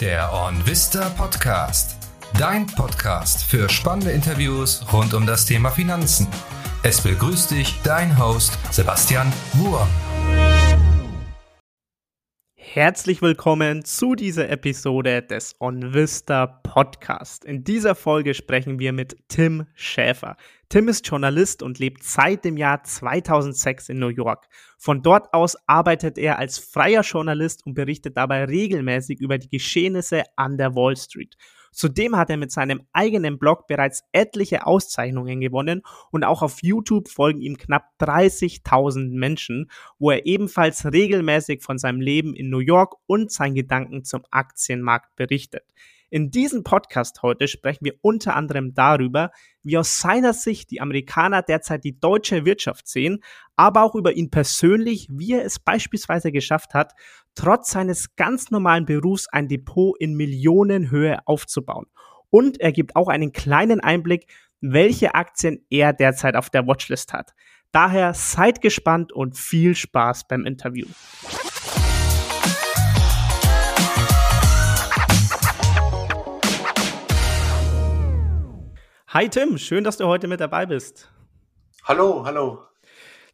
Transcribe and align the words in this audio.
Der 0.00 0.30
OnVista 0.30 1.08
Podcast. 1.08 1.96
Dein 2.38 2.66
Podcast 2.66 3.42
für 3.42 3.66
spannende 3.70 4.10
Interviews 4.10 4.84
rund 4.92 5.14
um 5.14 5.24
das 5.24 5.46
Thema 5.46 5.70
Finanzen. 5.70 6.26
Es 6.82 7.00
begrüßt 7.00 7.52
dich 7.52 7.80
dein 7.82 8.18
Host 8.18 8.58
Sebastian 8.70 9.32
Wurm. 9.54 9.88
Herzlich 12.76 13.22
willkommen 13.22 13.86
zu 13.86 14.14
dieser 14.14 14.50
Episode 14.50 15.22
des 15.22 15.56
OnVista 15.60 16.46
Podcast. 16.46 17.46
In 17.46 17.64
dieser 17.64 17.94
Folge 17.94 18.34
sprechen 18.34 18.78
wir 18.78 18.92
mit 18.92 19.16
Tim 19.28 19.64
Schäfer. 19.72 20.36
Tim 20.68 20.88
ist 20.88 21.06
Journalist 21.06 21.62
und 21.62 21.78
lebt 21.78 22.02
seit 22.02 22.44
dem 22.44 22.58
Jahr 22.58 22.82
2006 22.82 23.88
in 23.88 23.98
New 23.98 24.08
York. 24.08 24.46
Von 24.76 25.00
dort 25.00 25.32
aus 25.32 25.56
arbeitet 25.66 26.18
er 26.18 26.38
als 26.38 26.58
freier 26.58 27.00
Journalist 27.00 27.64
und 27.64 27.72
berichtet 27.72 28.18
dabei 28.18 28.44
regelmäßig 28.44 29.20
über 29.22 29.38
die 29.38 29.48
Geschehnisse 29.48 30.24
an 30.36 30.58
der 30.58 30.74
Wall 30.74 30.98
Street. 30.98 31.34
Zudem 31.76 32.16
hat 32.16 32.30
er 32.30 32.38
mit 32.38 32.50
seinem 32.50 32.86
eigenen 32.94 33.38
Blog 33.38 33.66
bereits 33.66 34.02
etliche 34.12 34.66
Auszeichnungen 34.66 35.42
gewonnen 35.42 35.82
und 36.10 36.24
auch 36.24 36.40
auf 36.40 36.62
YouTube 36.62 37.10
folgen 37.10 37.42
ihm 37.42 37.58
knapp 37.58 37.90
30.000 38.00 39.10
Menschen, 39.10 39.70
wo 39.98 40.10
er 40.10 40.24
ebenfalls 40.24 40.90
regelmäßig 40.90 41.62
von 41.62 41.76
seinem 41.76 42.00
Leben 42.00 42.32
in 42.32 42.48
New 42.48 42.60
York 42.60 42.94
und 43.06 43.30
seinen 43.30 43.54
Gedanken 43.54 44.04
zum 44.04 44.22
Aktienmarkt 44.30 45.14
berichtet. 45.16 45.64
In 46.08 46.30
diesem 46.30 46.62
Podcast 46.62 47.22
heute 47.22 47.48
sprechen 47.48 47.84
wir 47.84 47.94
unter 48.00 48.36
anderem 48.36 48.74
darüber, 48.74 49.32
wie 49.64 49.76
aus 49.76 49.98
seiner 49.98 50.32
Sicht 50.32 50.70
die 50.70 50.80
Amerikaner 50.80 51.42
derzeit 51.42 51.82
die 51.82 51.98
deutsche 51.98 52.44
Wirtschaft 52.44 52.86
sehen, 52.86 53.24
aber 53.56 53.82
auch 53.82 53.96
über 53.96 54.12
ihn 54.12 54.30
persönlich, 54.30 55.08
wie 55.10 55.32
er 55.32 55.44
es 55.44 55.58
beispielsweise 55.58 56.30
geschafft 56.30 56.74
hat, 56.74 56.92
trotz 57.34 57.72
seines 57.72 58.14
ganz 58.14 58.52
normalen 58.52 58.86
Berufs 58.86 59.26
ein 59.28 59.48
Depot 59.48 59.96
in 59.98 60.14
Millionenhöhe 60.14 61.18
aufzubauen. 61.26 61.86
Und 62.30 62.60
er 62.60 62.70
gibt 62.70 62.94
auch 62.94 63.08
einen 63.08 63.32
kleinen 63.32 63.80
Einblick, 63.80 64.26
welche 64.60 65.14
Aktien 65.14 65.66
er 65.70 65.92
derzeit 65.92 66.36
auf 66.36 66.50
der 66.50 66.68
Watchlist 66.68 67.12
hat. 67.12 67.34
Daher 67.72 68.14
seid 68.14 68.62
gespannt 68.62 69.12
und 69.12 69.36
viel 69.36 69.74
Spaß 69.74 70.28
beim 70.28 70.46
Interview. 70.46 70.86
Hi 79.16 79.30
Tim, 79.30 79.56
schön, 79.56 79.82
dass 79.82 79.96
du 79.96 80.06
heute 80.06 80.28
mit 80.28 80.40
dabei 80.40 80.66
bist. 80.66 81.10
Hallo, 81.84 82.26
hallo. 82.26 82.58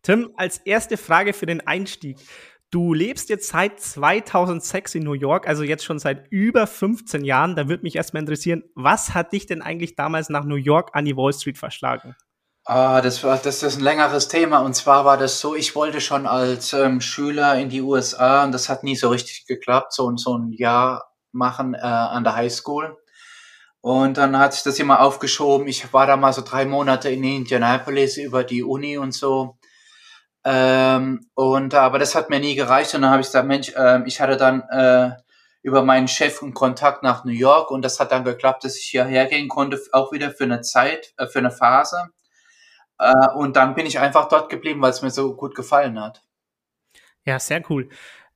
Tim, 0.02 0.30
als 0.36 0.58
erste 0.58 0.96
Frage 0.96 1.32
für 1.32 1.46
den 1.46 1.66
Einstieg. 1.66 2.18
Du 2.70 2.94
lebst 2.94 3.30
jetzt 3.30 3.48
seit 3.48 3.80
2006 3.80 4.94
in 4.94 5.02
New 5.02 5.14
York, 5.14 5.48
also 5.48 5.64
jetzt 5.64 5.84
schon 5.84 5.98
seit 5.98 6.28
über 6.30 6.68
15 6.68 7.24
Jahren. 7.24 7.56
Da 7.56 7.68
würde 7.68 7.82
mich 7.82 7.96
erstmal 7.96 8.20
interessieren, 8.20 8.62
was 8.76 9.12
hat 9.12 9.32
dich 9.32 9.46
denn 9.46 9.60
eigentlich 9.60 9.96
damals 9.96 10.28
nach 10.28 10.44
New 10.44 10.54
York 10.54 10.90
an 10.92 11.04
die 11.04 11.16
Wall 11.16 11.32
Street 11.32 11.58
verschlagen? 11.58 12.14
Ah, 12.64 13.00
das 13.00 13.24
war 13.24 13.38
das 13.38 13.64
ist 13.64 13.78
ein 13.78 13.82
längeres 13.82 14.28
Thema 14.28 14.60
und 14.60 14.74
zwar 14.74 15.04
war 15.04 15.16
das 15.16 15.40
so, 15.40 15.56
ich 15.56 15.74
wollte 15.74 16.00
schon 16.00 16.28
als 16.28 16.72
ähm, 16.74 17.00
Schüler 17.00 17.58
in 17.58 17.70
die 17.70 17.80
USA 17.80 18.44
und 18.44 18.52
das 18.52 18.68
hat 18.68 18.84
nie 18.84 18.94
so 18.94 19.08
richtig 19.08 19.46
geklappt, 19.46 19.92
so, 19.94 20.16
so 20.16 20.38
ein 20.38 20.52
Jahr 20.52 21.10
machen 21.32 21.74
äh, 21.74 21.78
an 21.80 22.22
der 22.22 22.36
High 22.36 22.52
School. 22.52 22.96
Und 23.82 24.16
dann 24.16 24.38
hat 24.38 24.54
sich 24.54 24.62
das 24.62 24.78
immer 24.78 25.00
aufgeschoben. 25.00 25.66
Ich 25.66 25.92
war 25.92 26.06
da 26.06 26.16
mal 26.16 26.32
so 26.32 26.42
drei 26.42 26.64
Monate 26.64 27.10
in 27.10 27.24
Indianapolis 27.24 28.16
über 28.16 28.44
die 28.44 28.62
Uni 28.62 28.96
und 28.96 29.12
so. 29.12 29.58
Ähm, 30.44 31.28
und 31.34 31.74
aber 31.74 31.98
das 31.98 32.14
hat 32.14 32.30
mir 32.30 32.38
nie 32.38 32.54
gereicht. 32.54 32.94
Und 32.94 33.02
dann 33.02 33.10
habe 33.10 33.20
ich 33.20 33.26
gesagt, 33.26 33.48
Mensch, 33.48 33.70
äh, 33.74 34.02
ich 34.06 34.20
hatte 34.20 34.36
dann 34.36 34.62
äh, 34.70 35.16
über 35.62 35.82
meinen 35.82 36.06
Chef 36.06 36.42
einen 36.42 36.54
Kontakt 36.54 37.02
nach 37.02 37.24
New 37.24 37.32
York 37.32 37.70
und 37.72 37.82
das 37.82 37.98
hat 37.98 38.12
dann 38.12 38.24
geklappt, 38.24 38.64
dass 38.64 38.76
ich 38.76 38.84
hierher 38.84 39.26
gehen 39.26 39.48
konnte, 39.48 39.80
auch 39.92 40.12
wieder 40.12 40.30
für 40.30 40.44
eine 40.44 40.60
Zeit, 40.60 41.12
äh, 41.16 41.26
für 41.26 41.40
eine 41.40 41.50
Phase. 41.50 42.08
Äh, 42.98 43.12
und 43.34 43.56
dann 43.56 43.74
bin 43.74 43.86
ich 43.86 43.98
einfach 43.98 44.28
dort 44.28 44.48
geblieben, 44.48 44.80
weil 44.80 44.90
es 44.90 45.02
mir 45.02 45.10
so 45.10 45.34
gut 45.34 45.56
gefallen 45.56 46.00
hat. 46.00 46.22
Ja, 47.24 47.38
sehr 47.38 47.62
cool. 47.68 47.88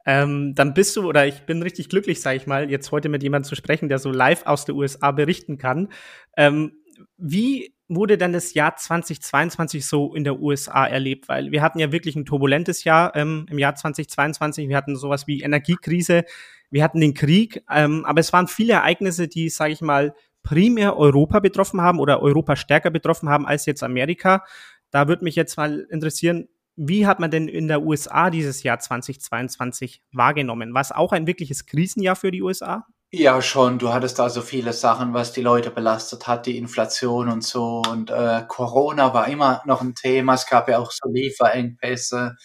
Ähm, 0.07 0.55
dann 0.55 0.73
bist 0.73 0.97
du, 0.97 1.07
oder 1.07 1.27
ich 1.27 1.43
bin 1.43 1.63
richtig 1.63 1.89
glücklich, 1.89 2.21
sage 2.21 2.37
ich 2.37 2.47
mal, 2.47 2.71
jetzt 2.71 2.93
heute 2.93 3.09
mit 3.09 3.25
jemandem 3.25 3.49
zu 3.49 3.57
sprechen, 3.57 3.89
der 3.89 3.99
so 3.99 4.13
live 4.13 4.47
aus 4.47 4.65
der 4.65 4.77
USA 4.77 5.11
berichten 5.11 5.59
kann. 5.59 5.89
Ähm, 6.37 6.73
wie 7.19 7.75
wurde 7.89 8.17
denn 8.17 8.33
das 8.33 8.55
Jahr 8.55 8.77
2022 8.77 9.85
so 9.85 10.15
in 10.15 10.25
der 10.25 10.41
USA 10.41 10.87
erlebt? 10.87 11.29
Weil 11.29 11.51
wir 11.51 11.61
hatten 11.61 11.81
ja 11.81 11.93
wirklich 11.93 12.17
ein 12.17 12.25
turbulentes 12.25 12.85
Jahr 12.85 13.15
ähm, 13.17 13.47
im 13.51 13.59
Jahr 13.59 13.75
2022. 13.75 14.69
Wir 14.69 14.77
hatten 14.77 14.97
sowas 14.97 15.27
wie 15.27 15.43
Energiekrise, 15.43 16.25
wir 16.71 16.83
hatten 16.83 17.01
den 17.01 17.15
Krieg, 17.15 17.63
ähm, 17.71 18.05
aber 18.05 18.21
es 18.21 18.33
waren 18.33 18.49
viele 18.49 18.75
Ereignisse, 18.75 19.29
die, 19.29 19.49
sage 19.49 19.73
ich 19.73 19.81
mal, 19.81 20.15
primär 20.43 20.97
Europa 20.97 21.41
betroffen 21.41 21.81
haben 21.81 21.99
oder 21.99 22.23
Europa 22.23 22.55
stärker 22.55 22.91
betroffen 22.91 23.29
haben 23.29 23.47
als 23.47 23.67
jetzt 23.67 23.83
Amerika. 23.83 24.45
Da 24.91 25.09
würde 25.09 25.25
mich 25.25 25.35
jetzt 25.35 25.57
mal 25.57 25.87
interessieren, 25.91 26.49
wie 26.77 27.07
hat 27.07 27.21
man 27.21 27.31
denn 27.31 27.49
in 27.49 27.69
der 27.69 27.83
USA 27.83 28.31
dieses 28.31 28.63
Jahr 28.63 28.79
2022 28.79 30.03
wahrgenommen? 30.13 30.75
War 30.75 30.83
es 30.83 30.93
auch 30.93 31.13
ein 31.13 31.27
wirkliches 31.27 31.67
Krisenjahr 31.67 32.17
für 32.17 32.31
die 32.31 32.43
USA? 32.43 32.87
Ja, 33.13 33.41
schon. 33.41 33.79
Du 33.79 33.93
hattest 33.95 34.19
da 34.19 34.29
so 34.29 34.43
viele 34.43 34.73
Sachen, 34.73 35.15
was 35.15 35.33
die 35.33 35.41
Leute 35.41 35.71
belastet 35.71 36.27
hat, 36.27 36.45
die 36.45 36.59
Inflation 36.59 37.29
und 37.31 37.43
so. 37.45 37.83
Und 37.89 38.11
äh, 38.11 38.43
Corona 38.47 39.15
war 39.15 39.29
immer 39.29 39.63
noch 39.65 39.81
ein 39.81 39.95
Thema. 39.95 40.35
Es 40.35 40.47
gab 40.47 40.69
ja 40.69 40.79
auch 40.79 40.91
so 40.91 41.09
Lieferengpässe. 41.09 42.37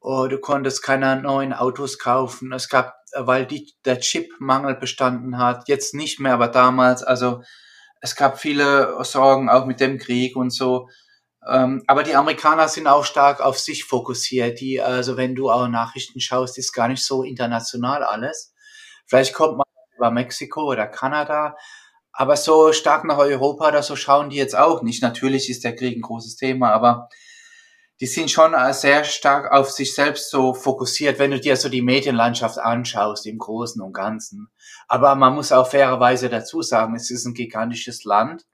Oh, 0.00 0.28
du 0.28 0.38
konntest 0.38 0.82
keine 0.82 1.20
neuen 1.20 1.52
Autos 1.52 1.98
kaufen. 1.98 2.52
Es 2.52 2.68
gab, 2.68 2.94
weil 3.16 3.46
die, 3.46 3.72
der 3.84 4.00
Chipmangel 4.00 4.76
bestanden 4.76 5.38
hat. 5.38 5.66
Jetzt 5.68 5.94
nicht 5.94 6.20
mehr, 6.20 6.34
aber 6.34 6.48
damals. 6.48 7.02
Also 7.02 7.42
es 8.00 8.14
gab 8.16 8.38
viele 8.38 8.96
Sorgen 9.04 9.48
auch 9.48 9.66
mit 9.66 9.80
dem 9.80 9.98
Krieg 9.98 10.36
und 10.36 10.50
so. 10.50 10.88
Ähm, 11.50 11.82
aber 11.88 12.04
die 12.04 12.14
Amerikaner 12.14 12.68
sind 12.68 12.86
auch 12.86 13.04
stark 13.04 13.40
auf 13.40 13.58
sich 13.58 13.84
fokussiert. 13.84 14.60
Die, 14.60 14.80
also 14.80 15.16
wenn 15.16 15.34
du 15.34 15.50
auch 15.50 15.66
Nachrichten 15.66 16.20
schaust, 16.20 16.58
ist 16.58 16.72
gar 16.72 16.86
nicht 16.88 17.02
so 17.02 17.24
international 17.24 18.04
alles. 18.04 18.54
Vielleicht 19.06 19.34
kommt 19.34 19.58
man 19.58 19.66
über 19.96 20.12
Mexiko 20.12 20.62
oder 20.62 20.86
Kanada, 20.86 21.56
aber 22.12 22.36
so 22.36 22.72
stark 22.72 23.04
nach 23.04 23.18
Europa 23.18 23.68
oder 23.68 23.82
so 23.82 23.96
schauen 23.96 24.30
die 24.30 24.36
jetzt 24.36 24.56
auch 24.56 24.82
nicht. 24.82 25.02
Natürlich 25.02 25.50
ist 25.50 25.64
der 25.64 25.74
Krieg 25.74 25.96
ein 25.96 26.02
großes 26.02 26.36
Thema, 26.36 26.72
aber 26.72 27.08
die 28.00 28.06
sind 28.06 28.30
schon 28.30 28.54
äh, 28.54 28.72
sehr 28.72 29.04
stark 29.04 29.52
auf 29.52 29.70
sich 29.70 29.94
selbst 29.94 30.30
so 30.30 30.54
fokussiert, 30.54 31.18
wenn 31.18 31.32
du 31.32 31.40
dir 31.40 31.56
so 31.56 31.68
die 31.68 31.82
Medienlandschaft 31.82 32.58
anschaust 32.58 33.26
im 33.26 33.38
Großen 33.38 33.82
und 33.82 33.92
Ganzen. 33.92 34.48
Aber 34.88 35.16
man 35.16 35.34
muss 35.34 35.52
auch 35.52 35.68
fairerweise 35.68 36.30
dazu 36.30 36.62
sagen, 36.62 36.94
es 36.94 37.10
ist 37.10 37.26
ein 37.26 37.34
gigantisches 37.34 38.04
Land. 38.04 38.46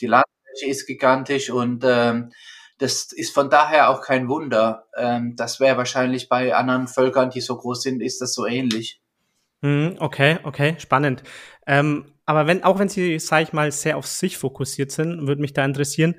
Die 0.00 0.06
Land 0.06 0.24
ist 0.60 0.86
gigantisch 0.86 1.50
und 1.50 1.84
ähm, 1.86 2.32
das 2.78 3.12
ist 3.12 3.32
von 3.32 3.48
daher 3.48 3.90
auch 3.90 4.02
kein 4.02 4.28
Wunder. 4.28 4.86
Ähm, 4.96 5.36
das 5.36 5.60
wäre 5.60 5.76
wahrscheinlich 5.76 6.28
bei 6.28 6.54
anderen 6.54 6.88
Völkern, 6.88 7.30
die 7.30 7.40
so 7.40 7.56
groß 7.56 7.82
sind, 7.82 8.02
ist 8.02 8.20
das 8.20 8.34
so 8.34 8.46
ähnlich. 8.46 9.00
Hm, 9.62 9.96
okay, 10.00 10.38
okay, 10.42 10.74
spannend. 10.78 11.22
Ähm, 11.66 12.06
aber 12.26 12.46
wenn, 12.46 12.64
auch 12.64 12.78
wenn 12.78 12.88
Sie, 12.88 13.18
sage 13.18 13.44
ich 13.44 13.52
mal, 13.52 13.70
sehr 13.70 13.96
auf 13.96 14.06
sich 14.06 14.36
fokussiert 14.36 14.90
sind, 14.90 15.26
würde 15.26 15.40
mich 15.40 15.52
da 15.52 15.64
interessieren, 15.64 16.16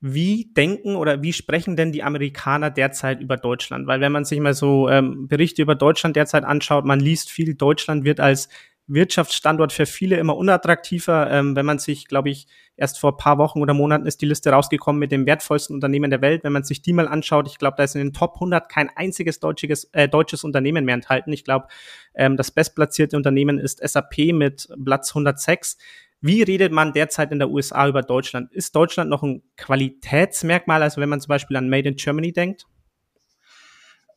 wie 0.00 0.50
denken 0.56 0.96
oder 0.96 1.22
wie 1.22 1.32
sprechen 1.32 1.76
denn 1.76 1.92
die 1.92 2.02
Amerikaner 2.02 2.70
derzeit 2.70 3.20
über 3.20 3.36
Deutschland? 3.36 3.86
Weil 3.86 4.00
wenn 4.00 4.12
man 4.12 4.24
sich 4.24 4.40
mal 4.40 4.54
so 4.54 4.88
ähm, 4.88 5.28
Berichte 5.28 5.62
über 5.62 5.74
Deutschland 5.74 6.16
derzeit 6.16 6.44
anschaut, 6.44 6.84
man 6.84 7.00
liest 7.00 7.30
viel, 7.30 7.54
Deutschland 7.54 8.04
wird 8.04 8.18
als 8.18 8.48
Wirtschaftsstandort 8.92 9.72
für 9.72 9.86
viele 9.86 10.16
immer 10.16 10.36
unattraktiver. 10.36 11.30
Ähm, 11.30 11.56
wenn 11.56 11.66
man 11.66 11.78
sich, 11.78 12.08
glaube 12.08 12.30
ich, 12.30 12.46
erst 12.76 12.98
vor 12.98 13.16
paar 13.16 13.38
Wochen 13.38 13.60
oder 13.60 13.74
Monaten 13.74 14.06
ist 14.06 14.20
die 14.20 14.26
Liste 14.26 14.50
rausgekommen 14.50 14.98
mit 14.98 15.12
den 15.12 15.26
wertvollsten 15.26 15.74
Unternehmen 15.74 16.10
der 16.10 16.22
Welt. 16.22 16.44
Wenn 16.44 16.52
man 16.52 16.64
sich 16.64 16.82
die 16.82 16.92
mal 16.92 17.08
anschaut, 17.08 17.46
ich 17.46 17.58
glaube, 17.58 17.76
da 17.76 17.84
ist 17.84 17.94
in 17.94 18.02
den 18.02 18.12
Top 18.12 18.34
100 18.34 18.68
kein 18.68 18.90
einziges 18.94 19.38
deutsches, 19.38 19.84
äh, 19.92 20.08
deutsches 20.08 20.44
Unternehmen 20.44 20.84
mehr 20.84 20.94
enthalten. 20.94 21.32
Ich 21.32 21.44
glaube, 21.44 21.68
ähm, 22.14 22.36
das 22.36 22.50
bestplatzierte 22.50 23.16
Unternehmen 23.16 23.58
ist 23.58 23.80
SAP 23.86 24.32
mit 24.32 24.68
Platz 24.84 25.10
106. 25.10 25.78
Wie 26.22 26.42
redet 26.42 26.72
man 26.72 26.92
derzeit 26.92 27.32
in 27.32 27.38
der 27.38 27.50
USA 27.50 27.88
über 27.88 28.02
Deutschland? 28.02 28.52
Ist 28.52 28.76
Deutschland 28.76 29.08
noch 29.08 29.22
ein 29.22 29.42
Qualitätsmerkmal, 29.56 30.82
also 30.82 31.00
wenn 31.00 31.08
man 31.08 31.20
zum 31.20 31.28
Beispiel 31.28 31.56
an 31.56 31.70
Made 31.70 31.88
in 31.88 31.96
Germany 31.96 32.32
denkt? 32.32 32.66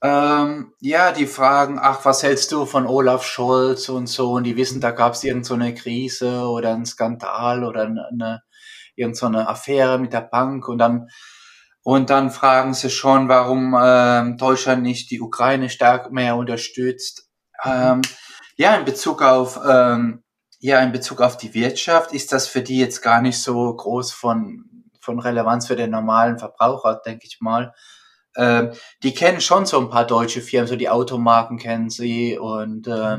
Ähm, 0.06 0.74
ja, 0.82 1.14
die 1.14 1.26
fragen, 1.26 1.80
ach, 1.82 2.04
was 2.04 2.24
hältst 2.24 2.52
du 2.52 2.66
von 2.66 2.86
Olaf 2.86 3.24
Scholz 3.24 3.88
und 3.88 4.08
so, 4.08 4.34
und 4.34 4.44
die 4.44 4.58
wissen, 4.58 4.82
da 4.82 4.92
gab 4.92 5.14
es 5.14 5.24
irgendeine 5.24 5.70
so 5.70 5.82
Krise 5.82 6.42
oder 6.42 6.74
einen 6.74 6.86
Skandal 6.86 7.64
oder 7.64 7.84
eine, 7.84 8.44
irgendeine 8.98 9.44
so 9.44 9.48
Affäre 9.48 9.98
mit 9.98 10.12
der 10.12 10.22
Bank 10.22 10.68
und 10.68 10.78
dann 10.78 11.08
und 11.86 12.10
dann 12.10 12.32
fragen 12.32 12.74
sie 12.74 12.90
schon, 12.90 13.28
warum 13.28 13.78
ähm, 13.80 14.38
Deutschland 14.38 14.84
nicht 14.84 15.12
die 15.12 15.20
Ukraine 15.22 15.70
stark 15.70 16.12
mehr 16.12 16.38
unterstützt. 16.38 17.30
Mhm. 17.64 17.72
Ähm, 17.72 18.02
ja, 18.58 18.76
in 18.76 18.86
Bezug 18.86 19.22
auf 19.22 19.60
ähm, 19.66 20.24
ja, 20.60 20.80
in 20.82 20.92
Bezug 20.92 21.22
auf 21.22 21.38
die 21.38 21.54
Wirtschaft 21.54 22.14
ist 22.14 22.32
das 22.34 22.48
für 22.48 22.62
die 22.62 22.80
jetzt 22.80 23.02
gar 23.02 23.22
nicht 23.22 23.42
so 23.42 23.74
groß 23.74 24.12
von 24.12 24.66
von 25.00 25.20
Relevanz 25.20 25.68
für 25.68 25.76
den 25.76 25.92
normalen 25.92 26.40
Verbraucher, 26.40 27.02
denke 27.06 27.26
ich 27.26 27.40
mal. 27.42 27.74
Ähm, 28.36 28.72
die 29.04 29.14
kennen 29.14 29.42
schon 29.42 29.66
so 29.66 29.80
ein 29.80 29.90
paar 29.90 30.06
deutsche 30.06 30.42
Firmen, 30.42 30.68
so 30.68 30.76
die 30.76 30.90
Automarken 30.90 31.58
kennen 31.58 31.90
sie 31.90 32.38
und 32.38 32.88
äh, 32.88 33.16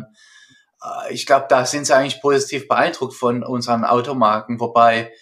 äh, 0.85 1.13
ich 1.13 1.27
glaube, 1.27 1.47
da 1.49 1.67
sind 1.67 1.87
sie 1.87 1.95
eigentlich 1.95 2.21
positiv 2.21 2.69
beeindruckt 2.69 3.15
von 3.15 3.43
unseren 3.43 3.85
Automarken, 3.85 4.61
wobei 4.61 5.13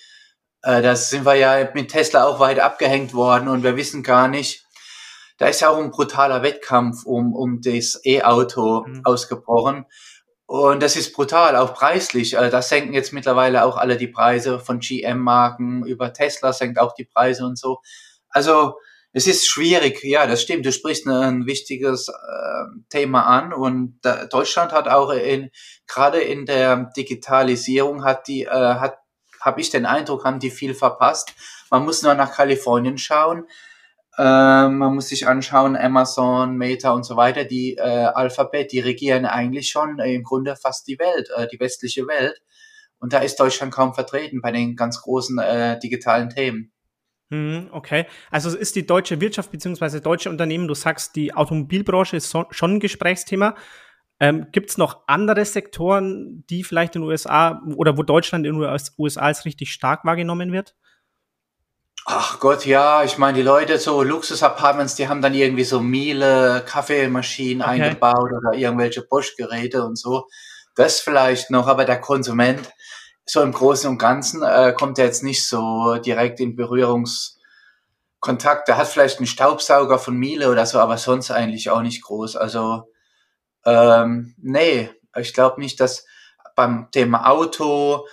äh, 0.63 0.83
da 0.83 0.97
sind 0.97 1.27
wir 1.27 1.35
ja 1.35 1.69
mit 1.75 1.91
Tesla 1.91 2.25
auch 2.25 2.41
weit 2.41 2.61
abgehängt 2.61 3.15
worden 3.15 3.49
und 3.49 3.63
wir 3.63 3.77
wissen 3.77 4.03
gar 4.03 4.29
nicht, 4.29 4.65
da 5.39 5.47
ist 5.49 5.61
ja 5.61 5.71
auch 5.71 5.79
ein 5.79 5.91
brutaler 5.91 6.43
Wettkampf 6.43 7.05
um, 7.05 7.35
um 7.35 7.61
das 7.61 8.01
E-Auto 8.05 8.85
mhm. 8.87 9.01
ausgebrochen. 9.05 9.87
Und 10.47 10.83
das 10.83 10.97
ist 10.97 11.15
brutal, 11.15 11.57
auch 11.57 11.73
preislich. 11.73 12.39
Also 12.39 12.51
da 12.51 12.61
senken 12.61 12.93
jetzt 12.93 13.13
mittlerweile 13.13 13.65
auch 13.65 13.77
alle 13.77 13.97
die 13.97 14.07
Preise 14.07 14.61
von 14.61 14.81
GM-Marken 14.81 15.85
über 15.87 16.13
Tesla 16.13 16.53
senkt 16.53 16.79
auch 16.79 16.95
die 16.95 17.07
Preise 17.07 17.47
und 17.47 17.59
so. 17.59 17.81
Also 18.29 18.75
es 19.13 19.27
ist 19.27 19.47
schwierig, 19.47 20.03
ja, 20.05 20.27
das 20.27 20.43
stimmt. 20.43 20.65
Du 20.65 20.73
sprichst 20.73 21.07
ein 21.07 21.47
wichtiges 21.47 22.09
äh, 22.09 22.65
Thema 22.89 23.23
an 23.27 23.53
und 23.53 23.99
da, 24.03 24.25
Deutschland 24.27 24.73
hat 24.73 24.89
auch 24.89 25.11
in 25.11 25.51
gerade 25.87 26.21
in 26.21 26.47
der 26.47 26.91
Digitalisierung 26.97 28.05
hat 28.05 28.27
die 28.29 28.45
äh, 28.45 28.51
hat 28.51 28.99
habe 29.41 29.61
ich 29.61 29.71
den 29.71 29.87
Eindruck, 29.87 30.25
haben 30.25 30.39
die 30.39 30.51
viel 30.51 30.75
verpasst. 30.75 31.35
Man 31.71 31.85
muss 31.85 32.03
nur 32.03 32.15
nach 32.15 32.33
Kalifornien 32.33 32.97
schauen. 32.97 33.45
Äh, 34.17 34.23
man 34.23 34.95
muss 34.95 35.09
sich 35.09 35.27
anschauen, 35.27 35.77
Amazon, 35.77 36.57
Meta 36.57 36.93
und 36.93 37.05
so 37.05 37.17
weiter, 37.17 37.45
die 37.45 37.77
äh, 37.77 37.81
Alphabet, 37.81 38.73
die 38.73 38.81
regieren 38.81 39.27
eigentlich 39.27 39.71
schon 39.71 39.99
äh, 39.99 40.15
im 40.15 40.23
Grunde 40.23 40.55
fast 40.55 40.87
die 40.87 40.99
Welt, 40.99 41.29
äh, 41.37 41.49
die 41.49 41.59
westliche 41.59 42.07
Welt. 42.07 42.41
Und 42.99 43.13
da 43.13 43.19
ist 43.19 43.41
Deutschland 43.41 43.73
kaum 43.75 43.95
vertreten 43.95 44.41
bei 44.43 44.53
den 44.53 44.77
ganz 44.77 45.01
großen 45.03 45.39
äh, 45.39 45.79
digitalen 45.81 46.31
Themen. 46.31 46.73
Mhm, 47.33 47.71
okay, 47.73 48.05
also 48.31 48.55
ist 48.55 48.77
die 48.77 48.87
deutsche 48.87 49.19
Wirtschaft 49.23 49.51
beziehungsweise 49.51 50.03
deutsche 50.03 50.29
Unternehmen, 50.29 50.69
du 50.69 50.75
sagst, 50.75 51.17
die 51.17 51.33
Automobilbranche 51.35 52.19
ist 52.19 52.29
so, 52.29 52.45
schon 52.51 52.75
ein 52.75 52.81
Gesprächsthema. 52.81 53.55
Ähm, 54.21 54.49
Gibt 54.53 54.69
es 54.69 54.77
noch 54.77 55.05
andere 55.07 55.47
Sektoren, 55.47 56.45
die 56.51 56.63
vielleicht 56.63 56.95
in 56.95 57.01
den 57.01 57.09
USA 57.09 57.63
oder 57.75 57.97
wo 57.97 58.03
Deutschland 58.03 58.45
in 58.47 58.61
den 58.61 58.79
USA 58.99 59.23
als 59.23 59.47
richtig 59.47 59.73
stark 59.73 60.05
wahrgenommen 60.05 60.53
wird? 60.53 60.75
Ach 62.05 62.39
Gott, 62.39 62.67
ja, 62.67 63.03
ich 63.03 63.17
meine, 63.17 63.39
die 63.39 63.43
Leute, 63.43 63.79
so 63.79 64.03
Luxus-Apartments, 64.03 64.97
die 64.97 65.09
haben 65.09 65.23
dann 65.23 65.33
irgendwie 65.33 65.65
so 65.65 65.81
Miele, 65.81 66.63
Kaffeemaschinen 66.67 67.63
okay. 67.63 67.83
eingebaut 67.83 68.31
oder 68.31 68.53
irgendwelche 68.59 69.01
Bosch-Geräte 69.01 69.83
und 69.83 69.97
so. 69.97 70.29
Das 70.75 71.01
vielleicht 71.01 71.51
noch, 71.51 71.67
aber 71.67 71.87
der 71.87 72.01
Konsument, 72.01 72.71
so 73.25 73.43
im 73.43 73.53
Großen 73.53 73.89
und 73.89 73.99
Ganzen 73.99 74.43
äh, 74.43 74.75
kommt 74.77 74.99
er 74.99 75.07
jetzt 75.07 75.23
nicht 75.23 75.47
so 75.47 75.97
direkt 75.97 76.41
in 76.41 76.57
Berührungskontakt. 76.57 78.69
Er 78.69 78.77
hat 78.77 78.89
vielleicht 78.89 79.19
einen 79.19 79.27
Staubsauger 79.27 79.99
von 79.99 80.17
Miele 80.17 80.51
oder 80.51 80.67
so, 80.67 80.79
aber 80.79 80.99
sonst 80.99 81.31
eigentlich 81.31 81.71
auch 81.71 81.83
nicht 81.83 82.03
groß. 82.03 82.37
Also 82.37 82.91
ähm, 83.65 84.35
nee, 84.39 84.91
ich 85.17 85.35
glaube 85.35 85.61
nicht, 85.61 85.81
dass 85.81 86.05
beim 86.57 86.89
Thema 86.91 87.31
Auto, 87.31 88.07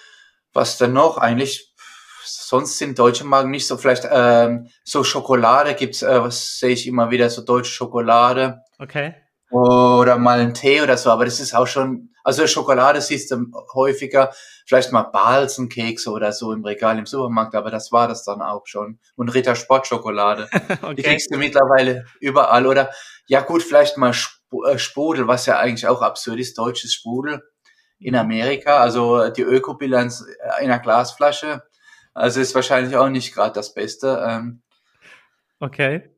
was 0.54 0.78
dann 0.78 0.94
noch 0.94 1.18
eigentlich 1.18 1.74
sonst 2.24 2.78
sind 2.78 3.00
deutsche 3.00 3.24
Marken 3.24 3.52
nicht 3.52 3.68
so 3.68 3.78
vielleicht 3.78 4.08
ähm, 4.12 4.70
so 4.84 5.04
Schokolade 5.04 5.74
gibt's 5.74 6.02
äh, 6.02 6.22
was 6.22 6.60
sehe 6.60 6.72
ich 6.72 6.88
immer 6.88 7.10
wieder 7.10 7.30
so 7.30 7.44
deutsche 7.44 7.72
Schokolade 7.72 8.62
okay 8.78 9.16
oder 9.50 10.18
mal 10.18 10.40
ein 10.40 10.54
Tee 10.54 10.82
oder 10.82 10.98
so 10.98 11.10
aber 11.10 11.26
das 11.26 11.40
ist 11.40 11.56
auch 11.56 11.68
schon 11.68 12.10
also 12.30 12.46
Schokolade 12.46 13.02
siehst 13.02 13.32
du 13.32 13.52
häufiger, 13.74 14.32
vielleicht 14.68 14.92
mal 14.92 15.02
Balsenkekse 15.02 16.12
oder 16.12 16.32
so 16.32 16.54
im 16.54 16.64
Regal 16.64 17.00
im 17.00 17.08
Supermarkt, 17.08 17.56
aber 17.56 17.72
das 17.72 17.92
war 17.92 18.08
das 18.08 18.24
dann 18.24 18.44
auch 18.44 18.68
schon. 18.68 19.00
Und 19.16 19.30
Ritter 19.30 19.56
Sportschokolade. 19.56 20.48
okay. 20.84 20.94
Die 20.94 21.02
kriegst 21.02 21.34
du 21.34 21.40
mittlerweile 21.40 22.06
überall. 22.20 22.68
Oder 22.68 22.92
ja 23.26 23.42
gut, 23.42 23.64
vielleicht 23.64 23.98
mal 23.98 24.14
äh, 24.68 24.78
Sprudel, 24.78 25.28
was 25.28 25.48
ja 25.48 25.58
eigentlich 25.58 25.88
auch 25.88 26.04
absurd 26.04 26.40
ist, 26.40 26.56
deutsches 26.60 26.94
Sprudel 26.94 27.42
in 27.98 28.16
Amerika. 28.16 28.78
Also 28.78 29.30
die 29.30 29.42
Ökobilanz 29.42 30.24
in 30.62 30.66
einer 30.70 30.78
Glasflasche. 30.78 31.64
Also 32.14 32.40
ist 32.40 32.54
wahrscheinlich 32.54 32.96
auch 32.96 33.10
nicht 33.10 33.34
gerade 33.34 33.54
das 33.54 33.74
Beste. 33.74 34.24
Ähm, 34.24 34.62
okay. 35.60 36.12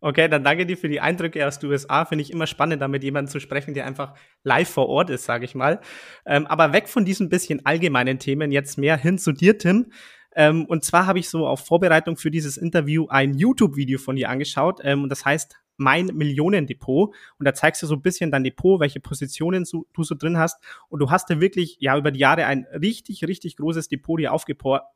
Okay, 0.00 0.28
dann 0.28 0.44
danke 0.44 0.66
dir 0.66 0.76
für 0.76 0.88
die 0.88 1.00
Eindrücke 1.00 1.46
aus 1.46 1.58
den 1.58 1.70
USA. 1.70 2.04
Finde 2.04 2.22
ich 2.22 2.30
immer 2.30 2.46
spannend, 2.46 2.82
damit 2.82 3.02
jemanden 3.02 3.30
zu 3.30 3.40
sprechen, 3.40 3.72
der 3.72 3.86
einfach 3.86 4.14
live 4.42 4.68
vor 4.68 4.88
Ort 4.88 5.08
ist, 5.10 5.24
sage 5.24 5.46
ich 5.46 5.54
mal. 5.54 5.80
Ähm, 6.26 6.46
aber 6.46 6.72
weg 6.72 6.88
von 6.88 7.04
diesen 7.04 7.28
bisschen 7.30 7.64
allgemeinen 7.64 8.18
Themen, 8.18 8.52
jetzt 8.52 8.76
mehr 8.76 8.96
hin 8.96 9.18
zu 9.18 9.32
dir, 9.32 9.56
Tim. 9.56 9.90
Ähm, 10.34 10.66
und 10.66 10.84
zwar 10.84 11.06
habe 11.06 11.18
ich 11.18 11.30
so 11.30 11.46
auf 11.46 11.66
Vorbereitung 11.66 12.18
für 12.18 12.30
dieses 12.30 12.58
Interview 12.58 13.06
ein 13.08 13.34
YouTube-Video 13.34 13.98
von 13.98 14.16
dir 14.16 14.28
angeschaut. 14.28 14.80
Ähm, 14.84 15.02
und 15.02 15.08
das 15.08 15.24
heißt 15.24 15.56
mein 15.76 16.06
Millionendepot. 16.06 17.14
Und 17.38 17.44
da 17.44 17.54
zeigst 17.54 17.82
du 17.82 17.86
so 17.86 17.94
ein 17.94 18.02
bisschen 18.02 18.30
dein 18.30 18.44
Depot, 18.44 18.80
welche 18.80 19.00
Positionen 19.00 19.64
du, 19.70 19.86
du 19.92 20.02
so 20.02 20.14
drin 20.14 20.38
hast. 20.38 20.58
Und 20.88 21.00
du 21.00 21.10
hast 21.10 21.30
da 21.30 21.40
wirklich 21.40 21.76
ja 21.80 21.96
über 21.96 22.10
die 22.10 22.20
Jahre 22.20 22.46
ein 22.46 22.66
richtig, 22.72 23.24
richtig 23.24 23.56
großes 23.56 23.88
Depot 23.88 24.18
dir 24.18 24.32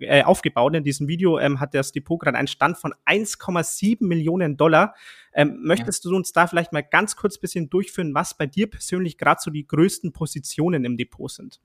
äh, 0.01 0.23
aufgebaut. 0.23 0.75
In 0.75 0.85
diesem 0.85 1.09
Video 1.09 1.39
ähm, 1.39 1.61
hat 1.61 1.75
das 1.75 1.93
Depot 1.93 2.21
gerade 2.21 2.39
einen 2.39 2.49
Stand 2.49 2.79
von 2.79 2.95
1,7 3.07 4.07
Millionen 4.07 4.57
Dollar. 4.57 4.95
Ähm, 5.33 5.61
möchtest 5.63 6.05
ja. 6.05 6.11
du 6.11 6.17
uns 6.17 6.33
da 6.33 6.47
vielleicht 6.47 6.73
mal 6.73 6.83
ganz 6.83 7.17
kurz 7.17 7.37
ein 7.37 7.41
bisschen 7.41 7.71
durchführen, 7.71 8.15
was 8.15 8.37
bei 8.37 8.47
dir 8.47 8.69
persönlich 8.69 9.19
gerade 9.19 9.41
so 9.43 9.51
die 9.51 9.67
größten 9.67 10.13
Positionen 10.13 10.85
im 10.85 10.97
Depot 10.97 11.31
sind? 11.31 11.61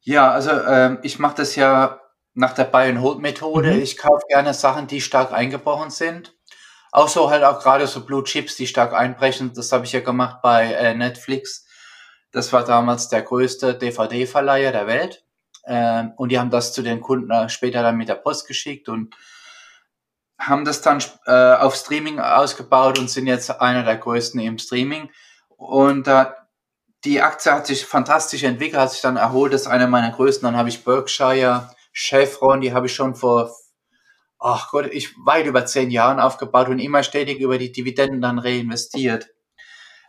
Ja, 0.00 0.30
also 0.30 0.50
ähm, 0.50 0.98
ich 1.02 1.18
mache 1.18 1.36
das 1.36 1.56
ja 1.56 2.00
nach 2.34 2.52
der 2.52 2.64
Buy-and-Hold-Methode. 2.64 3.72
Mhm. 3.72 3.82
Ich 3.82 3.96
kaufe 3.96 4.24
gerne 4.28 4.54
Sachen, 4.54 4.86
die 4.86 5.00
stark 5.00 5.32
eingebrochen 5.32 5.90
sind. 5.90 6.35
Auch 6.96 7.08
so 7.08 7.28
halt 7.28 7.44
auch 7.44 7.60
gerade 7.62 7.86
so 7.86 8.06
Blue 8.06 8.24
Chips, 8.24 8.56
die 8.56 8.66
stark 8.66 8.94
einbrechen. 8.94 9.52
Das 9.52 9.70
habe 9.70 9.84
ich 9.84 9.92
ja 9.92 10.00
gemacht 10.00 10.40
bei 10.40 10.72
äh, 10.72 10.94
Netflix. 10.94 11.66
Das 12.32 12.54
war 12.54 12.64
damals 12.64 13.10
der 13.10 13.20
größte 13.20 13.74
DVD-Verleiher 13.74 14.72
der 14.72 14.86
Welt. 14.86 15.22
Ähm, 15.66 16.14
und 16.16 16.30
die 16.30 16.38
haben 16.38 16.48
das 16.48 16.72
zu 16.72 16.80
den 16.80 17.02
Kunden 17.02 17.30
äh, 17.30 17.50
später 17.50 17.82
dann 17.82 17.98
mit 17.98 18.08
der 18.08 18.14
Post 18.14 18.48
geschickt 18.48 18.88
und 18.88 19.14
haben 20.38 20.64
das 20.64 20.80
dann 20.80 21.04
äh, 21.26 21.56
auf 21.56 21.74
Streaming 21.74 22.18
ausgebaut 22.18 22.98
und 22.98 23.10
sind 23.10 23.26
jetzt 23.26 23.50
einer 23.60 23.82
der 23.82 23.98
größten 23.98 24.40
im 24.40 24.56
Streaming. 24.56 25.10
Und 25.48 26.08
äh, 26.08 26.24
die 27.04 27.20
Aktie 27.20 27.52
hat 27.52 27.66
sich 27.66 27.84
fantastisch 27.84 28.42
entwickelt, 28.42 28.80
hat 28.80 28.92
sich 28.92 29.02
dann 29.02 29.18
erholt. 29.18 29.52
Das 29.52 29.62
ist 29.62 29.66
einer 29.66 29.86
meiner 29.86 30.12
größten. 30.12 30.46
Dann 30.46 30.56
habe 30.56 30.70
ich 30.70 30.82
Berkshire, 30.82 31.68
Chevron, 31.92 32.62
die 32.62 32.72
habe 32.72 32.86
ich 32.86 32.94
schon 32.94 33.14
vor 33.14 33.54
ach 34.38 34.70
Gott, 34.70 34.86
ich 34.92 35.14
weit 35.24 35.46
über 35.46 35.66
zehn 35.66 35.90
Jahren 35.90 36.20
aufgebaut 36.20 36.68
und 36.68 36.78
immer 36.78 37.02
stetig 37.02 37.40
über 37.40 37.58
die 37.58 37.72
Dividenden 37.72 38.20
dann 38.20 38.38
reinvestiert. 38.38 39.28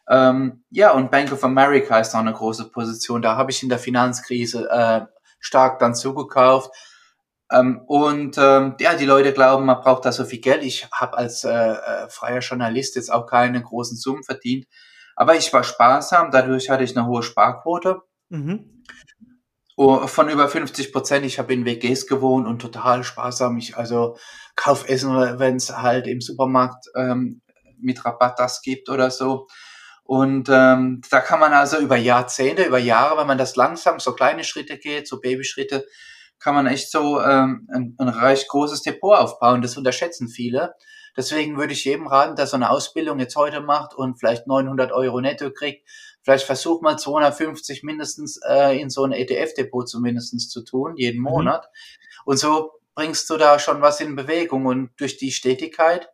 Ähm, 0.09 0.63
ja, 0.69 0.91
und 0.91 1.12
Bank 1.12 1.31
of 1.31 1.44
America 1.44 2.00
ist 2.00 2.15
auch 2.15 2.19
eine 2.19 2.33
große 2.33 2.69
Position. 2.71 3.21
Da 3.21 3.35
habe 3.35 3.52
ich 3.52 3.63
in 3.63 3.69
der 3.69 3.80
Finanzkrise 3.80 4.69
äh, 4.69 5.02
stark 5.40 5.80
dann 5.80 5.95
zugekauft. 5.95 6.71
Ähm, 7.52 7.81
und 7.87 8.37
ähm, 8.37 8.75
ja, 8.80 8.95
die 8.95 9.06
Leute 9.06 9.33
glauben, 9.33 9.66
man 9.66 9.81
braucht 9.81 10.06
da 10.06 10.11
so 10.11 10.25
viel 10.25 10.40
Geld. 10.40 10.63
Ich 10.63 10.87
habe 10.92 11.18
als 11.18 11.44
äh, 11.44 11.49
äh, 11.52 12.09
freier 12.09 12.40
Journalist 12.40 12.95
jetzt 12.95 13.11
auch 13.11 13.25
keine 13.25 13.61
großen 13.61 13.97
Summen 13.97 14.23
verdient. 14.23 14.66
Aber 15.16 15.35
ich 15.35 15.52
war 15.52 15.63
sparsam, 15.63 16.31
dadurch 16.31 16.69
hatte 16.69 16.83
ich 16.83 16.95
eine 16.95 17.07
hohe 17.07 17.23
Sparquote. 17.23 18.02
Mhm. 18.30 18.83
Oh, 19.80 20.07
von 20.07 20.28
über 20.28 20.50
50 20.50 20.92
Prozent. 20.92 21.24
Ich 21.24 21.38
habe 21.38 21.54
in 21.54 21.64
WGs 21.64 22.07
gewohnt 22.07 22.48
und 22.48 22.60
total 22.60 23.04
sparsam. 23.04 23.60
Ich 23.60 23.78
also 23.78 24.18
kauf 24.56 24.90
Essen, 24.90 25.12
wenn 25.38 25.57
es 25.57 25.69
halt 25.69 26.07
im 26.07 26.19
Supermarkt 26.19 26.88
ähm, 26.96 27.44
mit 27.80 28.04
Rabatt 28.04 28.40
das 28.40 28.64
gibt 28.64 28.90
oder 28.90 29.12
so. 29.12 29.46
Und 30.04 30.50
ähm, 30.50 31.02
da 31.12 31.19
kann 31.19 31.40
man 31.40 31.54
also 31.54 31.78
über 31.78 31.96
Jahrzehnte, 31.96 32.64
über 32.64 32.80
Jahre, 32.80 33.19
wenn 33.19 33.28
man 33.28 33.38
das 33.38 33.56
langsam 33.56 34.00
so 34.00 34.14
kleine 34.14 34.44
Schritte 34.44 34.80
geht, 34.80 35.07
so 35.07 35.19
Babyschritte, 35.19 35.86
kann 36.40 36.56
man 36.56 36.66
echt 36.66 36.90
so 36.90 37.22
ähm, 37.22 37.68
ein, 37.72 37.94
ein 38.00 38.10
reich 38.10 38.48
großes 38.48 38.81
Depot 38.81 39.16
aufbauen. 39.16 39.62
Das 39.62 39.78
unterschätzen 39.78 40.28
viele. 40.28 40.74
Deswegen 41.16 41.57
würde 41.57 41.74
ich 41.74 41.86
jedem 41.86 42.07
raten, 42.07 42.36
der 42.36 42.48
so 42.48 42.56
eine 42.56 42.72
Ausbildung 42.72 43.19
jetzt 43.19 43.36
heute 43.36 43.62
macht 43.62 43.94
und 43.94 44.18
vielleicht 44.18 44.48
900 44.48 44.92
Euro 44.92 45.22
netto 45.22 45.52
kriegt, 45.52 45.88
Vielleicht 46.28 46.46
versuch 46.46 46.81
mal 46.81 46.98
250 46.98 47.84
mindestens 47.84 48.38
äh, 48.46 48.78
in 48.81 48.90
so 48.90 49.06
ein 49.06 49.14
ETF-Depot 49.14 49.88
zumindest 49.88 50.52
zu 50.52 50.62
tun, 50.62 50.98
jeden 50.98 51.19
mhm. 51.19 51.24
Monat. 51.24 51.69
Und 52.26 52.36
so 52.36 52.72
bringst 52.96 53.30
du 53.30 53.38
da 53.38 53.60
schon 53.60 53.81
was 53.81 54.02
in 54.02 54.18
Bewegung 54.18 54.66
und 54.66 54.90
durch 54.98 55.16
die 55.16 55.31
Stetigkeit 55.31 56.10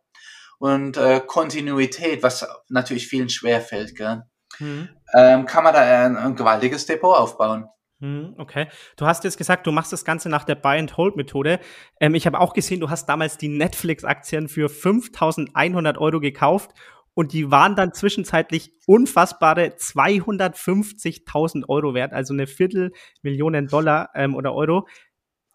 und 0.60 0.96
äh, 0.98 1.20
Kontinuität, 1.26 2.22
was 2.22 2.46
natürlich 2.68 3.08
vielen 3.08 3.28
schwerfällt, 3.28 3.96
gell? 3.96 4.22
Mhm. 4.60 4.88
Ähm, 5.16 5.46
kann 5.46 5.64
man 5.64 5.74
da 5.74 5.80
ein, 5.80 6.16
ein 6.16 6.36
gewaltiges 6.36 6.86
Depot 6.86 7.16
aufbauen. 7.16 7.66
Mhm, 7.98 8.36
okay. 8.38 8.68
Du 8.96 9.06
hast 9.06 9.24
jetzt 9.24 9.36
gesagt, 9.36 9.66
du 9.66 9.72
machst 9.72 9.92
das 9.92 10.04
Ganze 10.04 10.28
nach 10.28 10.44
der 10.44 10.54
Buy-and-Hold-Methode. 10.54 11.58
Ähm, 11.98 12.14
ich 12.14 12.24
habe 12.28 12.38
auch 12.38 12.52
gesehen, 12.52 12.78
du 12.78 12.88
hast 12.88 13.06
damals 13.06 13.36
die 13.36 13.48
Netflix-Aktien 13.48 14.48
für 14.48 14.68
5100 14.68 15.98
Euro 15.98 16.20
gekauft 16.20 16.70
und 17.14 17.32
die 17.32 17.50
waren 17.50 17.76
dann 17.76 17.94
zwischenzeitlich 17.94 18.72
unfassbare 18.86 19.76
250.000 19.76 21.68
Euro 21.68 21.94
wert, 21.94 22.12
also 22.12 22.34
eine 22.34 22.46
Viertelmillionen 22.46 23.68
Dollar 23.68 24.10
ähm, 24.14 24.34
oder 24.34 24.54
Euro. 24.54 24.86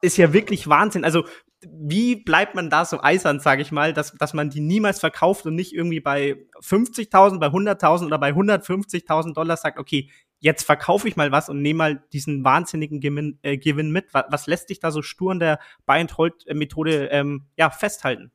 Ist 0.01 0.17
ja 0.17 0.31
wirklich 0.31 0.69
Wahnsinn. 0.69 1.03
Also 1.03 1.25
wie 1.61 2.15
bleibt 2.15 2.55
man 2.55 2.69
da 2.69 2.85
so 2.85 3.01
eisern, 3.01 3.39
sage 3.41 3.61
ich 3.61 3.71
mal, 3.71 3.91
dass, 3.93 4.13
dass 4.13 4.33
man 4.33 4.49
die 4.49 4.61
niemals 4.61 4.99
verkauft 5.01 5.45
und 5.45 5.55
nicht 5.55 5.73
irgendwie 5.73 5.99
bei 5.99 6.37
50.000, 6.61 7.39
bei 7.39 7.47
100.000 7.47 8.05
oder 8.05 8.17
bei 8.17 8.31
150.000 8.31 9.33
Dollar 9.33 9.57
sagt, 9.57 9.77
okay, 9.77 10.09
jetzt 10.39 10.63
verkaufe 10.63 11.09
ich 11.09 11.17
mal 11.17 11.33
was 11.33 11.49
und 11.49 11.61
nehme 11.61 11.77
mal 11.77 12.03
diesen 12.13 12.45
wahnsinnigen 12.45 13.01
Gewinn, 13.01 13.39
äh, 13.41 13.57
Gewinn 13.57 13.91
mit. 13.91 14.13
Was, 14.13 14.25
was, 14.29 14.47
lässt 14.47 14.69
dich 14.69 14.79
da 14.79 14.91
so 14.91 15.01
stur 15.01 15.31
an 15.31 15.39
der 15.39 15.59
Buy-and-Hold-Methode 15.85 17.09
ähm, 17.11 17.47
ja, 17.57 17.69
festhalten? 17.69 18.31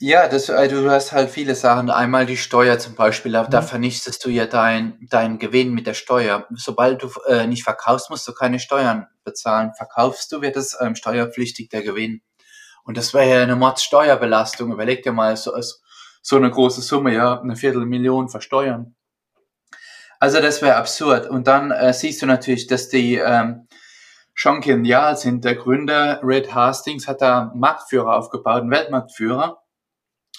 Ja, 0.00 0.28
das, 0.28 0.50
also 0.50 0.82
du 0.82 0.90
hast 0.90 1.12
halt 1.12 1.30
viele 1.30 1.54
Sachen. 1.54 1.88
Einmal 1.88 2.26
die 2.26 2.36
Steuer 2.36 2.78
zum 2.78 2.94
Beispiel, 2.94 3.32
da 3.32 3.60
mhm. 3.60 3.64
vernichtest 3.64 4.24
du 4.24 4.28
ja 4.28 4.46
deinen 4.46 4.98
dein 5.08 5.38
Gewinn 5.38 5.72
mit 5.72 5.86
der 5.86 5.94
Steuer. 5.94 6.46
Sobald 6.54 7.02
du 7.02 7.10
äh, 7.28 7.46
nicht 7.46 7.62
verkaufst, 7.62 8.10
musst 8.10 8.26
du 8.26 8.32
keine 8.32 8.58
Steuern 8.58 9.06
bezahlen. 9.24 9.72
Verkaufst 9.76 10.32
du, 10.32 10.42
wird 10.42 10.56
es 10.56 10.76
ähm, 10.80 10.96
steuerpflichtig 10.96 11.68
der 11.68 11.82
Gewinn. 11.82 12.22
Und 12.84 12.96
das 12.96 13.14
wäre 13.14 13.30
ja 13.30 13.42
eine 13.42 13.56
Mordsteuerbelastung. 13.56 14.72
Überleg 14.72 15.02
dir 15.04 15.12
mal, 15.12 15.36
so, 15.36 15.52
so 16.22 16.36
eine 16.36 16.50
große 16.50 16.82
Summe, 16.82 17.14
ja, 17.14 17.40
eine 17.40 17.56
Viertelmillion 17.56 18.28
versteuern. 18.28 18.94
Also 20.18 20.40
das 20.40 20.60
wäre 20.60 20.76
absurd. 20.76 21.28
Und 21.28 21.46
dann 21.46 21.70
äh, 21.70 21.92
siehst 21.92 22.20
du 22.20 22.26
natürlich, 22.26 22.66
dass 22.66 22.88
die 22.88 23.16
ähm, 23.16 23.68
Sean 24.34 24.60
Genial 24.60 25.16
sind 25.16 25.44
der 25.44 25.54
Gründer, 25.54 26.20
Red 26.22 26.54
Hastings 26.54 27.06
hat 27.06 27.22
da 27.22 27.52
Marktführer 27.54 28.16
aufgebaut, 28.16 28.62
einen 28.62 28.70
Weltmarktführer. 28.70 29.63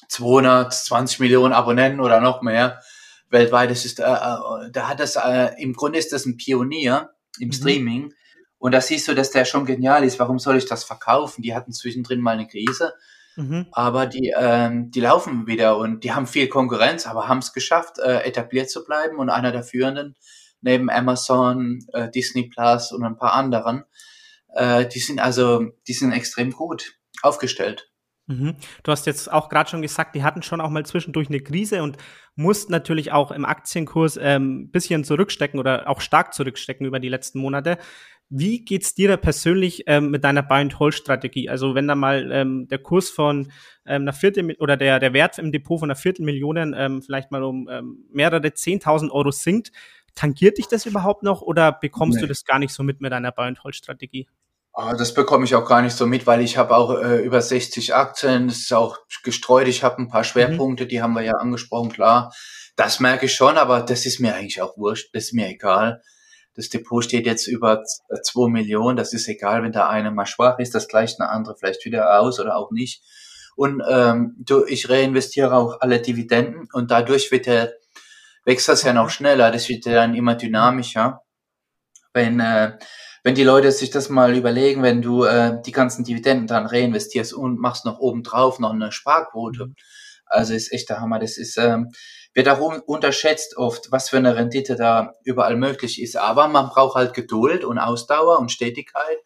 220 0.08 1.20
Millionen 1.20 1.54
Abonnenten 1.54 2.00
oder 2.00 2.20
noch 2.20 2.42
mehr 2.42 2.82
weltweit. 3.30 3.72
Das 3.72 3.86
ist, 3.86 4.00
äh, 4.00 4.04
äh, 4.04 4.72
da 4.72 4.88
hat 4.88 5.00
das, 5.00 5.16
äh, 5.16 5.52
im 5.62 5.74
Grunde 5.74 6.00
ist 6.00 6.14
das 6.14 6.26
ein 6.26 6.38
Pionier 6.38 7.12
im 7.40 7.48
mhm. 7.48 7.54
Streaming. 7.54 8.14
Und 8.58 8.72
da 8.72 8.82
siehst 8.82 9.08
du, 9.08 9.14
dass 9.14 9.32
der 9.32 9.46
schon 9.46 9.66
genial 9.66 10.04
ist. 10.04 10.20
Warum 10.20 10.40
soll 10.40 10.58
ich 10.58 10.66
das 10.66 10.84
verkaufen? 10.84 11.42
Die 11.42 11.54
hatten 11.54 11.72
zwischendrin 11.72 12.22
mal 12.22 12.32
eine 12.32 12.48
Krise. 12.48 12.94
Mhm. 13.36 13.68
Aber 13.72 14.06
die, 14.06 14.34
ähm, 14.38 14.92
die 14.92 15.02
laufen 15.02 15.46
wieder 15.46 15.78
und 15.78 16.04
die 16.04 16.14
haben 16.14 16.26
viel 16.26 16.48
Konkurrenz, 16.48 17.06
aber 17.06 17.28
haben 17.28 17.40
es 17.40 17.54
geschafft, 17.54 18.00
äh, 18.00 18.20
etabliert 18.22 18.70
zu 18.70 18.86
bleiben 18.86 19.18
und 19.18 19.30
einer 19.30 19.52
der 19.52 19.64
führenden 19.64 20.16
neben 20.62 20.90
Amazon, 20.90 21.86
äh, 21.94 22.10
Disney 22.10 22.50
Plus 22.50 22.92
und 22.92 23.04
ein 23.04 23.18
paar 23.18 23.34
anderen. 23.34 23.84
Äh, 24.54 24.88
die 24.88 25.00
sind 25.00 25.20
also, 25.20 25.66
die 25.88 25.94
sind 25.94 26.12
extrem 26.12 26.52
gut 26.52 26.98
aufgestellt. 27.22 27.92
Mhm. 28.28 28.56
Du 28.84 28.92
hast 28.92 29.06
jetzt 29.06 29.32
auch 29.32 29.50
gerade 29.50 29.70
schon 29.70 29.82
gesagt, 29.82 30.16
die 30.16 30.24
hatten 30.24 30.42
schon 30.42 30.62
auch 30.62 30.70
mal 30.70 30.86
zwischendurch 30.86 31.30
eine 31.30 31.42
Krise 31.42 31.84
und 31.84 31.98
mussten 32.36 32.72
natürlich 32.72 33.12
auch 33.12 33.32
im 33.32 33.46
Aktienkurs 33.46 34.18
ähm, 34.22 34.72
bisschen 34.72 35.04
zurückstecken 35.04 35.60
oder 35.60 35.88
auch 35.88 36.02
stark 36.02 36.34
zurückstecken 36.34 36.88
über 36.88 37.00
die 37.00 37.10
letzten 37.10 37.40
Monate. 37.40 37.78
Wie 38.30 38.66
geht's 38.66 38.96
dir 38.96 39.08
da 39.08 39.18
persönlich 39.18 39.84
ähm, 39.86 40.10
mit 40.10 40.24
deiner 40.24 40.42
Buy-and-Hold-Strategie? 40.42 41.50
Also 41.50 41.76
wenn 41.76 41.88
da 41.88 41.94
mal 41.94 42.32
ähm, 42.32 42.68
der 42.68 42.80
Kurs 42.80 43.12
von 43.12 43.52
ähm, 43.86 44.02
einer 44.02 44.14
Viertel 44.14 44.56
oder 44.60 44.76
der, 44.76 45.00
der 45.00 45.14
Wert 45.14 45.38
im 45.38 45.52
Depot 45.52 45.80
von 45.80 45.92
einer 45.92 45.96
Viertelmillion 45.96 46.74
ähm, 46.76 47.04
vielleicht 47.04 47.30
mal 47.30 47.44
um 47.44 47.70
ähm, 47.70 48.06
mehrere 48.12 48.52
Zehntausend 48.54 49.12
Euro 49.12 49.30
sinkt, 49.30 49.72
tangiert 50.16 50.58
dich 50.58 50.68
das 50.68 50.88
überhaupt 50.88 51.22
noch 51.22 51.44
oder 51.44 51.72
bekommst 51.72 52.16
nee. 52.16 52.22
du 52.22 52.28
das 52.28 52.46
gar 52.46 52.58
nicht 52.58 52.74
so 52.74 52.82
mit 52.82 53.00
mit 53.00 53.12
deiner 53.12 53.32
Buy-and-Hold-Strategie? 53.32 54.28
Ah, 54.78 54.94
das 54.94 55.14
bekomme 55.14 55.46
ich 55.46 55.56
auch 55.56 55.66
gar 55.66 55.82
nicht 55.82 55.96
so 55.96 56.06
mit, 56.06 56.28
weil 56.28 56.42
ich 56.42 56.58
habe 56.58 56.76
auch 56.76 57.00
äh, 57.00 57.24
über 57.24 57.42
60 57.42 57.96
Aktien, 57.96 58.50
das 58.50 58.58
ist 58.58 58.74
auch 58.74 58.98
gestreut, 59.24 59.70
ich 59.70 59.84
habe 59.84 60.02
ein 60.02 60.10
paar 60.10 60.20
mhm. 60.20 60.26
Schwerpunkte, 60.26 60.84
mhm. 60.84 60.88
die 60.90 61.02
haben 61.02 61.14
wir 61.14 61.22
ja 61.22 61.36
angesprochen, 61.36 61.94
klar. 61.94 62.34
Das 62.76 63.00
merke 63.00 63.28
ich 63.28 63.34
schon, 63.34 63.58
aber 63.58 63.80
das 63.82 64.06
ist 64.06 64.20
mir 64.20 64.36
eigentlich 64.36 64.62
auch 64.62 64.76
wurscht, 64.76 65.16
das 65.16 65.26
ist 65.26 65.34
mir 65.34 65.48
egal. 65.48 66.02
Das 66.56 66.68
Depot 66.68 67.02
steht 67.02 67.26
jetzt 67.26 67.48
über 67.48 67.84
2 67.86 68.50
Millionen, 68.50 68.98
das 68.98 69.14
ist 69.14 69.30
egal, 69.30 69.64
wenn 69.64 69.72
der 69.72 69.88
eine 69.88 70.12
mal 70.12 70.26
schwach 70.26 70.60
ist, 70.60 70.76
das 70.76 70.90
gleicht 70.90 71.22
eine 71.22 71.30
andere 71.30 71.56
vielleicht 71.58 71.86
wieder 71.86 72.20
aus 72.20 72.42
oder 72.42 72.58
auch 72.58 72.72
nicht. 72.72 73.02
Und 73.56 73.82
ähm, 73.90 74.36
du, 74.40 74.66
ich 74.66 74.90
reinvestiere 74.90 75.56
auch 75.56 75.80
alle 75.80 76.02
Dividenden 76.02 76.68
und 76.74 76.92
dadurch 76.92 77.32
wird 77.32 77.46
der 77.46 77.72
wächst 78.44 78.68
das 78.68 78.84
ja 78.84 78.92
noch 78.92 79.10
schneller, 79.10 79.52
das 79.52 79.70
wird 79.70 79.86
ja 79.86 79.94
dann 79.94 80.16
immer 80.16 80.36
dynamischer. 80.36 81.22
Wenn 82.14 82.42
äh, 82.42 82.78
wenn 83.26 83.34
die 83.34 83.44
Leute 83.44 83.72
sich 83.72 83.90
das 83.90 84.10
mal 84.10 84.38
überlegen, 84.38 84.84
wenn 84.84 85.02
du 85.02 85.24
äh, 85.24 85.60
die 85.66 85.72
ganzen 85.72 86.06
Dividenden 86.06 86.46
dann 86.46 86.68
reinvestierst 86.68 87.34
und 87.34 87.60
machst 87.60 87.84
noch 87.84 87.98
oben 87.98 88.22
drauf 88.22 88.60
noch 88.60 88.72
eine 88.72 88.92
Sparquote. 88.92 89.66
Mhm. 89.66 89.76
Also 90.28 90.54
ist 90.54 90.72
echt 90.72 90.90
der 90.90 91.02
Hammer. 91.02 91.18
Das 91.18 91.38
ist, 91.38 91.58
ähm, 91.58 91.92
wird 92.36 92.48
auch 92.48 92.60
unterschätzt 92.86 93.58
oft, 93.58 93.92
was 93.92 94.10
für 94.10 94.18
eine 94.18 94.36
Rendite 94.36 94.76
da 94.76 95.16
überall 95.24 95.56
möglich 95.56 96.00
ist. 96.00 96.18
Aber 96.18 96.48
man 96.48 96.70
braucht 96.70 96.94
halt 96.94 97.16
Geduld 97.16 97.66
und 97.66 97.80
Ausdauer 97.80 98.38
und 98.38 98.52
Stetigkeit 98.52 99.18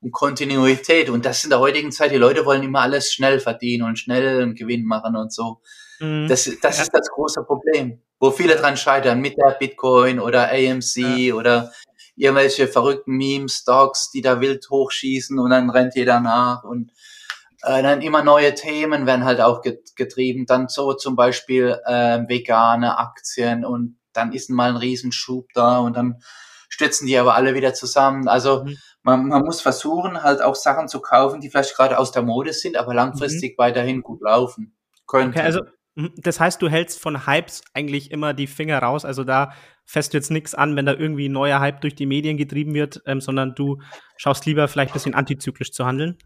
und 0.00 0.12
Kontinuität. 0.12 1.10
Und 1.10 1.24
das 1.24 1.42
in 1.42 1.50
der 1.50 1.58
heutigen 1.58 1.90
Zeit, 1.90 2.12
die 2.12 2.18
Leute 2.18 2.46
wollen 2.46 2.62
immer 2.62 2.82
alles 2.82 3.12
schnell 3.12 3.40
verdienen 3.40 3.82
und 3.82 3.98
schnell 3.98 4.40
einen 4.40 4.54
Gewinn 4.54 4.84
machen 4.84 5.16
und 5.16 5.32
so. 5.32 5.60
Mhm. 5.98 6.28
Das, 6.28 6.48
das 6.62 6.80
ist 6.80 6.94
das 6.94 7.08
große 7.08 7.42
Problem, 7.42 8.00
wo 8.20 8.30
viele 8.30 8.54
dran 8.54 8.76
scheitern 8.76 9.20
mit 9.20 9.36
der 9.36 9.56
Bitcoin 9.58 10.20
oder 10.20 10.52
AMC 10.52 10.96
ja. 10.96 11.34
oder 11.34 11.72
irgendwelche 12.16 12.68
verrückten 12.68 13.16
Memes, 13.16 13.54
Stocks, 13.58 14.10
die 14.10 14.20
da 14.20 14.40
wild 14.40 14.68
hochschießen 14.68 15.38
und 15.38 15.50
dann 15.50 15.70
rennt 15.70 15.94
jeder 15.94 16.20
nach 16.20 16.64
und 16.64 16.92
äh, 17.62 17.82
dann 17.82 18.02
immer 18.02 18.22
neue 18.22 18.54
Themen 18.54 19.06
werden 19.06 19.24
halt 19.24 19.40
auch 19.40 19.62
getrieben. 19.96 20.46
Dann 20.46 20.68
so 20.68 20.92
zum 20.94 21.16
Beispiel 21.16 21.78
äh, 21.86 22.20
vegane 22.28 22.98
Aktien 22.98 23.64
und 23.64 23.98
dann 24.12 24.32
ist 24.32 24.50
mal 24.50 24.70
ein 24.70 24.76
Riesenschub 24.76 25.48
da 25.54 25.78
und 25.78 25.96
dann 25.96 26.20
stützen 26.68 27.06
die 27.06 27.16
aber 27.16 27.34
alle 27.34 27.54
wieder 27.54 27.72
zusammen. 27.74 28.28
Also 28.28 28.64
mhm. 28.64 28.76
man, 29.02 29.28
man 29.28 29.42
muss 29.42 29.60
versuchen, 29.60 30.22
halt 30.22 30.42
auch 30.42 30.54
Sachen 30.54 30.88
zu 30.88 31.00
kaufen, 31.00 31.40
die 31.40 31.50
vielleicht 31.50 31.76
gerade 31.76 31.98
aus 31.98 32.12
der 32.12 32.22
Mode 32.22 32.52
sind, 32.52 32.76
aber 32.76 32.94
langfristig 32.94 33.52
mhm. 33.52 33.62
weiterhin 33.62 34.02
gut 34.02 34.20
laufen 34.22 34.74
können. 35.06 35.30
Okay, 35.30 35.40
also. 35.40 35.60
Das 36.16 36.40
heißt, 36.40 36.62
du 36.62 36.70
hältst 36.70 36.98
von 36.98 37.26
Hypes 37.26 37.60
eigentlich 37.74 38.12
immer 38.12 38.32
die 38.32 38.46
Finger 38.46 38.78
raus. 38.78 39.04
Also 39.04 39.24
da 39.24 39.52
fässt 39.92 40.14
du 40.14 40.16
jetzt 40.16 40.30
nichts 40.30 40.54
an, 40.54 40.74
wenn 40.74 40.86
da 40.86 40.94
irgendwie 40.94 41.28
ein 41.28 41.32
neuer 41.32 41.60
Hype 41.60 41.82
durch 41.82 41.94
die 41.94 42.06
Medien 42.06 42.38
getrieben 42.38 42.72
wird, 42.72 43.02
ähm, 43.04 43.20
sondern 43.20 43.54
du 43.54 43.78
schaust 44.16 44.46
lieber 44.46 44.66
vielleicht 44.66 44.92
ein 44.92 44.94
bisschen 44.94 45.14
antizyklisch 45.14 45.70
zu 45.70 45.84
handeln. 45.84 46.16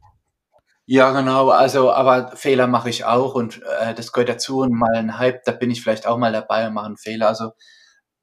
Ja, 0.87 1.11
genau. 1.11 1.51
Also, 1.51 1.91
aber 1.91 2.37
Fehler 2.37 2.69
mache 2.69 2.91
ich 2.91 3.05
auch 3.05 3.35
und 3.35 3.61
äh, 3.81 3.93
das 3.93 4.13
gehört 4.13 4.29
dazu. 4.29 4.61
Und 4.61 4.73
mal 4.73 4.95
ein 4.95 5.19
Hype, 5.19 5.43
da 5.45 5.51
bin 5.51 5.73
ich 5.73 5.83
vielleicht 5.83 6.07
auch 6.07 6.17
mal 6.17 6.33
dabei 6.33 6.69
und 6.69 6.75
mache 6.75 6.87
einen 6.87 6.97
Fehler. 6.97 7.27
Also 7.27 7.55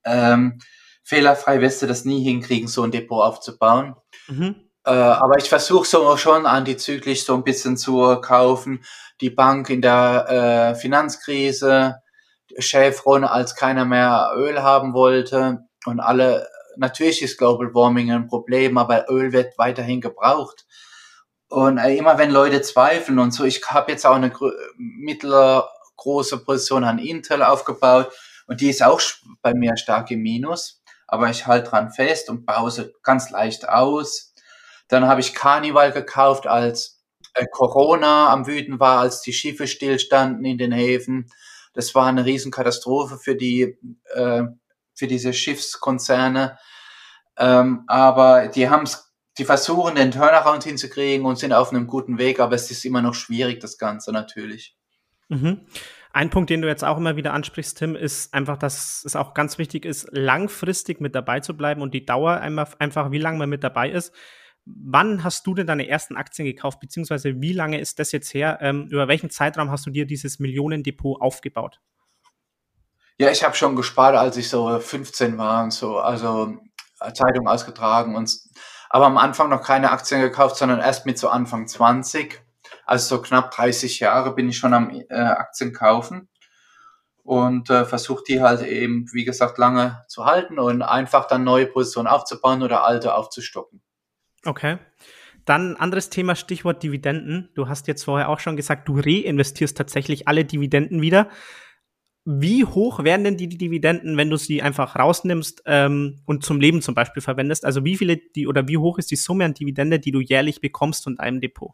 ähm, 0.05 0.59
fehlerfrei 1.03 1.59
wirst 1.59 1.81
du 1.81 1.87
das 1.87 2.05
nie 2.05 2.23
hinkriegen, 2.23 2.69
so 2.69 2.83
ein 2.83 2.91
Depot 2.91 3.21
aufzubauen. 3.21 3.95
Mhm. 4.29 4.55
Äh, 4.85 4.91
aber 4.91 5.39
ich 5.39 5.49
versuche 5.49 5.85
so 5.85 6.15
schon 6.15 6.45
antizyklisch 6.45 7.25
so 7.25 7.33
ein 7.33 7.43
bisschen 7.43 7.75
zu 7.75 8.15
kaufen. 8.21 8.85
Die 9.19 9.29
Bank 9.29 9.69
in 9.69 9.81
der 9.81 10.71
äh, 10.71 10.75
Finanzkrise, 10.75 11.97
Chevron, 12.59 13.23
als 13.23 13.55
keiner 13.55 13.85
mehr 13.85 14.31
Öl 14.35 14.61
haben 14.61 14.93
wollte 14.93 15.65
und 15.85 15.99
alle, 15.99 16.47
natürlich 16.77 17.21
ist 17.21 17.37
Global 17.37 17.73
Warming 17.73 18.11
ein 18.11 18.27
Problem, 18.27 18.77
aber 18.77 19.09
Öl 19.09 19.31
wird 19.31 19.57
weiterhin 19.57 20.01
gebraucht. 20.01 20.65
Und 21.49 21.77
äh, 21.77 21.95
immer 21.95 22.17
wenn 22.17 22.31
Leute 22.31 22.61
zweifeln 22.61 23.19
und 23.19 23.31
so, 23.31 23.43
ich 23.43 23.63
habe 23.67 23.91
jetzt 23.91 24.05
auch 24.05 24.15
eine 24.15 24.31
mittlere 24.77 25.69
große 25.97 26.43
Position 26.43 26.83
an 26.83 26.99
Intel 26.99 27.43
aufgebaut 27.43 28.11
und 28.47 28.61
die 28.61 28.69
ist 28.69 28.83
auch 28.83 28.99
bei 29.41 29.53
mir 29.53 29.77
stark 29.77 30.09
im 30.11 30.21
Minus, 30.21 30.81
aber 31.07 31.29
ich 31.29 31.45
halte 31.45 31.69
dran 31.69 31.91
fest 31.91 32.29
und 32.29 32.45
baue 32.45 32.71
sie 32.71 32.91
ganz 33.03 33.29
leicht 33.29 33.69
aus 33.69 34.33
dann 34.93 35.07
habe 35.07 35.21
ich 35.21 35.33
Carnival 35.33 35.91
gekauft, 35.91 36.47
als 36.47 37.01
äh, 37.33 37.45
Corona 37.51 38.31
am 38.31 38.47
Wüten 38.47 38.79
war, 38.79 38.99
als 38.99 39.21
die 39.21 39.33
Schiffe 39.33 39.67
stillstanden 39.67 40.45
in 40.45 40.57
den 40.57 40.71
Häfen. 40.71 41.29
Das 41.73 41.93
war 41.95 42.07
eine 42.07 42.25
Riesenkatastrophe 42.25 43.17
für 43.17 43.35
die, 43.35 43.77
äh, 44.13 44.43
für 44.93 45.07
diese 45.07 45.33
Schiffskonzerne. 45.33 46.57
Ähm, 47.37 47.83
aber 47.87 48.47
die 48.47 48.69
haben 48.69 48.83
es, 48.83 49.13
die 49.37 49.45
versuchen 49.45 49.95
den 49.95 50.11
Turnaround 50.11 50.63
hinzukriegen 50.63 51.25
und 51.25 51.37
sind 51.37 51.53
auf 51.53 51.71
einem 51.71 51.87
guten 51.87 52.17
Weg, 52.17 52.39
aber 52.39 52.55
es 52.55 52.69
ist 52.69 52.85
immer 52.85 53.01
noch 53.01 53.15
schwierig, 53.15 53.59
das 53.59 53.77
Ganze 53.77 54.11
natürlich. 54.11 54.77
Mhm. 55.29 55.61
Ein 56.15 56.29
Punkt, 56.29 56.51
den 56.51 56.61
du 56.61 56.67
jetzt 56.67 56.83
auch 56.83 56.97
immer 56.97 57.15
wieder 57.15 57.33
ansprichst, 57.33 57.79
Tim, 57.79 57.95
ist 57.95 58.35
einfach, 58.35 58.57
dass 58.57 59.03
es 59.03 59.15
auch 59.15 59.33
ganz 59.33 59.57
wichtig 59.57 59.83
ist, 59.83 60.07
langfristig 60.11 61.01
mit 61.01 61.15
dabei 61.15 61.39
zu 61.39 61.57
bleiben 61.57 61.81
und 61.81 61.95
die 61.95 62.05
Dauer 62.05 62.33
einfach, 62.33 62.79
einfach 62.79 63.09
wie 63.09 63.17
lange 63.17 63.39
man 63.39 63.49
mit 63.49 63.63
dabei 63.63 63.89
ist. 63.89 64.13
Wann 64.65 65.23
hast 65.23 65.45
du 65.45 65.53
denn 65.53 65.67
deine 65.67 65.87
ersten 65.87 66.15
Aktien 66.15 66.45
gekauft, 66.45 66.79
beziehungsweise 66.79 67.41
wie 67.41 67.53
lange 67.53 67.79
ist 67.79 67.99
das 67.99 68.11
jetzt 68.11 68.33
her? 68.33 68.59
Ähm, 68.61 68.87
über 68.89 69.07
welchen 69.07 69.29
Zeitraum 69.29 69.71
hast 69.71 69.85
du 69.85 69.89
dir 69.89 70.05
dieses 70.05 70.39
Millionendepot 70.39 71.21
aufgebaut? 71.21 71.81
Ja, 73.17 73.29
ich 73.29 73.43
habe 73.43 73.55
schon 73.55 73.75
gespart, 73.75 74.15
als 74.15 74.37
ich 74.37 74.49
so 74.49 74.79
15 74.79 75.37
war 75.37 75.63
und 75.63 75.71
so, 75.71 75.97
also 75.97 76.57
äh, 76.99 77.13
Zeitung 77.13 77.47
ausgetragen 77.47 78.15
und 78.15 78.39
aber 78.89 79.07
am 79.07 79.17
Anfang 79.17 79.49
noch 79.49 79.63
keine 79.63 79.91
Aktien 79.91 80.21
gekauft, 80.21 80.55
sondern 80.55 80.79
erst 80.79 81.05
mit 81.07 81.17
so 81.17 81.27
Anfang 81.27 81.67
20. 81.67 82.39
Also 82.85 83.15
so 83.15 83.21
knapp 83.23 83.51
30 83.51 83.99
Jahre 83.99 84.35
bin 84.35 84.49
ich 84.49 84.57
schon 84.57 84.73
am 84.73 84.91
äh, 84.91 85.15
Aktien 85.15 85.73
kaufen 85.73 86.29
und 87.23 87.69
äh, 87.69 87.85
versuche 87.85 88.23
die 88.27 88.41
halt 88.41 88.61
eben, 88.61 89.07
wie 89.11 89.25
gesagt, 89.25 89.57
lange 89.57 90.03
zu 90.07 90.25
halten 90.25 90.59
und 90.59 90.83
einfach 90.83 91.27
dann 91.27 91.43
neue 91.43 91.65
Positionen 91.65 92.07
aufzubauen 92.07 92.61
oder 92.61 92.85
alte 92.85 93.15
aufzustocken. 93.15 93.81
Okay. 94.45 94.77
Dann 95.45 95.75
anderes 95.75 96.09
Thema, 96.09 96.35
Stichwort 96.35 96.83
Dividenden. 96.83 97.49
Du 97.55 97.67
hast 97.67 97.87
jetzt 97.87 98.03
vorher 98.03 98.29
auch 98.29 98.39
schon 98.39 98.55
gesagt, 98.55 98.87
du 98.87 98.99
reinvestierst 98.99 99.75
tatsächlich 99.75 100.27
alle 100.27 100.45
Dividenden 100.45 101.01
wieder. 101.01 101.29
wie 102.25 102.63
hoch 102.63 103.03
wären 103.03 103.25
denn 103.25 103.35
die 103.35 103.49
Dividenden, 103.49 104.15
wenn 104.15 104.29
du 104.29 104.37
sie 104.37 104.61
einfach 104.61 104.95
rausnimmst 104.95 105.63
ähm, 105.65 106.21
und 106.25 106.45
zum 106.45 106.61
Leben 106.61 106.81
zum 106.81 106.95
Beispiel 106.95 107.21
verwendest? 107.21 107.65
Also 107.65 107.83
wie 107.83 107.97
viele 107.97 108.17
die 108.17 108.47
oder 108.47 108.67
wie 108.67 108.77
hoch 108.77 108.97
ist 108.97 109.11
die 109.11 109.17
Summe 109.17 109.43
an 109.45 109.53
Dividende, 109.53 109.99
die 109.99 110.11
du 110.11 110.21
jährlich 110.21 110.61
bekommst 110.61 111.03
von 111.03 111.19
einem 111.19 111.41
Depot? 111.41 111.73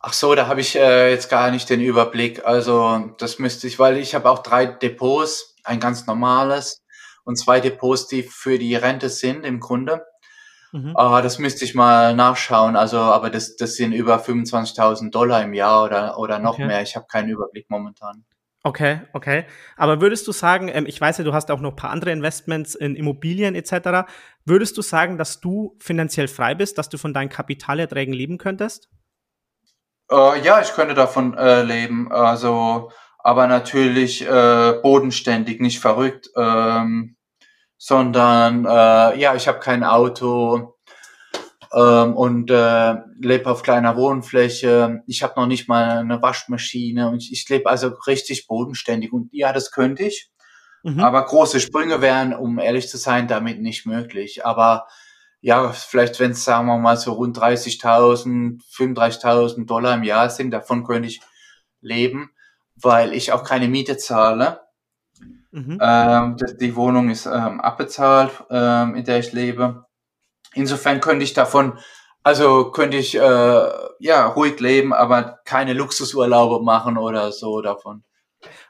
Ach 0.00 0.14
so, 0.14 0.34
da 0.34 0.46
habe 0.46 0.60
ich 0.60 0.76
äh, 0.76 1.10
jetzt 1.10 1.28
gar 1.28 1.50
nicht 1.50 1.68
den 1.68 1.80
Überblick. 1.82 2.46
Also 2.46 3.10
das 3.18 3.38
müsste 3.38 3.66
ich, 3.66 3.78
weil 3.78 3.98
ich 3.98 4.14
habe 4.14 4.30
auch 4.30 4.38
drei 4.38 4.66
Depots, 4.66 5.56
ein 5.64 5.80
ganz 5.80 6.06
normales 6.06 6.82
und 7.24 7.36
zwei 7.36 7.60
Depots, 7.60 8.06
die 8.06 8.22
für 8.22 8.58
die 8.58 8.74
Rente 8.74 9.10
sind 9.10 9.44
im 9.44 9.60
Grunde. 9.60 10.02
Mhm. 10.76 10.94
Uh, 10.94 11.22
das 11.22 11.38
müsste 11.38 11.64
ich 11.64 11.74
mal 11.74 12.14
nachschauen. 12.14 12.76
Also, 12.76 12.98
aber 12.98 13.30
das, 13.30 13.56
das 13.56 13.76
sind 13.76 13.92
über 13.92 14.18
25.000 14.18 15.10
Dollar 15.10 15.42
im 15.42 15.54
Jahr 15.54 15.84
oder, 15.84 16.18
oder 16.18 16.38
noch 16.38 16.54
okay. 16.54 16.66
mehr. 16.66 16.82
Ich 16.82 16.96
habe 16.96 17.06
keinen 17.06 17.30
Überblick 17.30 17.70
momentan. 17.70 18.26
Okay, 18.62 19.00
okay. 19.14 19.46
Aber 19.76 20.02
würdest 20.02 20.28
du 20.28 20.32
sagen, 20.32 20.68
ähm, 20.68 20.84
ich 20.86 21.00
weiß 21.00 21.18
ja, 21.18 21.24
du 21.24 21.32
hast 21.32 21.50
auch 21.50 21.60
noch 21.60 21.70
ein 21.70 21.76
paar 21.76 21.90
andere 21.90 22.10
Investments 22.10 22.74
in 22.74 22.94
Immobilien 22.94 23.54
etc. 23.54 24.06
Würdest 24.44 24.76
du 24.76 24.82
sagen, 24.82 25.16
dass 25.16 25.40
du 25.40 25.76
finanziell 25.78 26.28
frei 26.28 26.54
bist, 26.54 26.76
dass 26.76 26.90
du 26.90 26.98
von 26.98 27.14
deinen 27.14 27.30
Kapitalerträgen 27.30 28.12
leben 28.12 28.36
könntest? 28.36 28.90
Äh, 30.10 30.44
ja, 30.44 30.60
ich 30.60 30.72
könnte 30.74 30.94
davon 30.94 31.38
äh, 31.38 31.62
leben. 31.62 32.12
Also, 32.12 32.90
aber 33.20 33.46
natürlich 33.46 34.26
äh, 34.28 34.74
bodenständig, 34.82 35.60
nicht 35.60 35.80
verrückt, 35.80 36.28
ähm, 36.36 37.15
sondern 37.78 38.64
äh, 38.64 39.18
ja, 39.18 39.34
ich 39.34 39.48
habe 39.48 39.60
kein 39.60 39.84
Auto 39.84 40.76
ähm, 41.72 42.14
und 42.14 42.50
äh, 42.50 42.94
lebe 43.20 43.50
auf 43.50 43.62
kleiner 43.62 43.96
Wohnfläche. 43.96 45.02
Ich 45.06 45.22
habe 45.22 45.38
noch 45.38 45.46
nicht 45.46 45.68
mal 45.68 45.98
eine 45.98 46.22
Waschmaschine 46.22 47.10
und 47.10 47.22
ich, 47.22 47.32
ich 47.32 47.48
lebe 47.48 47.68
also 47.68 47.88
richtig 48.06 48.46
bodenständig. 48.46 49.12
Und 49.12 49.28
ja, 49.32 49.52
das 49.52 49.70
könnte 49.70 50.04
ich. 50.04 50.30
Mhm. 50.82 51.00
Aber 51.00 51.24
große 51.24 51.60
Sprünge 51.60 52.00
wären, 52.00 52.34
um 52.34 52.58
ehrlich 52.58 52.88
zu 52.88 52.96
sein, 52.96 53.28
damit 53.28 53.60
nicht 53.60 53.86
möglich. 53.86 54.46
Aber 54.46 54.86
ja, 55.40 55.72
vielleicht 55.72 56.18
wenn 56.18 56.30
es, 56.30 56.44
sagen 56.44 56.66
wir 56.66 56.78
mal, 56.78 56.96
so 56.96 57.12
rund 57.12 57.38
30.000, 57.38 58.62
35.000 58.72 59.66
Dollar 59.66 59.94
im 59.94 60.02
Jahr 60.02 60.30
sind, 60.30 60.50
davon 60.50 60.84
könnte 60.84 61.08
ich 61.08 61.20
leben, 61.80 62.30
weil 62.74 63.12
ich 63.12 63.32
auch 63.32 63.44
keine 63.44 63.68
Miete 63.68 63.96
zahle. 63.96 64.60
Mhm. 65.56 65.78
Ähm, 65.80 66.36
die 66.60 66.76
Wohnung 66.76 67.08
ist 67.08 67.24
ähm, 67.24 67.62
abbezahlt, 67.62 68.30
ähm, 68.50 68.94
in 68.94 69.04
der 69.04 69.20
ich 69.20 69.32
lebe. 69.32 69.86
Insofern 70.52 71.00
könnte 71.00 71.24
ich 71.24 71.32
davon, 71.32 71.78
also 72.22 72.70
könnte 72.72 72.98
ich 72.98 73.14
äh, 73.14 73.70
ja 73.98 74.26
ruhig 74.26 74.60
leben, 74.60 74.92
aber 74.92 75.38
keine 75.46 75.72
Luxusurlaube 75.72 76.62
machen 76.62 76.98
oder 76.98 77.32
so 77.32 77.62
davon. 77.62 78.04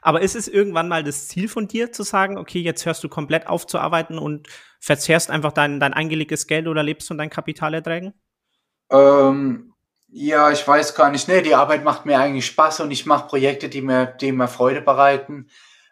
Aber 0.01 0.21
ist 0.21 0.37
es 0.37 0.47
irgendwann 0.47 0.87
mal 0.87 1.03
das 1.03 1.27
Ziel 1.27 1.49
von 1.49 1.67
dir 1.67 1.91
zu 1.91 2.03
sagen, 2.03 2.37
okay, 2.37 2.61
jetzt 2.61 2.85
hörst 2.85 3.03
du 3.03 3.09
komplett 3.09 3.47
auf 3.47 3.67
zu 3.67 3.79
arbeiten 3.79 4.17
und 4.17 4.47
verzehrst 4.79 5.29
einfach 5.29 5.51
dein, 5.51 5.81
dein 5.81 5.93
eingelegtes 5.93 6.47
Geld 6.47 6.67
oder 6.67 6.83
lebst 6.83 7.09
von 7.09 7.17
deinen 7.17 7.29
Kapitalerträgen? 7.29 8.13
Ähm, 8.89 9.73
ja, 10.07 10.51
ich 10.51 10.65
weiß 10.65 10.95
gar 10.95 11.11
nicht. 11.11 11.27
Nee, 11.27 11.41
die 11.41 11.53
Arbeit 11.55 11.83
macht 11.83 12.05
mir 12.05 12.17
eigentlich 12.17 12.45
Spaß 12.45 12.79
und 12.79 12.91
ich 12.91 13.05
mache 13.05 13.27
Projekte, 13.27 13.67
die 13.67 13.81
mir, 13.81 14.05
die 14.05 14.31
mir 14.31 14.47
Freude 14.47 14.79
bereiten. 14.79 15.49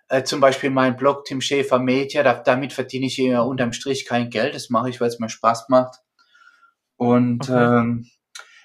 Äh, 0.07 0.23
zum 0.23 0.39
Beispiel 0.39 0.69
mein 0.69 0.95
Blog 0.95 1.25
Tim 1.25 1.41
Schäfer 1.41 1.79
Media, 1.79 2.21
da, 2.21 2.35
damit 2.35 2.73
verdiene 2.73 3.07
ich 3.07 3.17
ja 3.17 3.41
unterm 3.41 3.73
Strich 3.73 4.05
kein 4.05 4.29
Geld. 4.29 4.53
Das 4.53 4.69
mache 4.69 4.89
ich, 4.89 5.01
weil 5.01 5.07
es 5.07 5.19
mir 5.19 5.29
Spaß 5.29 5.69
macht. 5.69 5.99
Und 6.95 7.49
okay. 7.49 7.79
ähm, 7.79 8.07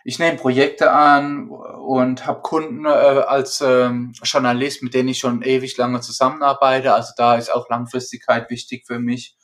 ich 0.05 0.19
nehme 0.19 0.37
Projekte 0.37 0.91
an 0.91 1.49
und 1.49 2.27
habe 2.27 2.43
Kunden 2.43 2.85
äh, 2.85 2.89
als 2.89 3.61
ähm, 3.61 4.13
Journalist, 4.23 4.83
mit 4.83 4.95
denen 4.95 5.11
ich 5.11 5.19
schon 5.19 5.43
ewig 5.43 5.77
lange 5.77 6.01
zusammenarbeite. 6.01 6.95
Also 6.95 7.13
da 7.17 7.37
ist 7.37 7.53
auch 7.53 7.69
Langfristigkeit 7.69 8.51
wichtig 8.51 8.87
für 8.87 8.99
mich 8.99 9.37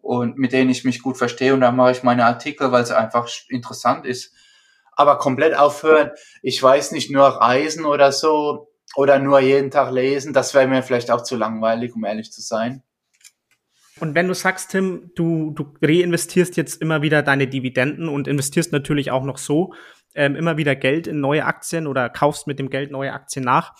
und 0.00 0.38
mit 0.38 0.52
denen 0.52 0.70
ich 0.70 0.84
mich 0.84 1.02
gut 1.02 1.18
verstehe. 1.18 1.54
Und 1.54 1.60
da 1.60 1.70
mache 1.70 1.92
ich 1.92 2.02
meine 2.02 2.24
Artikel, 2.24 2.72
weil 2.72 2.82
es 2.82 2.90
einfach 2.90 3.28
interessant 3.48 4.06
ist. 4.06 4.34
Aber 4.94 5.18
komplett 5.18 5.56
aufhören, 5.56 6.10
ich 6.42 6.62
weiß 6.62 6.92
nicht, 6.92 7.10
nur 7.10 7.26
reisen 7.26 7.84
oder 7.84 8.12
so, 8.12 8.71
oder 8.96 9.18
nur 9.18 9.40
jeden 9.40 9.70
Tag 9.70 9.92
lesen, 9.92 10.32
das 10.32 10.54
wäre 10.54 10.68
mir 10.68 10.82
vielleicht 10.82 11.10
auch 11.10 11.22
zu 11.22 11.36
langweilig, 11.36 11.94
um 11.94 12.04
ehrlich 12.04 12.32
zu 12.32 12.40
sein. 12.40 12.82
Und 14.00 14.14
wenn 14.14 14.26
du 14.26 14.34
sagst, 14.34 14.70
Tim, 14.70 15.12
du, 15.14 15.52
du 15.52 15.74
reinvestierst 15.80 16.56
jetzt 16.56 16.82
immer 16.82 17.02
wieder 17.02 17.22
deine 17.22 17.46
Dividenden 17.46 18.08
und 18.08 18.26
investierst 18.26 18.72
natürlich 18.72 19.10
auch 19.10 19.22
noch 19.22 19.38
so 19.38 19.74
ähm, 20.14 20.34
immer 20.34 20.56
wieder 20.56 20.74
Geld 20.74 21.06
in 21.06 21.20
neue 21.20 21.44
Aktien 21.44 21.86
oder 21.86 22.08
kaufst 22.08 22.46
mit 22.46 22.58
dem 22.58 22.68
Geld 22.68 22.90
neue 22.90 23.12
Aktien 23.12 23.44
nach. 23.44 23.74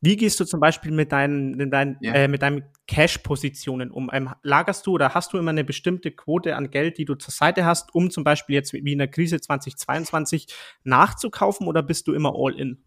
Wie 0.00 0.16
gehst 0.16 0.38
du 0.38 0.44
zum 0.44 0.60
Beispiel 0.60 0.92
mit 0.92 1.12
deinen, 1.12 1.56
mit 1.56 1.72
deinen, 1.72 1.96
ja. 2.00 2.12
äh, 2.12 2.28
mit 2.28 2.42
deinen 2.42 2.64
Cash-Positionen 2.86 3.90
um? 3.90 4.10
Ähm, 4.12 4.30
lagerst 4.42 4.86
du 4.86 4.92
oder 4.92 5.14
hast 5.14 5.32
du 5.32 5.38
immer 5.38 5.50
eine 5.50 5.64
bestimmte 5.64 6.10
Quote 6.10 6.56
an 6.56 6.70
Geld, 6.70 6.98
die 6.98 7.06
du 7.06 7.14
zur 7.14 7.32
Seite 7.32 7.64
hast, 7.64 7.94
um 7.94 8.10
zum 8.10 8.22
Beispiel 8.22 8.54
jetzt 8.54 8.74
wie 8.74 8.92
in 8.92 8.98
der 8.98 9.08
Krise 9.08 9.40
2022 9.40 10.48
nachzukaufen 10.84 11.66
oder 11.66 11.82
bist 11.82 12.06
du 12.06 12.12
immer 12.12 12.34
all 12.36 12.54
in? 12.54 12.84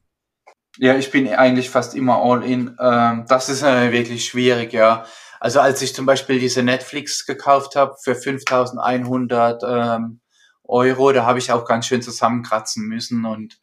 Ja, 0.79 0.95
ich 0.95 1.11
bin 1.11 1.27
eigentlich 1.33 1.69
fast 1.69 1.95
immer 1.95 2.21
all 2.21 2.43
in. 2.43 2.75
Ähm, 2.79 3.25
das 3.27 3.49
ist 3.49 3.63
äh, 3.63 3.91
wirklich 3.91 4.25
schwierig, 4.25 4.73
ja. 4.73 5.05
Also 5.39 5.59
als 5.59 5.81
ich 5.81 5.93
zum 5.93 6.05
Beispiel 6.05 6.39
diese 6.39 6.63
Netflix 6.63 7.25
gekauft 7.25 7.75
habe 7.75 7.95
für 8.01 8.15
5100 8.15 9.63
ähm, 9.63 10.19
Euro, 10.63 11.11
da 11.11 11.25
habe 11.25 11.39
ich 11.39 11.51
auch 11.51 11.65
ganz 11.65 11.87
schön 11.87 12.01
zusammenkratzen 12.01 12.85
müssen 12.85 13.25
und 13.25 13.59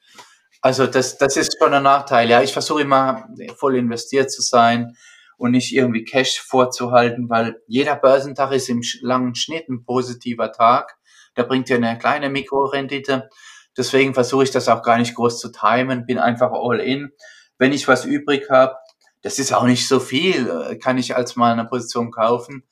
also 0.61 0.87
das, 0.87 1.19
das 1.19 1.37
ist 1.37 1.59
schon 1.59 1.75
ein 1.75 1.83
Nachteil. 1.83 2.31
Ja, 2.31 2.41
ich 2.43 2.55
versuche 2.55 2.81
immer 2.81 3.29
voll 3.59 3.77
investiert 3.77 4.33
zu 4.33 4.41
sein 4.41 4.97
und 5.37 5.51
nicht 5.51 5.75
irgendwie 5.75 6.05
Cash 6.05 6.41
vorzuhalten, 6.41 7.29
weil 7.29 7.61
jeder 7.67 7.97
Börsentag 7.97 8.51
ist 8.53 8.71
im 8.71 8.81
langen 9.03 9.35
Schnitt 9.35 9.69
ein 9.69 9.85
positiver 9.85 10.53
Tag. 10.53 10.97
Da 11.35 11.43
bringt 11.43 11.69
ja 11.69 11.77
eine 11.77 11.99
kleine 11.99 12.31
Mikrorendite. 12.31 13.29
Deswegen 13.77 14.15
versuche 14.15 14.45
ich 14.45 14.51
das 14.51 14.69
auch 14.69 14.83
gar 14.83 14.99
nicht 14.99 15.15
groß 15.15 15.41
zu 15.41 15.51
timen, 15.51 16.07
bin 16.07 16.19
einfach 16.19 16.53
all 16.53 16.81
in. 16.81 17.13
Wenn 17.59 17.73
ich 17.73 17.89
was 17.89 18.05
übrig 18.05 18.51
habe, 18.51 18.77
das 19.23 19.39
ist 19.39 19.53
auch 19.53 19.65
nicht 19.65 19.89
so 19.89 20.01
viel, 20.01 20.49
äh, 20.49 20.77
kann 20.77 20.99
ich 20.99 21.17
als 21.17 21.37
mal 21.37 21.53
eine 21.53 21.65
Position 21.65 22.11
kaufen. 22.11 22.65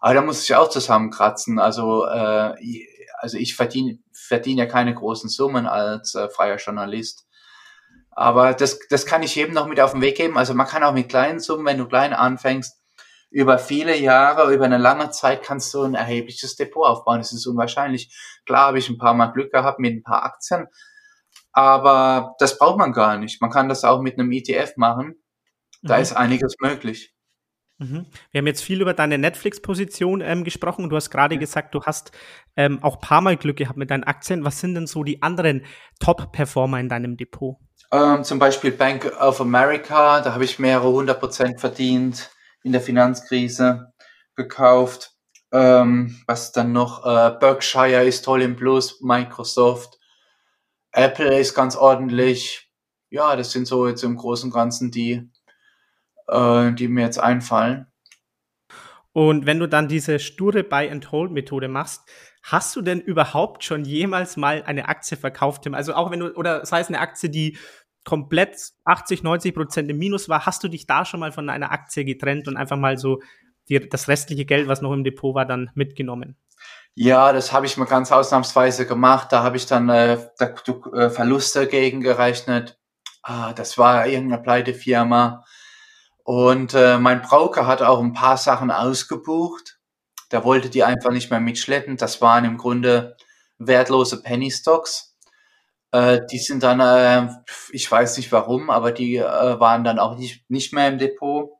Aber 0.00 0.14
da 0.14 0.22
muss 0.22 0.42
ich 0.42 0.54
auch 0.54 0.70
zusammenkratzen. 0.70 1.58
Also, 1.58 2.06
äh, 2.06 2.54
also 3.18 3.36
ich 3.36 3.54
verdiene 3.54 3.98
verdiene 4.12 4.62
ja 4.62 4.66
keine 4.66 4.94
großen 4.94 5.28
Summen 5.28 5.66
als 5.66 6.14
äh, 6.14 6.28
freier 6.28 6.56
Journalist. 6.56 7.26
Aber 8.10 8.54
das, 8.54 8.78
das 8.88 9.06
kann 9.06 9.22
ich 9.22 9.34
jedem 9.34 9.54
noch 9.54 9.66
mit 9.66 9.80
auf 9.80 9.92
den 9.92 10.02
Weg 10.02 10.16
geben. 10.16 10.38
Also 10.38 10.54
man 10.54 10.66
kann 10.66 10.82
auch 10.82 10.92
mit 10.92 11.08
kleinen 11.08 11.40
Summen, 11.40 11.66
wenn 11.66 11.78
du 11.78 11.86
klein 11.86 12.12
anfängst, 12.12 12.79
über 13.30 13.58
viele 13.58 13.96
Jahre, 13.96 14.52
über 14.52 14.64
eine 14.64 14.78
lange 14.78 15.10
Zeit 15.10 15.42
kannst 15.42 15.72
du 15.72 15.82
ein 15.82 15.94
erhebliches 15.94 16.56
Depot 16.56 16.86
aufbauen. 16.86 17.18
Das 17.18 17.32
ist 17.32 17.46
unwahrscheinlich. 17.46 18.14
Klar 18.44 18.66
habe 18.66 18.78
ich 18.78 18.88
ein 18.88 18.98
paar 18.98 19.14
Mal 19.14 19.28
Glück 19.28 19.52
gehabt 19.52 19.78
mit 19.78 19.94
ein 19.94 20.02
paar 20.02 20.24
Aktien, 20.24 20.66
aber 21.52 22.34
das 22.38 22.58
braucht 22.58 22.78
man 22.78 22.92
gar 22.92 23.16
nicht. 23.16 23.40
Man 23.40 23.50
kann 23.50 23.68
das 23.68 23.84
auch 23.84 24.02
mit 24.02 24.18
einem 24.18 24.32
ETF 24.32 24.76
machen. 24.76 25.14
Da 25.82 25.96
mhm. 25.96 26.02
ist 26.02 26.12
einiges 26.12 26.56
möglich. 26.60 27.14
Mhm. 27.78 28.06
Wir 28.30 28.40
haben 28.40 28.46
jetzt 28.46 28.62
viel 28.62 28.82
über 28.82 28.92
deine 28.92 29.16
Netflix-Position 29.16 30.20
ähm, 30.20 30.44
gesprochen. 30.44 30.90
Du 30.90 30.96
hast 30.96 31.10
gerade 31.10 31.36
ja. 31.36 31.40
gesagt, 31.40 31.74
du 31.74 31.82
hast 31.82 32.12
ähm, 32.56 32.82
auch 32.82 33.00
paar 33.00 33.22
Mal 33.22 33.36
Glück 33.36 33.56
gehabt 33.56 33.78
mit 33.78 33.90
deinen 33.90 34.04
Aktien. 34.04 34.44
Was 34.44 34.60
sind 34.60 34.74
denn 34.74 34.86
so 34.86 35.02
die 35.02 35.22
anderen 35.22 35.64
Top-Performer 36.00 36.78
in 36.78 36.88
deinem 36.90 37.16
Depot? 37.16 37.56
Ähm, 37.90 38.22
zum 38.22 38.38
Beispiel 38.38 38.72
Bank 38.72 39.10
of 39.20 39.40
America, 39.40 40.20
da 40.20 40.34
habe 40.34 40.44
ich 40.44 40.58
mehrere 40.58 40.90
hundert 40.90 41.20
Prozent 41.20 41.58
verdient 41.58 42.30
in 42.62 42.72
der 42.72 42.80
Finanzkrise 42.80 43.92
gekauft. 44.36 45.12
Ähm, 45.52 46.22
was 46.26 46.52
dann 46.52 46.72
noch? 46.72 47.04
Äh, 47.04 47.36
Berkshire 47.38 48.04
ist 48.04 48.24
toll 48.24 48.42
im 48.42 48.56
Plus, 48.56 49.00
Microsoft, 49.00 49.98
Apple 50.92 51.38
ist 51.38 51.54
ganz 51.54 51.76
ordentlich. 51.76 52.70
Ja, 53.10 53.36
das 53.36 53.52
sind 53.52 53.66
so 53.66 53.88
jetzt 53.88 54.04
im 54.04 54.16
Großen 54.16 54.48
und 54.48 54.54
Ganzen 54.54 54.90
die, 54.90 55.28
äh, 56.28 56.72
die 56.72 56.88
mir 56.88 57.04
jetzt 57.04 57.18
einfallen. 57.18 57.86
Und 59.12 59.44
wenn 59.46 59.58
du 59.58 59.66
dann 59.66 59.88
diese 59.88 60.20
sture 60.20 60.62
Buy-and-Hold-Methode 60.62 61.66
machst, 61.66 62.02
hast 62.44 62.76
du 62.76 62.82
denn 62.82 63.00
überhaupt 63.00 63.64
schon 63.64 63.84
jemals 63.84 64.36
mal 64.36 64.62
eine 64.62 64.88
Aktie 64.88 65.16
verkauft? 65.16 65.66
Also 65.72 65.94
auch 65.94 66.12
wenn 66.12 66.20
du, 66.20 66.32
oder 66.34 66.64
sei 66.64 66.80
es 66.80 66.88
eine 66.88 67.00
Aktie, 67.00 67.28
die 67.28 67.58
komplett 68.04 68.56
80, 68.84 69.22
90 69.22 69.54
Prozent 69.54 69.90
im 69.90 69.98
Minus 69.98 70.28
war, 70.28 70.46
hast 70.46 70.62
du 70.64 70.68
dich 70.68 70.86
da 70.86 71.04
schon 71.04 71.20
mal 71.20 71.32
von 71.32 71.48
einer 71.48 71.72
Aktie 71.72 72.04
getrennt 72.04 72.48
und 72.48 72.56
einfach 72.56 72.76
mal 72.76 72.98
so 72.98 73.20
die, 73.68 73.88
das 73.88 74.08
restliche 74.08 74.44
Geld, 74.44 74.68
was 74.68 74.80
noch 74.80 74.92
im 74.92 75.04
Depot 75.04 75.34
war, 75.34 75.46
dann 75.46 75.70
mitgenommen? 75.74 76.36
Ja, 76.94 77.32
das 77.32 77.52
habe 77.52 77.66
ich 77.66 77.76
mal 77.76 77.84
ganz 77.84 78.10
ausnahmsweise 78.10 78.86
gemacht. 78.86 79.28
Da 79.30 79.42
habe 79.42 79.56
ich 79.56 79.66
dann 79.66 79.88
äh, 79.88 80.18
da, 80.38 80.54
äh, 80.92 81.10
Verluste 81.10 81.66
gegengerechnet. 81.66 82.78
Ah, 83.22 83.52
das 83.52 83.78
war 83.78 84.06
irgendeine 84.06 84.42
Pleitefirma. 84.42 85.44
Und 86.24 86.74
äh, 86.74 86.98
mein 86.98 87.22
Broker 87.22 87.66
hat 87.66 87.82
auch 87.82 88.00
ein 88.00 88.12
paar 88.12 88.36
Sachen 88.36 88.70
ausgebucht. 88.70 89.78
Der 90.32 90.44
wollte 90.44 90.68
die 90.68 90.84
einfach 90.84 91.10
nicht 91.10 91.30
mehr 91.30 91.40
mitschleppen. 91.40 91.96
Das 91.96 92.20
waren 92.20 92.44
im 92.44 92.56
Grunde 92.56 93.16
wertlose 93.58 94.22
Penny 94.22 94.50
Stocks. 94.50 95.09
Äh, 95.92 96.20
die 96.30 96.38
sind 96.38 96.62
dann, 96.62 96.80
äh, 96.80 97.32
ich 97.70 97.90
weiß 97.90 98.16
nicht 98.16 98.30
warum, 98.32 98.70
aber 98.70 98.92
die 98.92 99.16
äh, 99.16 99.60
waren 99.60 99.84
dann 99.84 99.98
auch 99.98 100.16
nicht, 100.16 100.48
nicht 100.50 100.72
mehr 100.72 100.88
im 100.88 100.98
Depot. 100.98 101.50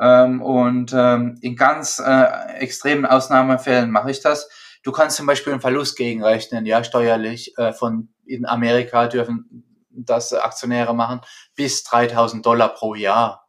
Ähm, 0.00 0.42
und 0.42 0.92
ähm, 0.94 1.38
in 1.40 1.56
ganz 1.56 1.98
äh, 1.98 2.24
extremen 2.58 3.06
Ausnahmefällen 3.06 3.90
mache 3.90 4.10
ich 4.10 4.20
das. 4.20 4.48
Du 4.82 4.92
kannst 4.92 5.16
zum 5.16 5.26
Beispiel 5.26 5.52
einen 5.52 5.62
Verlust 5.62 5.96
gegenrechnen, 5.96 6.66
ja, 6.66 6.84
steuerlich. 6.84 7.56
Äh, 7.58 7.72
von 7.72 8.08
in 8.26 8.46
Amerika 8.46 9.08
dürfen 9.08 9.64
das 9.90 10.32
Aktionäre 10.32 10.94
machen 10.94 11.20
bis 11.56 11.82
3000 11.84 12.44
Dollar 12.44 12.68
pro 12.68 12.94
Jahr. 12.94 13.48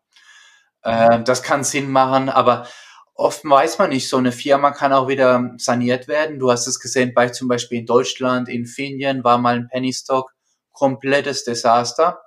Äh, 0.82 1.22
das 1.24 1.44
kann 1.44 1.64
Sinn 1.64 1.92
machen, 1.92 2.30
aber 2.30 2.66
oft 3.20 3.44
weiß 3.44 3.78
man 3.80 3.90
nicht, 3.90 4.08
so 4.08 4.18
eine 4.18 4.32
Firma 4.32 4.72
kann 4.72 4.94
auch 4.94 5.08
wieder 5.08 5.54
saniert 5.58 6.08
werden. 6.08 6.40
Du 6.40 6.52
hast 6.52 6.68
es 6.68 6.80
gesehen 6.80 7.14
bei 7.14 7.30
zum 7.30 7.48
Beispiel 7.48 7.80
in 7.80 7.86
Deutschland, 7.86 8.48
in 8.48 8.66
Finnien 8.66 9.24
war 9.24 9.38
mal 9.38 9.56
ein 9.56 9.68
Penny 9.68 9.94
Stock, 9.94 10.32
komplettes 10.72 11.44
Desaster. 11.44 12.22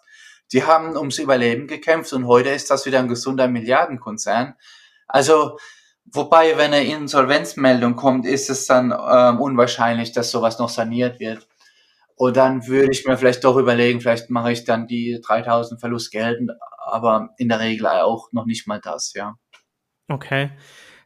Die 0.53 0.65
haben 0.65 0.97
ums 0.97 1.19
Überleben 1.19 1.67
gekämpft 1.67 2.13
und 2.13 2.27
heute 2.27 2.51
ist 2.51 2.71
das 2.71 2.85
wieder 2.85 2.99
ein 2.99 3.09
gesunder 3.09 3.49
Milliardenkonzern. 3.49 4.55
Also, 5.09 5.59
wobei, 6.05 6.59
wenn 6.59 6.75
eine 6.75 6.85
Insolvenzmeldung 6.85 7.97
kommt, 7.97 8.27
ist 8.27 8.51
es 8.51 8.67
dann 8.67 8.93
ähm, 8.93 9.41
unwahrscheinlich, 9.41 10.13
dass 10.13 10.31
sowas 10.31 10.59
noch 10.59 10.69
saniert 10.69 11.21
wird. 11.21 11.49
Und 12.17 12.37
dann 12.37 12.67
würde 12.67 12.93
ich 12.93 13.07
mir 13.07 13.17
vielleicht 13.17 13.45
doch 13.45 13.57
überlegen, 13.57 14.03
vielleicht 14.03 14.29
mache 14.29 14.53
ich 14.53 14.65
dann 14.65 14.87
die 14.87 15.21
3000 15.27 15.81
Verlust 15.81 16.13
geltend, 16.13 16.53
aber 16.85 17.31
in 17.39 17.49
der 17.49 17.61
Regel 17.61 17.87
auch 17.87 18.31
noch 18.33 18.45
nicht 18.45 18.67
mal 18.67 18.81
das, 18.81 19.15
ja. 19.15 19.37
Okay. 20.13 20.51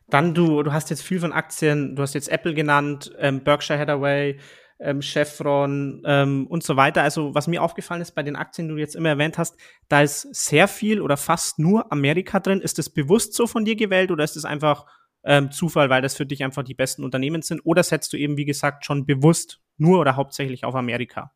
Dann 0.09 0.35
du, 0.35 0.62
du 0.62 0.73
hast 0.73 0.90
jetzt 0.90 1.03
viel 1.03 1.21
von 1.21 1.33
Aktien, 1.33 1.97
du 1.97 2.03
hast 2.03 2.14
jetzt 2.14 2.29
Apple 2.29 2.55
genannt, 2.55 3.12
ähm, 3.19 3.42
Berkshire 3.42 3.79
Hathaway, 3.79 4.38
ähm, 4.79 5.01
Chevron 5.01 6.03
ähm, 6.05 6.47
und 6.49 6.62
so 6.62 6.77
weiter. 6.77 7.03
Also 7.03 7.35
was 7.35 7.47
mir 7.47 7.62
aufgefallen 7.62 8.03
ist 8.03 8.14
bei 8.14 8.23
den 8.23 8.37
Aktien, 8.37 8.69
die 8.69 8.75
du 8.75 8.81
jetzt 8.81 8.95
immer 8.95 9.09
erwähnt 9.09 9.38
hast, 9.38 9.57
da 9.88 10.03
ist 10.03 10.23
sehr 10.35 10.69
viel 10.69 11.01
oder 11.01 11.16
fast 11.16 11.59
nur 11.59 11.90
Amerika 11.92 12.40
drin. 12.40 12.61
Ist 12.61 12.79
das 12.79 12.90
bewusst 12.90 13.35
so 13.35 13.47
von 13.47 13.64
dir 13.64 13.77
gewählt 13.77 14.11
oder 14.11 14.25
ist 14.25 14.37
es 14.37 14.45
einfach 14.45 14.87
ähm, 15.25 15.51
Zufall, 15.51 15.90
weil 15.90 16.03
das 16.03 16.16
für 16.16 16.27
dich 16.27 16.45
einfach 16.45 16.62
die 16.62 16.75
besten 16.75 17.03
Unternehmen 17.03 17.42
sind? 17.42 17.61
Oder 17.64 17.83
setzt 17.83 18.12
du 18.12 18.16
eben, 18.16 18.37
wie 18.37 18.45
gesagt, 18.45 18.85
schon 18.85 19.07
bewusst 19.07 19.61
nur 19.77 20.01
oder 20.01 20.16
hauptsächlich 20.16 20.64
auf 20.64 20.75
Amerika? 20.75 21.33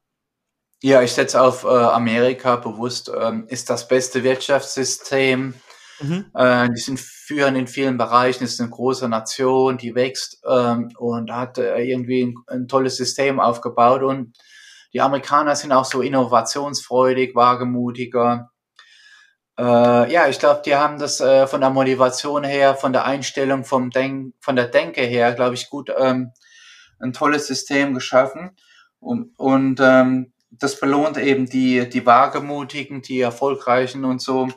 Ja, 0.82 1.02
ich 1.02 1.12
setze 1.12 1.42
auf 1.42 1.64
äh, 1.64 1.68
Amerika 1.68 2.56
bewusst. 2.56 3.10
Ähm, 3.14 3.46
ist 3.48 3.68
das 3.68 3.88
beste 3.88 4.22
Wirtschaftssystem. 4.22 5.54
Mhm. 6.00 6.26
Äh, 6.34 6.70
die 6.70 6.80
sind 6.80 7.00
führend 7.00 7.58
in 7.58 7.66
vielen 7.66 7.98
Bereichen, 7.98 8.44
ist 8.44 8.60
eine 8.60 8.70
große 8.70 9.08
Nation, 9.08 9.76
die 9.78 9.94
wächst 9.94 10.42
ähm, 10.48 10.90
und 10.98 11.30
hat 11.32 11.58
äh, 11.58 11.82
irgendwie 11.82 12.26
ein, 12.26 12.34
ein, 12.46 12.68
tolles 12.68 12.96
System 12.96 13.38
aufgebaut. 13.38 14.02
Und 14.02 14.36
die 14.92 15.00
Amerikaner 15.00 15.54
sind 15.56 15.72
auch 15.72 15.84
so 15.84 16.00
innovationsfreudig, 16.00 17.34
wagemutiger. 17.34 18.50
Äh, 19.58 20.12
ja, 20.12 20.26
ich 20.28 20.38
glaube, 20.38 20.62
die 20.64 20.74
haben 20.74 20.98
das 20.98 21.20
äh, 21.20 21.46
von 21.46 21.60
der 21.60 21.70
Motivation 21.70 22.44
her, 22.44 22.74
von 22.74 22.92
der 22.92 23.04
Einstellung, 23.04 23.64
vom 23.64 23.90
Denk 23.90 24.34
von 24.40 24.56
der 24.56 24.68
Denke 24.68 25.02
her, 25.02 25.32
glaube 25.34 25.54
ich, 25.54 25.68
gut 25.68 25.92
ähm, 25.98 26.32
ein 26.98 27.12
tolles 27.12 27.46
System 27.46 27.94
geschaffen. 27.94 28.56
Und, 29.00 29.38
und 29.38 29.80
ähm, 29.80 30.32
das 30.50 30.78
belohnt 30.80 31.16
eben 31.18 31.46
die, 31.46 31.88
die 31.88 32.06
Wagemutigen, 32.06 33.02
die 33.02 33.20
Erfolgreichen 33.20 34.04
und 34.04 34.20
so. 34.20 34.48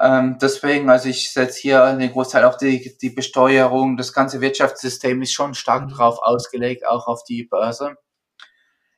Ähm, 0.00 0.38
deswegen, 0.40 0.90
also 0.90 1.08
ich 1.08 1.32
setze 1.32 1.60
hier 1.60 1.96
den 1.96 2.10
Großteil 2.10 2.44
auch 2.44 2.56
die, 2.56 2.96
die 2.98 3.10
Besteuerung, 3.10 3.96
das 3.96 4.12
ganze 4.12 4.40
Wirtschaftssystem 4.40 5.22
ist 5.22 5.32
schon 5.32 5.54
stark 5.54 5.84
mhm. 5.84 5.90
drauf 5.90 6.18
ausgelegt, 6.20 6.86
auch 6.86 7.06
auf 7.06 7.22
die 7.24 7.44
Börse. 7.44 7.96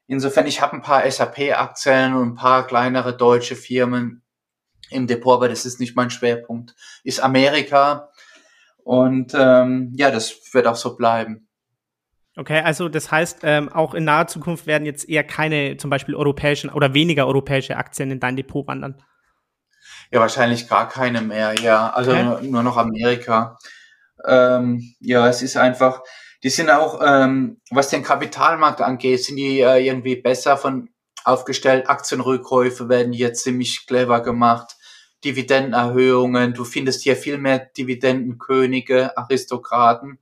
Insofern, 0.06 0.46
ich 0.46 0.60
habe 0.60 0.74
ein 0.74 0.82
paar 0.82 1.10
SAP-Aktien 1.10 2.14
und 2.14 2.28
ein 2.28 2.34
paar 2.34 2.66
kleinere 2.66 3.16
deutsche 3.16 3.56
Firmen 3.56 4.22
im 4.90 5.06
Depot, 5.06 5.34
aber 5.34 5.48
das 5.48 5.66
ist 5.66 5.80
nicht 5.80 5.96
mein 5.96 6.10
Schwerpunkt. 6.10 6.74
Ist 7.02 7.20
Amerika 7.20 8.10
und 8.84 9.34
ähm, 9.34 9.92
ja, 9.96 10.10
das 10.10 10.54
wird 10.54 10.66
auch 10.66 10.76
so 10.76 10.96
bleiben. 10.96 11.48
Okay, 12.36 12.60
also 12.60 12.88
das 12.88 13.10
heißt, 13.10 13.40
ähm, 13.42 13.70
auch 13.70 13.94
in 13.94 14.04
naher 14.04 14.28
Zukunft 14.28 14.66
werden 14.66 14.84
jetzt 14.84 15.08
eher 15.08 15.24
keine 15.24 15.76
zum 15.78 15.90
Beispiel 15.90 16.14
europäischen 16.14 16.70
oder 16.70 16.94
weniger 16.94 17.26
europäische 17.26 17.76
Aktien 17.76 18.10
in 18.10 18.20
dein 18.20 18.36
Depot 18.36 18.66
wandern. 18.66 19.02
Ja, 20.10 20.20
wahrscheinlich 20.20 20.68
gar 20.68 20.88
keine 20.88 21.20
mehr, 21.20 21.54
ja. 21.60 21.90
Also 21.90 22.12
okay. 22.12 22.24
nur, 22.24 22.40
nur, 22.42 22.62
noch 22.62 22.76
Amerika. 22.76 23.58
Ähm, 24.24 24.94
ja, 25.00 25.28
es 25.28 25.42
ist 25.42 25.56
einfach, 25.56 26.02
die 26.42 26.50
sind 26.50 26.70
auch, 26.70 27.00
ähm, 27.04 27.60
was 27.70 27.90
den 27.90 28.02
Kapitalmarkt 28.02 28.80
angeht, 28.80 29.24
sind 29.24 29.36
die 29.36 29.60
äh, 29.60 29.84
irgendwie 29.84 30.16
besser 30.16 30.56
von 30.56 30.88
aufgestellt. 31.24 31.88
Aktienrückkäufe 31.88 32.88
werden 32.88 33.12
hier 33.12 33.34
ziemlich 33.34 33.86
clever 33.86 34.20
gemacht. 34.20 34.76
Dividendenerhöhungen. 35.24 36.54
Du 36.54 36.64
findest 36.64 37.02
hier 37.02 37.16
viel 37.16 37.38
mehr 37.38 37.58
Dividendenkönige, 37.58 39.16
Aristokraten. 39.16 40.18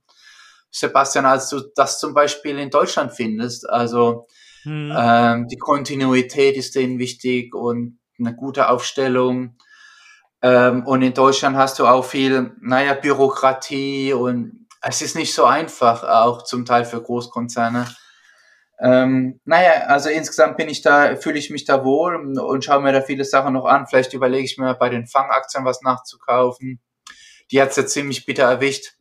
Sebastian, 0.71 1.25
als 1.25 1.49
du 1.49 1.61
das 1.75 1.99
zum 1.99 2.13
Beispiel 2.13 2.57
in 2.57 2.69
Deutschland 2.69 3.13
findest. 3.13 3.69
Also 3.69 4.25
hm. 4.63 4.91
ähm, 4.97 5.47
die 5.47 5.57
Kontinuität 5.57 6.57
ist 6.57 6.75
denen 6.75 6.97
wichtig 6.97 7.53
und 7.53 7.99
eine 8.19 8.35
gute 8.35 8.69
Aufstellung. 8.69 9.57
Ähm, 10.45 10.85
und 10.85 11.01
in 11.01 11.15
Deutschland 11.15 11.57
hast 11.57 11.79
du 11.79 11.87
auch 11.87 12.05
viel, 12.05 12.51
naja, 12.61 12.93
Bürokratie 12.93 14.13
und 14.13 14.67
es 14.79 15.01
ist 15.01 15.15
nicht 15.15 15.33
so 15.33 15.45
einfach, 15.45 16.03
auch 16.03 16.43
zum 16.43 16.65
Teil 16.65 16.85
für 16.85 17.01
Großkonzerne. 17.01 17.87
Ähm, 18.79 19.39
naja, 19.45 19.87
also 19.87 20.09
insgesamt 20.09 20.57
bin 20.57 20.69
ich 20.69 20.83
da, 20.83 21.15
fühle 21.15 21.39
ich 21.39 21.49
mich 21.49 21.65
da 21.65 21.83
wohl 21.83 22.15
und, 22.15 22.37
und 22.37 22.63
schaue 22.63 22.83
mir 22.83 22.91
da 22.91 23.01
viele 23.01 23.25
Sachen 23.25 23.53
noch 23.53 23.65
an. 23.65 23.87
Vielleicht 23.87 24.13
überlege 24.13 24.45
ich 24.45 24.59
mir 24.59 24.75
bei 24.75 24.89
den 24.89 25.07
Fangaktien 25.07 25.65
was 25.65 25.81
nachzukaufen. 25.81 26.79
Die 27.49 27.59
hat's 27.59 27.77
ja 27.77 27.87
ziemlich 27.87 28.27
bitter 28.27 28.43
erwischt 28.43 28.93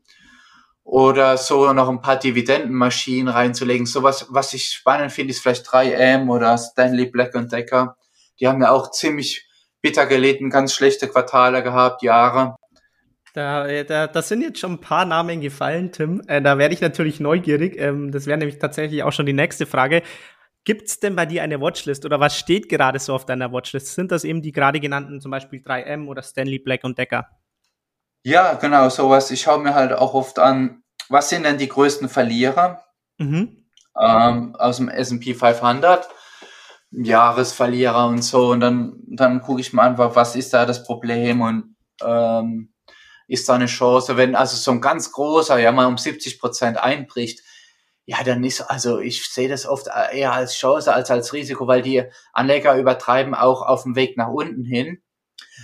oder 0.82 1.36
so 1.36 1.70
noch 1.74 1.90
ein 1.90 2.00
paar 2.00 2.16
Dividendenmaschinen 2.16 3.28
reinzulegen. 3.28 3.84
So 3.84 4.02
was, 4.02 4.28
was 4.30 4.54
ich 4.54 4.70
spannend 4.70 5.12
finde, 5.12 5.32
ist 5.32 5.42
vielleicht 5.42 5.66
3M 5.66 6.30
oder 6.30 6.56
Stanley 6.56 7.04
Black 7.04 7.32
Decker. 7.50 7.98
Die 8.40 8.48
haben 8.48 8.62
ja 8.62 8.70
auch 8.70 8.90
ziemlich 8.92 9.46
bitter 9.84 10.06
gelitten, 10.06 10.48
ganz 10.48 10.72
schlechte 10.72 11.08
Quartale 11.08 11.62
gehabt, 11.62 12.02
Jahre. 12.02 12.56
Da, 13.34 13.66
äh, 13.66 13.84
da, 13.84 14.06
das 14.06 14.28
sind 14.28 14.40
jetzt 14.40 14.58
schon 14.58 14.72
ein 14.72 14.80
paar 14.80 15.04
Namen 15.04 15.42
gefallen, 15.42 15.92
Tim. 15.92 16.22
Äh, 16.26 16.40
da 16.40 16.56
werde 16.56 16.72
ich 16.72 16.80
natürlich 16.80 17.20
neugierig. 17.20 17.78
Ähm, 17.78 18.10
das 18.10 18.26
wäre 18.26 18.38
nämlich 18.38 18.58
tatsächlich 18.58 19.02
auch 19.02 19.12
schon 19.12 19.26
die 19.26 19.34
nächste 19.34 19.66
Frage. 19.66 20.02
Gibt 20.64 20.88
es 20.88 21.00
denn 21.00 21.14
bei 21.14 21.26
dir 21.26 21.42
eine 21.42 21.60
Watchlist 21.60 22.06
oder 22.06 22.18
was 22.18 22.38
steht 22.38 22.70
gerade 22.70 22.98
so 22.98 23.12
auf 23.12 23.26
deiner 23.26 23.52
Watchlist? 23.52 23.94
Sind 23.94 24.10
das 24.10 24.24
eben 24.24 24.40
die 24.40 24.52
gerade 24.52 24.80
genannten, 24.80 25.20
zum 25.20 25.30
Beispiel 25.30 25.60
3M 25.60 26.06
oder 26.06 26.22
Stanley 26.22 26.60
Black 26.60 26.80
Decker? 26.96 27.28
Ja, 28.22 28.54
genau, 28.54 28.88
sowas. 28.88 29.30
Ich 29.30 29.42
schaue 29.42 29.58
mir 29.58 29.74
halt 29.74 29.92
auch 29.92 30.14
oft 30.14 30.38
an, 30.38 30.82
was 31.10 31.28
sind 31.28 31.44
denn 31.44 31.58
die 31.58 31.68
größten 31.68 32.08
Verlierer 32.08 32.82
mhm. 33.18 33.66
ähm, 34.00 34.56
aus 34.56 34.78
dem 34.78 34.88
S&P 34.88 35.34
500, 35.34 36.08
Jahresverlierer 37.02 38.06
und 38.06 38.22
so. 38.22 38.50
Und 38.50 38.60
dann, 38.60 38.94
dann 39.06 39.40
gucke 39.40 39.60
ich 39.60 39.72
mir 39.72 39.82
einfach, 39.82 40.14
was 40.16 40.36
ist 40.36 40.52
da 40.52 40.66
das 40.66 40.84
Problem 40.84 41.40
und 41.40 41.76
ähm, 42.02 42.72
ist 43.26 43.48
da 43.48 43.54
eine 43.54 43.66
Chance, 43.66 44.16
wenn 44.16 44.34
also 44.34 44.56
so 44.56 44.70
ein 44.70 44.80
ganz 44.80 45.12
großer 45.12 45.58
ja 45.58 45.72
mal 45.72 45.86
um 45.86 45.98
70 45.98 46.38
Prozent 46.38 46.76
einbricht, 46.78 47.40
ja, 48.06 48.22
dann 48.22 48.44
ist, 48.44 48.60
also 48.60 48.98
ich 49.00 49.24
sehe 49.26 49.48
das 49.48 49.66
oft 49.66 49.86
eher 50.12 50.32
als 50.32 50.54
Chance 50.56 50.92
als 50.92 51.10
als 51.10 51.32
Risiko, 51.32 51.66
weil 51.66 51.80
die 51.80 52.04
Anleger 52.34 52.76
übertreiben 52.76 53.34
auch 53.34 53.62
auf 53.62 53.84
dem 53.84 53.96
Weg 53.96 54.18
nach 54.18 54.28
unten 54.28 54.64
hin. 54.64 54.98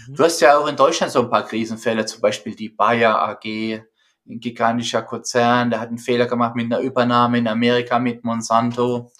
Mhm. 0.08 0.14
Du 0.14 0.24
hast 0.24 0.40
ja 0.40 0.56
auch 0.56 0.66
in 0.66 0.76
Deutschland 0.76 1.12
so 1.12 1.20
ein 1.20 1.30
paar 1.30 1.46
Krisenfälle, 1.46 2.06
zum 2.06 2.22
Beispiel 2.22 2.54
die 2.54 2.70
Bayer 2.70 3.20
AG, 3.20 3.44
ein 3.44 4.40
gigantischer 4.40 5.02
Konzern, 5.02 5.70
der 5.70 5.80
hat 5.80 5.88
einen 5.88 5.98
Fehler 5.98 6.26
gemacht 6.26 6.54
mit 6.54 6.66
einer 6.66 6.80
Übernahme 6.80 7.38
in 7.38 7.48
Amerika 7.48 7.98
mit 7.98 8.24
Monsanto 8.24 9.12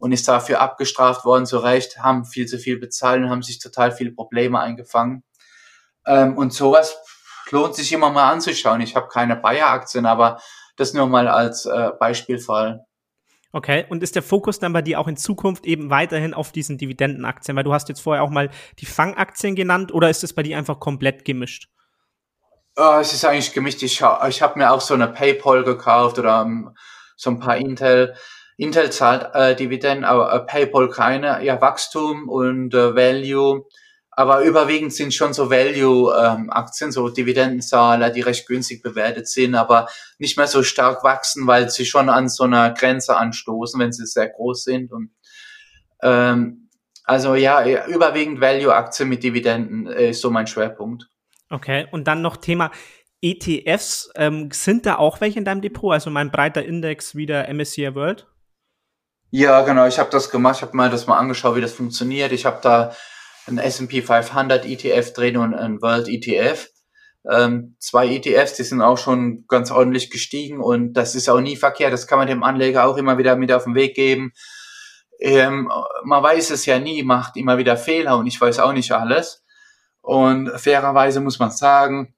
und 0.00 0.12
ist 0.12 0.26
dafür 0.26 0.60
abgestraft 0.60 1.24
worden, 1.24 1.46
zu 1.46 1.58
Recht, 1.58 1.98
haben 1.98 2.24
viel 2.24 2.46
zu 2.46 2.58
viel 2.58 2.78
bezahlt 2.78 3.22
und 3.22 3.30
haben 3.30 3.42
sich 3.42 3.60
total 3.60 3.92
viele 3.92 4.10
Probleme 4.12 4.58
eingefangen. 4.58 5.22
Ähm, 6.06 6.36
und 6.36 6.52
sowas 6.52 6.96
lohnt 7.50 7.74
sich 7.74 7.92
immer 7.92 8.10
mal 8.10 8.30
anzuschauen. 8.32 8.80
Ich 8.80 8.96
habe 8.96 9.08
keine 9.08 9.36
Bayer-Aktien, 9.36 10.06
aber 10.06 10.40
das 10.76 10.94
nur 10.94 11.06
mal 11.06 11.28
als 11.28 11.66
äh, 11.66 11.90
Beispielfall. 12.00 12.84
Okay, 13.52 13.84
und 13.88 14.02
ist 14.02 14.14
der 14.14 14.22
Fokus 14.22 14.58
dann 14.58 14.72
bei 14.72 14.80
dir 14.80 15.00
auch 15.00 15.08
in 15.08 15.16
Zukunft 15.16 15.66
eben 15.66 15.90
weiterhin 15.90 16.34
auf 16.34 16.52
diesen 16.52 16.78
Dividendenaktien? 16.78 17.56
Weil 17.56 17.64
du 17.64 17.72
hast 17.72 17.88
jetzt 17.88 18.00
vorher 18.00 18.22
auch 18.22 18.30
mal 18.30 18.50
die 18.78 18.86
Fangaktien 18.86 19.56
genannt 19.56 19.92
oder 19.92 20.08
ist 20.08 20.24
es 20.24 20.32
bei 20.32 20.42
dir 20.42 20.56
einfach 20.56 20.78
komplett 20.78 21.24
gemischt? 21.24 21.68
Uh, 22.78 23.00
es 23.00 23.12
ist 23.12 23.24
eigentlich 23.24 23.52
gemischt. 23.52 23.82
Ich, 23.82 24.00
ich 24.28 24.42
habe 24.42 24.58
mir 24.58 24.70
auch 24.70 24.80
so 24.80 24.94
eine 24.94 25.08
PayPal 25.08 25.64
gekauft 25.64 26.18
oder 26.18 26.42
um, 26.42 26.48
ähm, 26.48 26.76
so 27.16 27.30
ein 27.30 27.40
paar 27.40 27.56
Intel. 27.56 28.14
Intel 28.60 28.92
zahlt 28.92 29.34
äh, 29.34 29.56
Dividenden, 29.56 30.04
aber 30.04 30.34
äh, 30.34 30.40
PayPal 30.40 30.90
keine. 30.90 31.42
Ja, 31.42 31.60
Wachstum 31.62 32.28
und 32.28 32.74
äh, 32.74 32.94
Value. 32.94 33.64
Aber 34.10 34.42
überwiegend 34.42 34.92
sind 34.92 35.14
schon 35.14 35.32
so 35.32 35.50
Value-Aktien, 35.50 36.88
ähm, 36.88 36.92
so 36.92 37.08
Dividendenzahler, 37.08 38.10
die 38.10 38.20
recht 38.20 38.46
günstig 38.46 38.82
bewertet 38.82 39.28
sind, 39.28 39.54
aber 39.54 39.88
nicht 40.18 40.36
mehr 40.36 40.46
so 40.46 40.62
stark 40.62 41.02
wachsen, 41.04 41.46
weil 41.46 41.70
sie 41.70 41.86
schon 41.86 42.10
an 42.10 42.28
so 42.28 42.44
einer 42.44 42.74
Grenze 42.74 43.16
anstoßen, 43.16 43.80
wenn 43.80 43.92
sie 43.92 44.04
sehr 44.04 44.28
groß 44.28 44.64
sind. 44.64 44.92
Und 44.92 45.10
ähm, 46.02 46.68
also 47.04 47.36
ja, 47.36 47.64
überwiegend 47.86 48.42
Value-Aktien 48.42 49.08
mit 49.08 49.22
Dividenden 49.22 49.86
äh, 49.86 50.10
ist 50.10 50.20
so 50.20 50.30
mein 50.30 50.46
Schwerpunkt. 50.46 51.08
Okay, 51.48 51.86
und 51.92 52.06
dann 52.06 52.20
noch 52.20 52.36
Thema 52.36 52.70
ETFs. 53.22 54.10
Ähm, 54.16 54.50
sind 54.52 54.84
da 54.84 54.96
auch 54.96 55.22
welche 55.22 55.38
in 55.38 55.46
deinem 55.46 55.62
Depot? 55.62 55.94
Also 55.94 56.10
mein 56.10 56.30
breiter 56.30 56.62
Index 56.62 57.14
wie 57.14 57.24
der 57.24 57.48
MSCI 57.48 57.94
World? 57.94 58.26
Ja, 59.30 59.62
genau. 59.62 59.86
Ich 59.86 59.98
habe 59.98 60.10
das 60.10 60.30
gemacht. 60.30 60.56
Ich 60.56 60.62
habe 60.62 60.76
mal 60.76 60.90
das 60.90 61.06
mal 61.06 61.18
angeschaut, 61.18 61.56
wie 61.56 61.60
das 61.60 61.72
funktioniert. 61.72 62.32
Ich 62.32 62.46
habe 62.46 62.58
da 62.62 62.94
ein 63.46 63.58
S&P 63.58 64.02
500 64.02 64.64
ETF 64.64 65.12
drin 65.12 65.36
und 65.36 65.54
ein 65.54 65.80
World 65.80 66.08
ETF. 66.08 66.68
Ähm, 67.30 67.76
zwei 67.78 68.08
ETFs, 68.08 68.54
die 68.54 68.62
sind 68.62 68.80
auch 68.80 68.96
schon 68.96 69.44
ganz 69.46 69.70
ordentlich 69.70 70.10
gestiegen 70.10 70.60
und 70.60 70.94
das 70.94 71.14
ist 71.14 71.28
auch 71.28 71.40
nie 71.40 71.56
verkehrt. 71.56 71.92
Das 71.92 72.06
kann 72.06 72.18
man 72.18 72.28
dem 72.28 72.42
Anleger 72.42 72.86
auch 72.86 72.96
immer 72.96 73.18
wieder 73.18 73.36
mit 73.36 73.52
auf 73.52 73.64
den 73.64 73.74
Weg 73.74 73.94
geben. 73.94 74.32
Ähm, 75.20 75.70
man 76.02 76.22
weiß 76.22 76.50
es 76.50 76.64
ja 76.64 76.78
nie, 76.78 77.02
macht 77.02 77.36
immer 77.36 77.58
wieder 77.58 77.76
Fehler 77.76 78.16
und 78.16 78.26
ich 78.26 78.40
weiß 78.40 78.58
auch 78.60 78.72
nicht 78.72 78.92
alles. 78.92 79.44
Und 80.00 80.50
fairerweise 80.58 81.20
muss 81.20 81.38
man 81.38 81.50
sagen, 81.50 82.14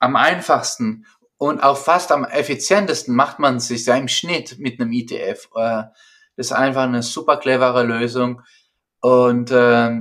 am 0.00 0.16
einfachsten 0.16 1.06
und 1.36 1.62
auch 1.62 1.78
fast 1.78 2.10
am 2.10 2.24
effizientesten 2.24 3.14
macht 3.14 3.38
man 3.38 3.60
sich 3.60 3.86
im 3.86 4.08
Schnitt 4.08 4.58
mit 4.58 4.80
einem 4.80 4.92
ETF. 4.92 5.48
Äh, 5.54 5.84
ist 6.40 6.52
einfach 6.52 6.84
eine 6.84 7.02
super 7.02 7.36
clevere 7.36 7.84
Lösung 7.84 8.42
und 9.00 9.50
äh, 9.50 10.00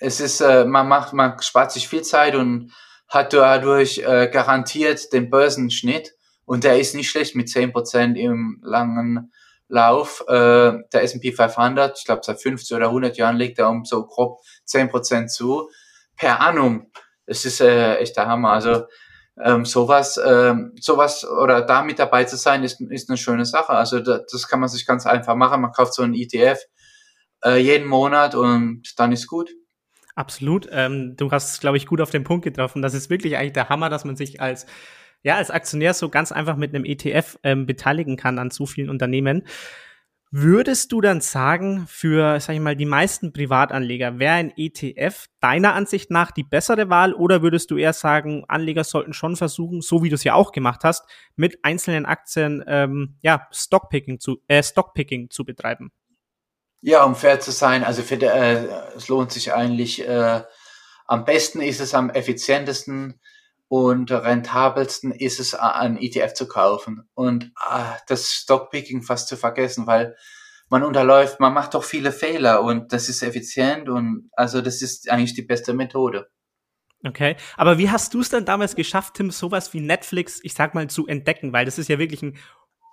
es 0.00 0.20
ist, 0.20 0.40
äh, 0.40 0.64
man 0.64 0.86
macht, 0.86 1.12
man 1.12 1.40
spart 1.40 1.72
sich 1.72 1.88
viel 1.88 2.02
Zeit 2.02 2.34
und 2.34 2.72
hat 3.08 3.32
dadurch 3.32 3.98
äh, 3.98 4.28
garantiert 4.30 5.12
den 5.12 5.30
Börsenschnitt 5.30 6.12
und 6.44 6.64
der 6.64 6.78
ist 6.78 6.94
nicht 6.94 7.10
schlecht 7.10 7.34
mit 7.34 7.48
10% 7.48 8.16
im 8.16 8.60
langen 8.62 9.32
Lauf. 9.68 10.22
Äh, 10.28 10.32
der 10.92 11.02
S&P 11.02 11.32
500, 11.32 11.98
ich 11.98 12.04
glaube 12.04 12.20
seit 12.24 12.40
50 12.40 12.76
oder 12.76 12.86
100 12.86 13.16
Jahren 13.16 13.36
legt 13.36 13.58
er 13.58 13.70
um 13.70 13.84
so 13.84 14.06
grob 14.06 14.40
10% 14.68 15.28
zu 15.28 15.70
per 16.16 16.40
annum. 16.40 16.90
Es 17.26 17.44
ist 17.44 17.60
äh, 17.60 17.96
echt 17.96 18.16
der 18.16 18.26
Hammer. 18.26 18.50
Also 18.50 18.84
ähm, 19.42 19.64
sowas, 19.64 20.20
ähm, 20.24 20.72
sowas 20.80 21.26
oder 21.26 21.62
da 21.62 21.82
mit 21.82 21.98
dabei 21.98 22.24
zu 22.24 22.36
sein, 22.36 22.62
ist, 22.62 22.80
ist 22.80 23.08
eine 23.08 23.18
schöne 23.18 23.44
Sache. 23.44 23.70
Also 23.70 24.00
das, 24.00 24.26
das 24.30 24.48
kann 24.48 24.60
man 24.60 24.68
sich 24.68 24.86
ganz 24.86 25.06
einfach 25.06 25.34
machen. 25.34 25.60
Man 25.60 25.72
kauft 25.72 25.94
so 25.94 26.02
einen 26.02 26.14
ETF 26.14 26.58
äh, 27.44 27.58
jeden 27.58 27.86
Monat 27.86 28.34
und 28.34 28.82
dann 28.96 29.12
ist 29.12 29.26
gut. 29.26 29.50
Absolut. 30.14 30.68
Ähm, 30.70 31.16
du 31.16 31.30
hast, 31.30 31.60
glaube 31.60 31.76
ich, 31.76 31.86
gut 31.86 32.00
auf 32.00 32.10
den 32.10 32.22
Punkt 32.22 32.44
getroffen. 32.44 32.82
Das 32.82 32.94
ist 32.94 33.10
wirklich 33.10 33.36
eigentlich 33.36 33.54
der 33.54 33.68
Hammer, 33.68 33.90
dass 33.90 34.04
man 34.04 34.16
sich 34.16 34.40
als 34.40 34.66
ja, 35.24 35.36
als 35.36 35.50
Aktionär 35.50 35.94
so 35.94 36.10
ganz 36.10 36.30
einfach 36.32 36.56
mit 36.56 36.74
einem 36.74 36.84
ETF 36.84 37.38
ähm, 37.42 37.66
beteiligen 37.66 38.16
kann 38.16 38.38
an 38.38 38.50
so 38.50 38.66
vielen 38.66 38.90
Unternehmen. 38.90 39.44
Würdest 40.36 40.90
du 40.90 41.00
dann 41.00 41.20
sagen, 41.20 41.86
für, 41.86 42.40
sag 42.40 42.54
ich 42.54 42.60
mal, 42.60 42.74
die 42.74 42.86
meisten 42.86 43.32
Privatanleger 43.32 44.18
wäre 44.18 44.34
ein 44.34 44.52
ETF 44.56 45.26
deiner 45.38 45.74
Ansicht 45.74 46.10
nach 46.10 46.32
die 46.32 46.42
bessere 46.42 46.90
Wahl 46.90 47.14
oder 47.14 47.40
würdest 47.40 47.70
du 47.70 47.76
eher 47.76 47.92
sagen, 47.92 48.44
Anleger 48.48 48.82
sollten 48.82 49.12
schon 49.12 49.36
versuchen, 49.36 49.80
so 49.80 50.02
wie 50.02 50.08
du 50.08 50.16
es 50.16 50.24
ja 50.24 50.34
auch 50.34 50.50
gemacht 50.50 50.80
hast, 50.82 51.04
mit 51.36 51.64
einzelnen 51.64 52.04
Aktien 52.04 52.64
ähm, 52.66 53.14
ja, 53.22 53.46
Stockpicking 53.52 54.18
zu, 54.18 54.42
äh, 54.48 54.60
Stockpicking 54.60 55.30
zu 55.30 55.44
betreiben? 55.44 55.92
Ja, 56.80 57.04
um 57.04 57.14
fair 57.14 57.38
zu 57.38 57.52
sein, 57.52 57.84
also 57.84 58.02
für, 58.02 58.20
äh, 58.20 58.66
es 58.96 59.06
lohnt 59.06 59.30
sich 59.30 59.54
eigentlich, 59.54 60.04
äh, 60.04 60.42
am 61.06 61.24
besten 61.24 61.60
ist 61.60 61.78
es 61.78 61.94
am 61.94 62.10
effizientesten, 62.10 63.20
und 63.68 64.10
rentabelsten 64.10 65.12
ist 65.12 65.40
es, 65.40 65.54
ein 65.54 65.96
ETF 65.96 66.34
zu 66.34 66.48
kaufen 66.48 67.08
und 67.14 67.52
ah, 67.56 67.96
das 68.06 68.32
Stockpicking 68.32 69.02
fast 69.02 69.28
zu 69.28 69.36
vergessen, 69.36 69.86
weil 69.86 70.16
man 70.68 70.82
unterläuft, 70.82 71.40
man 71.40 71.54
macht 71.54 71.74
doch 71.74 71.84
viele 71.84 72.12
Fehler 72.12 72.62
und 72.62 72.92
das 72.92 73.08
ist 73.08 73.22
effizient 73.22 73.88
und 73.88 74.30
also 74.32 74.60
das 74.60 74.82
ist 74.82 75.10
eigentlich 75.10 75.34
die 75.34 75.42
beste 75.42 75.74
Methode. 75.74 76.28
Okay, 77.06 77.36
aber 77.56 77.76
wie 77.76 77.90
hast 77.90 78.14
du 78.14 78.20
es 78.20 78.30
dann 78.30 78.46
damals 78.46 78.76
geschafft, 78.76 79.14
Tim, 79.14 79.30
sowas 79.30 79.74
wie 79.74 79.80
Netflix, 79.80 80.40
ich 80.42 80.54
sag 80.54 80.74
mal, 80.74 80.88
zu 80.88 81.06
entdecken? 81.06 81.52
Weil 81.52 81.66
das 81.66 81.78
ist 81.78 81.88
ja 81.88 81.98
wirklich 81.98 82.22
ein 82.22 82.38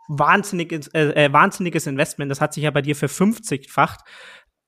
wahnsinniges, 0.10 0.88
äh, 0.90 1.26
äh 1.26 1.34
wahnsinniges 1.34 1.88
Investment. 1.88 2.30
Das 2.30 2.42
hat 2.42 2.54
sich 2.54 2.64
ja 2.64 2.72
bei 2.72 2.82
dir 2.82 2.96
verfünfzigfacht. 2.96 4.02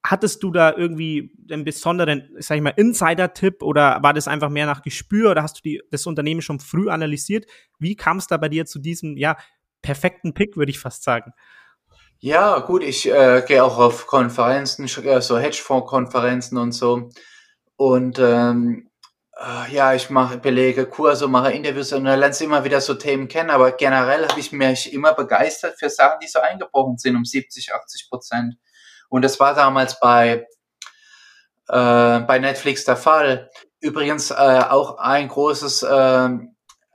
Hattest 0.05 0.43
du 0.43 0.51
da 0.51 0.75
irgendwie 0.75 1.31
einen 1.49 1.63
besonderen, 1.63 2.29
sag 2.39 2.57
ich 2.57 2.61
mal, 2.61 2.73
Insider-Tipp 2.75 3.63
oder 3.63 4.03
war 4.03 4.13
das 4.13 4.27
einfach 4.27 4.49
mehr 4.49 4.65
nach 4.65 4.81
Gespür 4.81 5.31
oder 5.31 5.43
hast 5.43 5.57
du 5.57 5.61
die, 5.63 5.81
das 5.91 6.05
Unternehmen 6.05 6.41
schon 6.41 6.59
früh 6.59 6.89
analysiert? 6.89 7.45
Wie 7.79 7.95
kam 7.95 8.17
es 8.17 8.27
da 8.27 8.37
bei 8.37 8.49
dir 8.49 8.65
zu 8.65 8.79
diesem, 8.79 9.15
ja, 9.15 9.37
perfekten 9.81 10.33
Pick, 10.33 10.57
würde 10.57 10.71
ich 10.71 10.79
fast 10.79 11.03
sagen? 11.03 11.33
Ja, 12.19 12.59
gut, 12.59 12.83
ich 12.83 13.09
äh, 13.09 13.43
gehe 13.45 13.63
auch 13.63 13.77
auf 13.77 14.07
Konferenzen, 14.07 14.85
äh, 14.85 15.21
so 15.21 15.37
Hedgefonds-Konferenzen 15.37 16.57
und 16.57 16.71
so. 16.71 17.09
Und 17.75 18.17
ähm, 18.17 18.89
äh, 19.37 19.73
ja, 19.73 19.93
ich 19.93 20.09
mache 20.09 20.37
Belege, 20.37 20.85
Kurse, 20.85 21.27
mache 21.27 21.51
Interviews 21.51 21.91
und 21.91 22.05
dann 22.05 22.19
lernst 22.19 22.39
du 22.39 22.45
immer 22.45 22.63
wieder 22.63 22.79
so 22.79 22.93
Themen 22.93 23.27
kennen. 23.27 23.49
Aber 23.49 23.73
generell 23.73 24.25
habe 24.25 24.39
ich 24.39 24.51
mich 24.53 24.93
immer 24.93 25.13
begeistert 25.13 25.77
für 25.77 25.89
Sachen, 25.89 26.19
die 26.23 26.27
so 26.27 26.39
eingebrochen 26.39 26.97
sind 26.97 27.17
um 27.17 27.25
70, 27.25 27.73
80 27.73 28.09
Prozent. 28.09 28.55
Und 29.13 29.21
das 29.21 29.39
war 29.39 29.53
damals 29.53 29.99
bei, 29.99 30.47
äh, 31.67 32.19
bei 32.21 32.39
Netflix 32.39 32.83
der 32.83 32.97
Fall. 32.97 33.51
Übrigens 33.79 34.31
äh, 34.31 34.33
auch 34.33 34.97
ein 34.97 35.27
großes, 35.27 35.83
äh, 35.83 36.29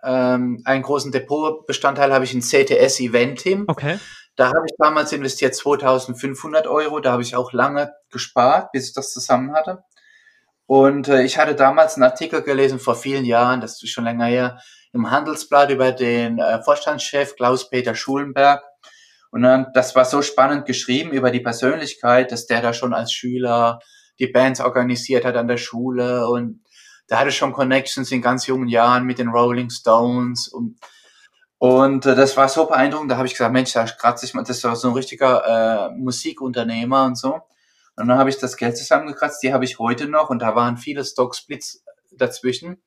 einen 0.03 0.83
großen 0.83 1.13
Depotbestandteil 1.13 2.13
habe 2.13 2.25
ich 2.25 2.35
in 2.35 2.41
CTS 2.41 2.99
Event 2.99 3.39
Team. 3.39 3.67
Okay. 3.69 4.01
Da 4.35 4.49
habe 4.49 4.65
ich 4.67 4.75
damals 4.79 5.13
investiert 5.13 5.55
2500 5.55 6.67
Euro. 6.67 6.99
Da 6.99 7.13
habe 7.13 7.23
ich 7.23 7.37
auch 7.37 7.53
lange 7.53 7.93
gespart, 8.11 8.73
bis 8.73 8.89
ich 8.89 8.95
das 8.95 9.13
zusammen 9.13 9.55
hatte. 9.55 9.85
Und 10.67 11.07
äh, 11.07 11.23
ich 11.23 11.39
hatte 11.39 11.55
damals 11.55 11.95
einen 11.95 12.03
Artikel 12.03 12.43
gelesen 12.43 12.81
vor 12.81 12.97
vielen 12.97 13.27
Jahren, 13.27 13.61
das 13.61 13.81
ist 13.81 13.91
schon 13.91 14.03
länger 14.03 14.27
her, 14.27 14.59
im 14.93 15.09
Handelsblatt 15.13 15.71
über 15.71 15.93
den 15.93 16.41
äh, 16.41 16.61
Vorstandschef 16.65 17.37
Klaus-Peter 17.37 17.95
Schulenberg. 17.95 18.65
Und 19.31 19.43
dann, 19.43 19.67
das 19.75 19.95
war 19.95 20.05
so 20.05 20.23
spannend 20.23 20.67
geschrieben 20.67 21.13
über 21.13 21.31
die 21.31 21.41
Persönlichkeit, 21.41 22.33
dass 22.33 22.47
der 22.47 22.63
da 22.63 22.73
schon 22.73 22.95
als 22.95 23.13
Schüler 23.13 23.81
die 24.19 24.29
Bands 24.29 24.61
organisiert 24.61 25.25
hat 25.25 25.37
an 25.37 25.49
der 25.49 25.59
Schule. 25.59 26.29
Und 26.29 26.63
der 27.11 27.21
hatte 27.21 27.33
schon 27.33 27.53
Connections 27.53 28.11
in 28.11 28.23
ganz 28.23 28.47
jungen 28.47 28.69
Jahren 28.69 29.05
mit 29.05 29.19
den 29.19 29.29
Rolling 29.29 29.71
Stones. 29.71 30.49
Und 30.49 30.79
und 31.59 32.07
äh, 32.07 32.15
das 32.15 32.37
war 32.37 32.49
so 32.49 32.67
beeindruckend, 32.67 33.11
da 33.11 33.17
habe 33.17 33.27
ich 33.27 33.33
gesagt, 33.33 33.53
Mensch, 33.53 33.73
da 33.73 33.85
kratze 33.85 34.25
ich 34.25 34.35
mal, 34.35 34.45
das 34.45 34.63
war 34.65 34.77
so 34.77 34.89
ein 34.89 34.95
richtiger 34.95 35.91
äh, 35.91 35.99
Musikunternehmer 35.99 37.05
und 37.05 37.19
so. 37.19 37.35
Und 37.97 38.07
dann 38.07 38.19
habe 38.19 38.31
ich 38.31 38.39
das 38.39 38.57
Geld 38.57 38.79
zusammengekratzt, 38.79 39.43
die 39.43 39.53
habe 39.53 39.65
ich 39.65 39.81
heute 39.81 40.07
noch. 40.09 40.31
Und 40.31 40.41
da 40.41 40.55
waren 40.55 40.77
viele 40.77 41.05
Stock-Splits 41.05 41.85
dazwischen 42.13 42.81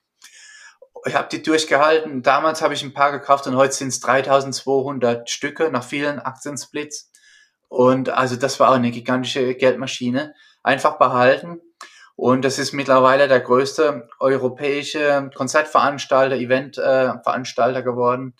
ich 1.05 1.15
habe 1.15 1.29
die 1.31 1.41
durchgehalten. 1.41 2.21
Damals 2.21 2.61
habe 2.61 2.73
ich 2.73 2.83
ein 2.83 2.93
paar 2.93 3.11
gekauft 3.11 3.47
und 3.47 3.55
heute 3.55 3.73
sind 3.73 3.89
es 3.89 3.99
3200 4.01 5.29
Stücke 5.29 5.71
nach 5.71 5.83
vielen 5.83 6.19
Aktiensplits. 6.19 7.11
Und 7.67 8.09
also 8.09 8.35
das 8.35 8.59
war 8.59 8.69
auch 8.69 8.75
eine 8.75 8.91
gigantische 8.91 9.55
Geldmaschine. 9.55 10.33
Einfach 10.63 10.99
behalten. 10.99 11.59
Und 12.15 12.45
das 12.45 12.59
ist 12.59 12.71
mittlerweile 12.73 13.27
der 13.27 13.39
größte 13.39 14.07
europäische 14.19 15.31
Konzertveranstalter, 15.33 16.35
Eventveranstalter 16.35 17.79
äh, 17.79 17.83
geworden. 17.83 18.35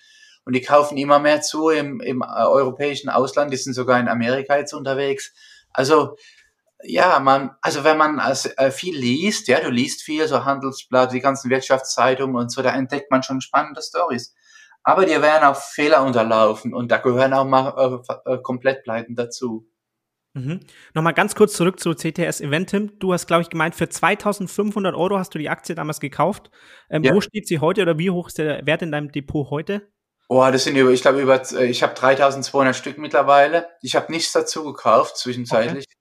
Und 0.46 0.54
die 0.54 0.62
kaufen 0.62 0.98
immer 0.98 1.20
mehr 1.20 1.42
zu 1.42 1.70
im, 1.70 2.00
im 2.00 2.22
äh, 2.22 2.44
europäischen 2.44 3.10
Ausland. 3.10 3.52
Die 3.52 3.58
sind 3.58 3.74
sogar 3.74 4.00
in 4.00 4.08
Amerika 4.08 4.58
jetzt 4.58 4.74
unterwegs. 4.74 5.34
Also 5.72 6.18
ja, 6.84 7.20
man, 7.20 7.52
also 7.62 7.84
wenn 7.84 7.98
man 7.98 8.20
als, 8.20 8.46
äh, 8.58 8.72
viel 8.72 8.98
liest, 8.98 9.48
ja, 9.48 9.60
du 9.60 9.70
liest 9.70 10.02
viel, 10.02 10.28
so 10.28 10.46
Handelsblatt, 10.46 11.12
die 11.14 11.20
ganzen 11.20 11.50
Wirtschaftszeitungen 11.50 12.36
und 12.36 12.52
so, 12.52 12.62
da 12.62 12.72
entdeckt 12.74 13.12
man 13.12 13.24
schon 13.24 13.42
spannende 13.42 13.82
Stories. 13.82 14.36
Aber 14.84 15.06
dir 15.06 15.22
werden 15.22 15.44
auch 15.44 15.56
Fehler 15.56 16.04
unterlaufen 16.04 16.74
und 16.74 16.92
da 16.92 16.98
gehören 16.98 17.34
auch 17.34 17.46
mal 17.46 18.02
äh, 18.26 18.34
äh, 18.34 18.42
Komplettpleiten 18.42 19.16
dazu. 19.16 19.68
Mhm. 20.34 20.62
Nochmal 20.94 21.14
ganz 21.14 21.36
kurz 21.36 21.54
zurück 21.54 21.80
zu 21.80 21.94
CTS 21.94 22.42
Eventim. 22.42 22.98
Du 23.00 23.14
hast, 23.14 23.28
glaube 23.28 23.42
ich, 23.42 23.50
gemeint, 23.50 23.76
für 23.76 23.90
2500 23.90 24.96
Euro 24.96 25.18
hast 25.18 25.36
du 25.36 25.40
die 25.40 25.50
Aktie 25.50 25.76
damals 25.76 26.00
gekauft. 26.00 26.50
Ähm, 26.90 27.04
ja. 27.04 27.14
Wo 27.14 27.22
steht 27.22 27.48
sie 27.48 27.60
heute 27.60 27.82
oder 27.82 27.98
wie 27.98 28.10
hoch 28.10 28.28
ist 28.28 28.38
der 28.38 28.66
Wert 28.66 28.82
in 28.82 28.92
deinem 28.92 29.12
Depot 29.12 29.50
heute? 29.50 29.92
Oh, 30.30 30.48
das 30.50 30.64
sind 30.64 30.78
über, 30.78 30.92
ich 30.92 31.02
glaube, 31.02 31.20
über, 31.20 31.42
äh, 31.52 31.66
ich 31.66 31.84
habe 31.84 31.94
3200 31.94 32.74
Stück 32.74 32.98
mittlerweile. 32.98 33.68
Ich 33.82 33.96
habe 33.98 34.12
nichts 34.12 34.32
dazu 34.32 34.64
gekauft, 34.64 35.18
zwischenzeitlich. 35.18 35.84
Okay. 35.86 36.01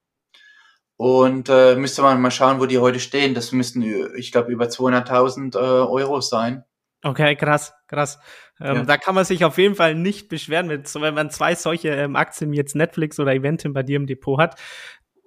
Und 1.00 1.48
äh, 1.48 1.76
müsste 1.76 2.02
man 2.02 2.20
mal 2.20 2.30
schauen, 2.30 2.60
wo 2.60 2.66
die 2.66 2.76
heute 2.76 3.00
stehen. 3.00 3.32
Das 3.32 3.52
müssten, 3.52 3.82
ich 4.16 4.32
glaube, 4.32 4.52
über 4.52 4.66
200.000 4.66 5.56
äh, 5.56 5.58
Euro 5.58 6.20
sein. 6.20 6.62
Okay, 7.02 7.36
krass, 7.36 7.72
krass. 7.88 8.18
Ähm, 8.60 8.76
ja. 8.76 8.82
Da 8.82 8.98
kann 8.98 9.14
man 9.14 9.24
sich 9.24 9.42
auf 9.46 9.56
jeden 9.56 9.76
Fall 9.76 9.94
nicht 9.94 10.28
beschweren, 10.28 10.66
mit, 10.66 10.94
wenn 10.94 11.14
man 11.14 11.30
zwei 11.30 11.54
solche 11.54 11.88
ähm, 11.88 12.16
Aktien 12.16 12.52
wie 12.52 12.58
jetzt 12.58 12.76
Netflix 12.76 13.18
oder 13.18 13.32
Eventim 13.32 13.72
bei 13.72 13.82
dir 13.82 13.96
im 13.96 14.06
Depot 14.06 14.38
hat. 14.38 14.60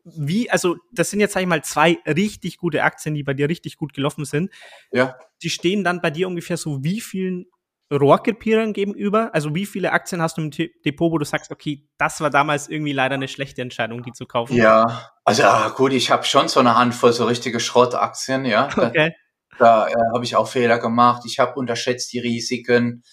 Wie, 0.04 0.48
also 0.52 0.76
das 0.92 1.10
sind 1.10 1.22
jetzt, 1.22 1.34
sag 1.34 1.42
ich 1.42 1.48
mal, 1.48 1.64
zwei 1.64 1.98
richtig 2.06 2.60
gute 2.60 2.84
Aktien, 2.84 3.16
die 3.16 3.24
bei 3.24 3.34
dir 3.34 3.50
richtig 3.50 3.76
gut 3.78 3.96
gelaufen 3.96 4.26
sind. 4.26 4.52
Ja. 4.92 5.18
Die 5.42 5.50
stehen 5.50 5.84
dann 5.84 6.02
bei 6.02 6.12
dir 6.12 6.28
ungefähr 6.28 6.58
so 6.58 6.84
wie 6.84 7.02
vielen 7.02 7.48
Rohrkrepierern 7.94 8.74
gegenüber? 8.74 9.30
Also 9.34 9.54
wie 9.56 9.66
viele 9.66 9.92
Aktien 9.92 10.22
hast 10.22 10.38
du 10.38 10.42
im 10.42 10.52
Depot, 10.52 11.12
wo 11.12 11.18
du 11.18 11.26
sagst, 11.26 11.52
okay, 11.52 11.88
das 11.98 12.22
war 12.22 12.30
damals 12.30 12.68
irgendwie 12.70 12.94
leider 12.94 13.16
eine 13.16 13.28
schlechte 13.28 13.62
Entscheidung, 13.62 14.04
die 14.04 14.12
zu 14.12 14.26
kaufen? 14.26 14.56
Ja, 14.56 15.12
also 15.24 15.44
ah, 15.44 15.70
gut, 15.70 15.94
ich 15.94 16.12
habe 16.12 16.24
schon 16.24 16.48
so 16.48 16.60
eine 16.60 16.76
Handvoll 16.76 17.14
so 17.14 17.26
richtige 17.26 17.60
Schrottaktien, 17.60 18.46
ja. 18.46 18.70
Okay. 18.78 19.14
Da 19.60 19.88
äh, 19.88 19.94
habe 20.14 20.26
ich 20.26 20.36
auch 20.36 20.48
Fehler 20.48 20.80
gemacht. 20.80 21.24
Ich 21.26 21.38
habe 21.38 21.60
unterschätzt 21.60 22.12
die 22.12 22.20
Risiken. 22.20 23.04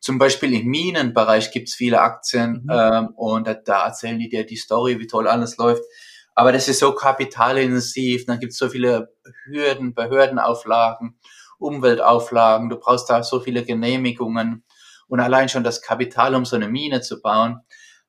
Zum 0.00 0.18
Beispiel 0.18 0.54
im 0.54 0.66
Minenbereich 0.66 1.52
gibt's 1.52 1.74
viele 1.74 2.00
Aktien 2.00 2.62
mhm. 2.64 2.70
ähm, 2.70 3.08
und 3.16 3.46
da, 3.46 3.54
da 3.54 3.86
erzählen 3.86 4.18
die 4.18 4.30
dir 4.30 4.46
die 4.46 4.56
Story, 4.56 4.98
wie 4.98 5.06
toll 5.06 5.28
alles 5.28 5.58
läuft. 5.58 5.82
Aber 6.34 6.52
das 6.52 6.68
ist 6.68 6.78
so 6.78 6.94
kapitalintensiv, 6.94 8.24
dann 8.24 8.40
gibt's 8.40 8.56
so 8.56 8.70
viele 8.70 9.12
Hürden, 9.44 9.94
Behördenauflagen, 9.94 11.18
Umweltauflagen, 11.60 12.68
du 12.68 12.76
brauchst 12.76 13.08
da 13.10 13.22
so 13.22 13.40
viele 13.40 13.64
Genehmigungen 13.64 14.64
und 15.08 15.20
allein 15.20 15.48
schon 15.48 15.64
das 15.64 15.82
Kapital, 15.82 16.34
um 16.34 16.44
so 16.44 16.56
eine 16.56 16.68
Mine 16.68 17.00
zu 17.00 17.20
bauen, 17.20 17.60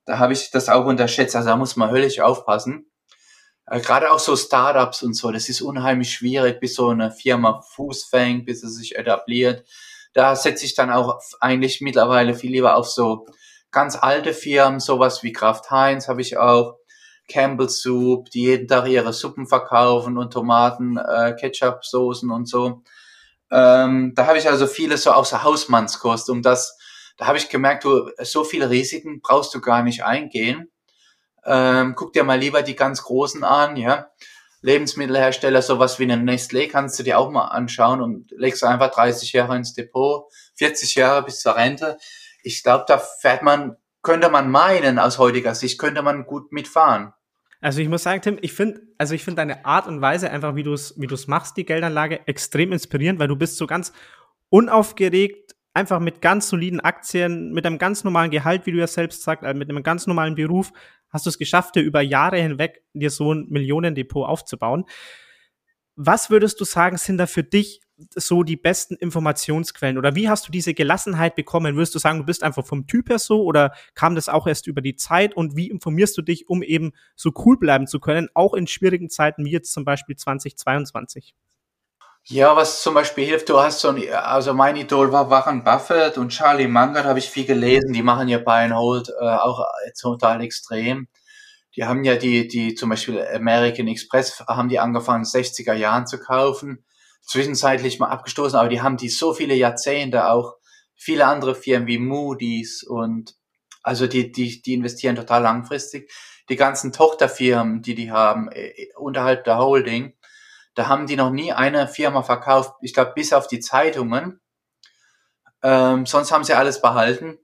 da 0.05 0.17
habe 0.17 0.33
ich 0.33 0.51
das 0.51 0.69
auch 0.69 0.85
unterschätzt. 0.85 1.35
Also 1.35 1.49
da 1.49 1.55
muss 1.55 1.75
man 1.75 1.91
höllisch 1.91 2.19
aufpassen. 2.19 2.91
Äh, 3.67 3.79
Gerade 3.79 4.11
auch 4.11 4.19
so 4.19 4.35
Startups 4.35 5.03
und 5.03 5.13
so, 5.13 5.31
das 5.31 5.49
ist 5.49 5.61
unheimlich 5.61 6.11
schwierig, 6.13 6.59
bis 6.59 6.75
so 6.75 6.89
eine 6.89 7.11
Firma 7.11 7.61
Fuß 7.61 8.05
fängt, 8.05 8.45
bis 8.45 8.63
es 8.63 8.75
sich 8.75 8.95
etabliert 8.95 9.63
da 10.13 10.35
setze 10.35 10.65
ich 10.65 10.75
dann 10.75 10.91
auch 10.91 11.19
eigentlich 11.39 11.81
mittlerweile 11.81 12.33
viel 12.35 12.51
lieber 12.51 12.75
auf 12.75 12.89
so 12.89 13.25
ganz 13.71 13.95
alte 13.95 14.33
Firmen, 14.33 14.79
sowas 14.79 15.23
wie 15.23 15.31
Kraft 15.31 15.71
Heinz 15.71 16.07
habe 16.07 16.21
ich 16.21 16.37
auch, 16.37 16.77
Campbell 17.29 17.69
Soup, 17.69 18.29
die 18.29 18.43
jeden 18.43 18.67
Tag 18.67 18.87
ihre 18.87 19.13
Suppen 19.13 19.47
verkaufen 19.47 20.17
und 20.17 20.33
Tomaten, 20.33 20.97
äh, 20.97 21.33
Ketchup, 21.39 21.85
Soßen 21.85 22.29
und 22.29 22.47
so. 22.49 22.81
Ähm, 23.51 24.13
da 24.15 24.27
habe 24.27 24.37
ich 24.37 24.47
also 24.47 24.65
vieles 24.65 25.03
so 25.03 25.11
außer 25.11 25.43
Hausmannskost, 25.43 26.29
um 26.29 26.41
das, 26.41 26.77
da 27.17 27.27
habe 27.27 27.37
ich 27.37 27.49
gemerkt, 27.49 27.83
du, 27.83 28.09
so 28.19 28.43
viele 28.43 28.69
Risiken 28.69 29.21
brauchst 29.21 29.53
du 29.53 29.61
gar 29.61 29.83
nicht 29.83 30.03
eingehen. 30.03 30.71
Ähm, 31.45 31.95
guck 31.95 32.13
dir 32.13 32.23
mal 32.23 32.39
lieber 32.39 32.61
die 32.61 32.75
ganz 32.75 33.03
großen 33.03 33.43
an, 33.43 33.75
ja. 33.75 34.09
Lebensmittelhersteller, 34.61 35.61
sowas 35.61 35.97
wie 35.97 36.03
eine 36.03 36.15
Nestlé, 36.17 36.69
kannst 36.69 36.99
du 36.99 37.03
dir 37.03 37.17
auch 37.17 37.31
mal 37.31 37.45
anschauen 37.45 37.99
und 37.99 38.31
legst 38.31 38.63
einfach 38.63 38.91
30 38.91 39.33
Jahre 39.33 39.55
ins 39.55 39.73
Depot, 39.73 40.31
40 40.55 40.95
Jahre 40.95 41.23
bis 41.23 41.39
zur 41.39 41.55
Rente. 41.55 41.97
Ich 42.43 42.61
glaube, 42.61 42.85
da 42.87 42.99
fährt 42.99 43.41
man, 43.41 43.75
könnte 44.03 44.29
man 44.29 44.51
meinen, 44.51 44.99
aus 44.99 45.17
heutiger 45.17 45.55
Sicht, 45.55 45.79
könnte 45.79 46.03
man 46.03 46.25
gut 46.25 46.51
mitfahren. 46.51 47.13
Also 47.61 47.79
ich 47.79 47.87
muss 47.87 48.03
sagen, 48.03 48.21
Tim, 48.21 48.39
ich 48.41 48.53
finde, 48.53 48.81
also 48.97 49.13
ich 49.13 49.23
finde 49.23 49.37
deine 49.37 49.65
Art 49.65 49.87
und 49.87 50.01
Weise 50.01 50.31
einfach, 50.31 50.55
wie 50.55 50.63
du 50.63 50.73
es, 50.73 50.99
wie 50.99 51.07
du 51.07 51.13
es 51.13 51.27
machst, 51.27 51.57
die 51.57 51.65
Geldanlage, 51.65 52.27
extrem 52.27 52.71
inspirierend, 52.71 53.19
weil 53.19 53.27
du 53.27 53.35
bist 53.35 53.57
so 53.57 53.67
ganz 53.67 53.93
unaufgeregt, 54.49 55.55
einfach 55.73 55.99
mit 55.99 56.21
ganz 56.21 56.49
soliden 56.49 56.79
Aktien, 56.79 57.53
mit 57.53 57.65
einem 57.65 57.77
ganz 57.77 58.03
normalen 58.03 58.31
Gehalt, 58.31 58.65
wie 58.65 58.71
du 58.71 58.79
ja 58.79 58.87
selbst 58.87 59.21
sagst, 59.21 59.45
also 59.45 59.57
mit 59.57 59.69
einem 59.69 59.83
ganz 59.83 60.07
normalen 60.07 60.35
Beruf, 60.35 60.73
hast 61.09 61.27
du 61.27 61.29
es 61.29 61.37
geschafft, 61.37 61.75
dir 61.75 61.83
über 61.83 62.01
Jahre 62.01 62.37
hinweg 62.37 62.83
dir 62.93 63.11
so 63.11 63.33
ein 63.33 63.47
Millionendepot 63.49 64.27
aufzubauen. 64.27 64.85
Was 65.95 66.29
würdest 66.31 66.59
du 66.59 66.65
sagen, 66.65 66.97
sind 66.97 67.17
da 67.17 67.27
für 67.27 67.43
dich 67.43 67.81
so 68.15 68.43
die 68.43 68.57
besten 68.57 68.95
Informationsquellen? 68.95 69.97
Oder 69.97 70.15
wie 70.15 70.29
hast 70.29 70.47
du 70.47 70.51
diese 70.51 70.73
Gelassenheit 70.73 71.35
bekommen? 71.35 71.75
Würdest 71.75 71.95
du 71.95 71.99
sagen, 71.99 72.19
du 72.19 72.25
bist 72.25 72.43
einfach 72.43 72.65
vom 72.65 72.87
Typ 72.87 73.09
her 73.09 73.19
so 73.19 73.43
oder 73.43 73.73
kam 73.95 74.15
das 74.15 74.29
auch 74.29 74.47
erst 74.47 74.67
über 74.67 74.81
die 74.81 74.95
Zeit? 74.95 75.35
Und 75.35 75.55
wie 75.55 75.69
informierst 75.69 76.17
du 76.17 76.21
dich, 76.21 76.49
um 76.49 76.63
eben 76.63 76.91
so 77.15 77.31
cool 77.45 77.57
bleiben 77.57 77.87
zu 77.87 77.99
können, 77.99 78.29
auch 78.33 78.53
in 78.53 78.67
schwierigen 78.67 79.09
Zeiten 79.09 79.45
wie 79.45 79.51
jetzt 79.51 79.73
zum 79.73 79.85
Beispiel 79.85 80.15
2022? 80.15 81.33
Ja, 82.25 82.55
was 82.55 82.83
zum 82.83 82.93
Beispiel 82.93 83.25
hilft, 83.25 83.49
du 83.49 83.59
hast 83.59 83.79
so 83.79 83.89
ein, 83.89 84.13
also 84.13 84.53
mein 84.53 84.75
Idol 84.75 85.11
war 85.11 85.31
Warren 85.31 85.63
Buffett 85.63 86.19
und 86.19 86.29
Charlie 86.29 86.67
Munger, 86.67 87.03
habe 87.03 87.17
ich 87.17 87.29
viel 87.29 87.45
gelesen, 87.45 87.93
die 87.93 88.03
machen 88.03 88.27
ja 88.27 88.37
Buy 88.37 88.65
and 88.65 88.75
Hold 88.75 89.09
äh, 89.09 89.25
auch 89.25 89.65
total 89.99 90.41
extrem. 90.41 91.07
Die 91.75 91.85
haben 91.85 92.03
ja 92.03 92.15
die, 92.15 92.47
die 92.47 92.75
zum 92.75 92.89
Beispiel 92.89 93.25
American 93.33 93.87
Express, 93.87 94.39
haben 94.47 94.69
die 94.69 94.79
angefangen, 94.79 95.23
60er 95.23 95.73
Jahren 95.73 96.05
zu 96.05 96.19
kaufen, 96.19 96.85
zwischenzeitlich 97.21 97.99
mal 97.99 98.09
abgestoßen, 98.09 98.57
aber 98.57 98.69
die 98.69 98.81
haben 98.81 98.97
die 98.97 99.09
so 99.09 99.33
viele 99.33 99.55
Jahrzehnte 99.55 100.29
auch, 100.29 100.55
viele 100.95 101.25
andere 101.25 101.55
Firmen 101.55 101.87
wie 101.87 101.97
Moody's 101.97 102.83
und 102.83 103.35
also 103.83 104.07
die, 104.07 104.31
die, 104.31 104.61
die 104.61 104.73
investieren 104.73 105.15
total 105.15 105.41
langfristig. 105.41 106.11
Die 106.49 106.55
ganzen 106.55 106.91
Tochterfirmen, 106.91 107.81
die 107.81 107.95
die 107.95 108.11
haben, 108.11 108.51
äh, 108.51 108.89
unterhalb 108.95 109.43
der 109.45 109.57
Holding, 109.57 110.13
da 110.75 110.87
haben 110.87 111.07
die 111.07 111.15
noch 111.15 111.31
nie 111.31 111.51
eine 111.51 111.87
Firma 111.87 112.23
verkauft, 112.23 112.73
ich 112.81 112.93
glaube, 112.93 113.13
bis 113.15 113.33
auf 113.33 113.47
die 113.47 113.59
Zeitungen. 113.59 114.39
Ähm, 115.63 116.05
sonst 116.05 116.31
haben 116.31 116.43
sie 116.43 116.53
alles 116.53 116.81
behalten. 116.81 117.37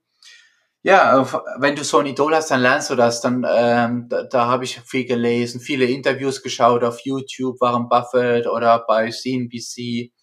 Ja, 0.87 1.27
wenn 1.59 1.75
du 1.75 1.83
so 1.83 1.97
ein 1.97 2.05
Idol 2.05 2.33
hast, 2.33 2.49
dann 2.49 2.61
lernst 2.61 2.89
du 2.89 2.95
das. 2.95 3.19
Dann 3.19 3.45
ähm, 3.45 4.07
da, 4.07 4.23
da 4.23 4.45
habe 4.47 4.63
ich 4.63 4.79
viel 4.79 5.03
gelesen, 5.03 5.59
viele 5.59 5.83
Interviews 5.83 6.41
geschaut 6.41 6.81
auf 6.85 7.01
YouTube, 7.01 7.59
Warren 7.59 7.89
Buffett 7.89 8.47
oder 8.47 8.85
bei 8.87 9.09
CNBC. 9.09 10.13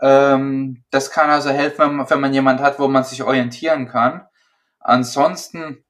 Ähm, 0.00 0.84
das 0.88 1.10
kann 1.10 1.28
also 1.28 1.50
helfen, 1.50 1.80
wenn 1.80 1.96
man, 1.96 2.08
wenn 2.08 2.20
man 2.20 2.32
jemand 2.32 2.62
hat, 2.62 2.78
wo 2.78 2.88
man 2.88 3.04
sich 3.04 3.22
orientieren 3.22 3.86
kann. 3.86 4.26
Ansonsten 4.80 5.84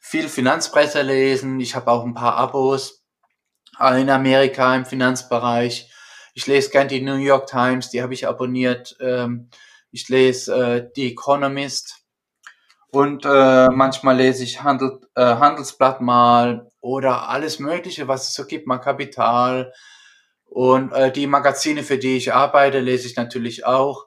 viel 0.00 0.28
Finanzpresse 0.28 1.02
lesen. 1.02 1.60
Ich 1.60 1.76
habe 1.76 1.88
auch 1.92 2.04
ein 2.04 2.14
paar 2.14 2.34
Abos 2.34 3.04
in 3.78 4.10
Amerika 4.10 4.74
im 4.74 4.86
Finanzbereich. 4.86 5.88
Ich 6.34 6.48
lese 6.48 6.70
gern 6.70 6.88
die 6.88 7.00
New 7.00 7.14
York 7.14 7.46
Times, 7.46 7.90
die 7.90 8.02
habe 8.02 8.12
ich 8.12 8.26
abonniert. 8.26 8.96
Ähm, 9.00 9.50
ich 9.92 10.08
lese 10.08 10.52
äh, 10.52 10.90
The 10.96 11.12
Economist 11.12 11.99
und 12.92 13.24
äh, 13.24 13.68
manchmal 13.68 14.16
lese 14.16 14.44
ich 14.44 14.62
Handel, 14.62 15.00
äh, 15.14 15.22
Handelsblatt 15.22 16.00
mal 16.00 16.70
oder 16.80 17.28
alles 17.28 17.58
Mögliche, 17.58 18.08
was 18.08 18.28
es 18.28 18.34
so 18.34 18.46
gibt, 18.46 18.66
mal 18.66 18.78
Kapital. 18.78 19.72
Und 20.46 20.92
äh, 20.92 21.12
die 21.12 21.26
Magazine, 21.26 21.82
für 21.84 21.98
die 21.98 22.16
ich 22.16 22.34
arbeite, 22.34 22.80
lese 22.80 23.06
ich 23.06 23.16
natürlich 23.16 23.64
auch. 23.64 24.06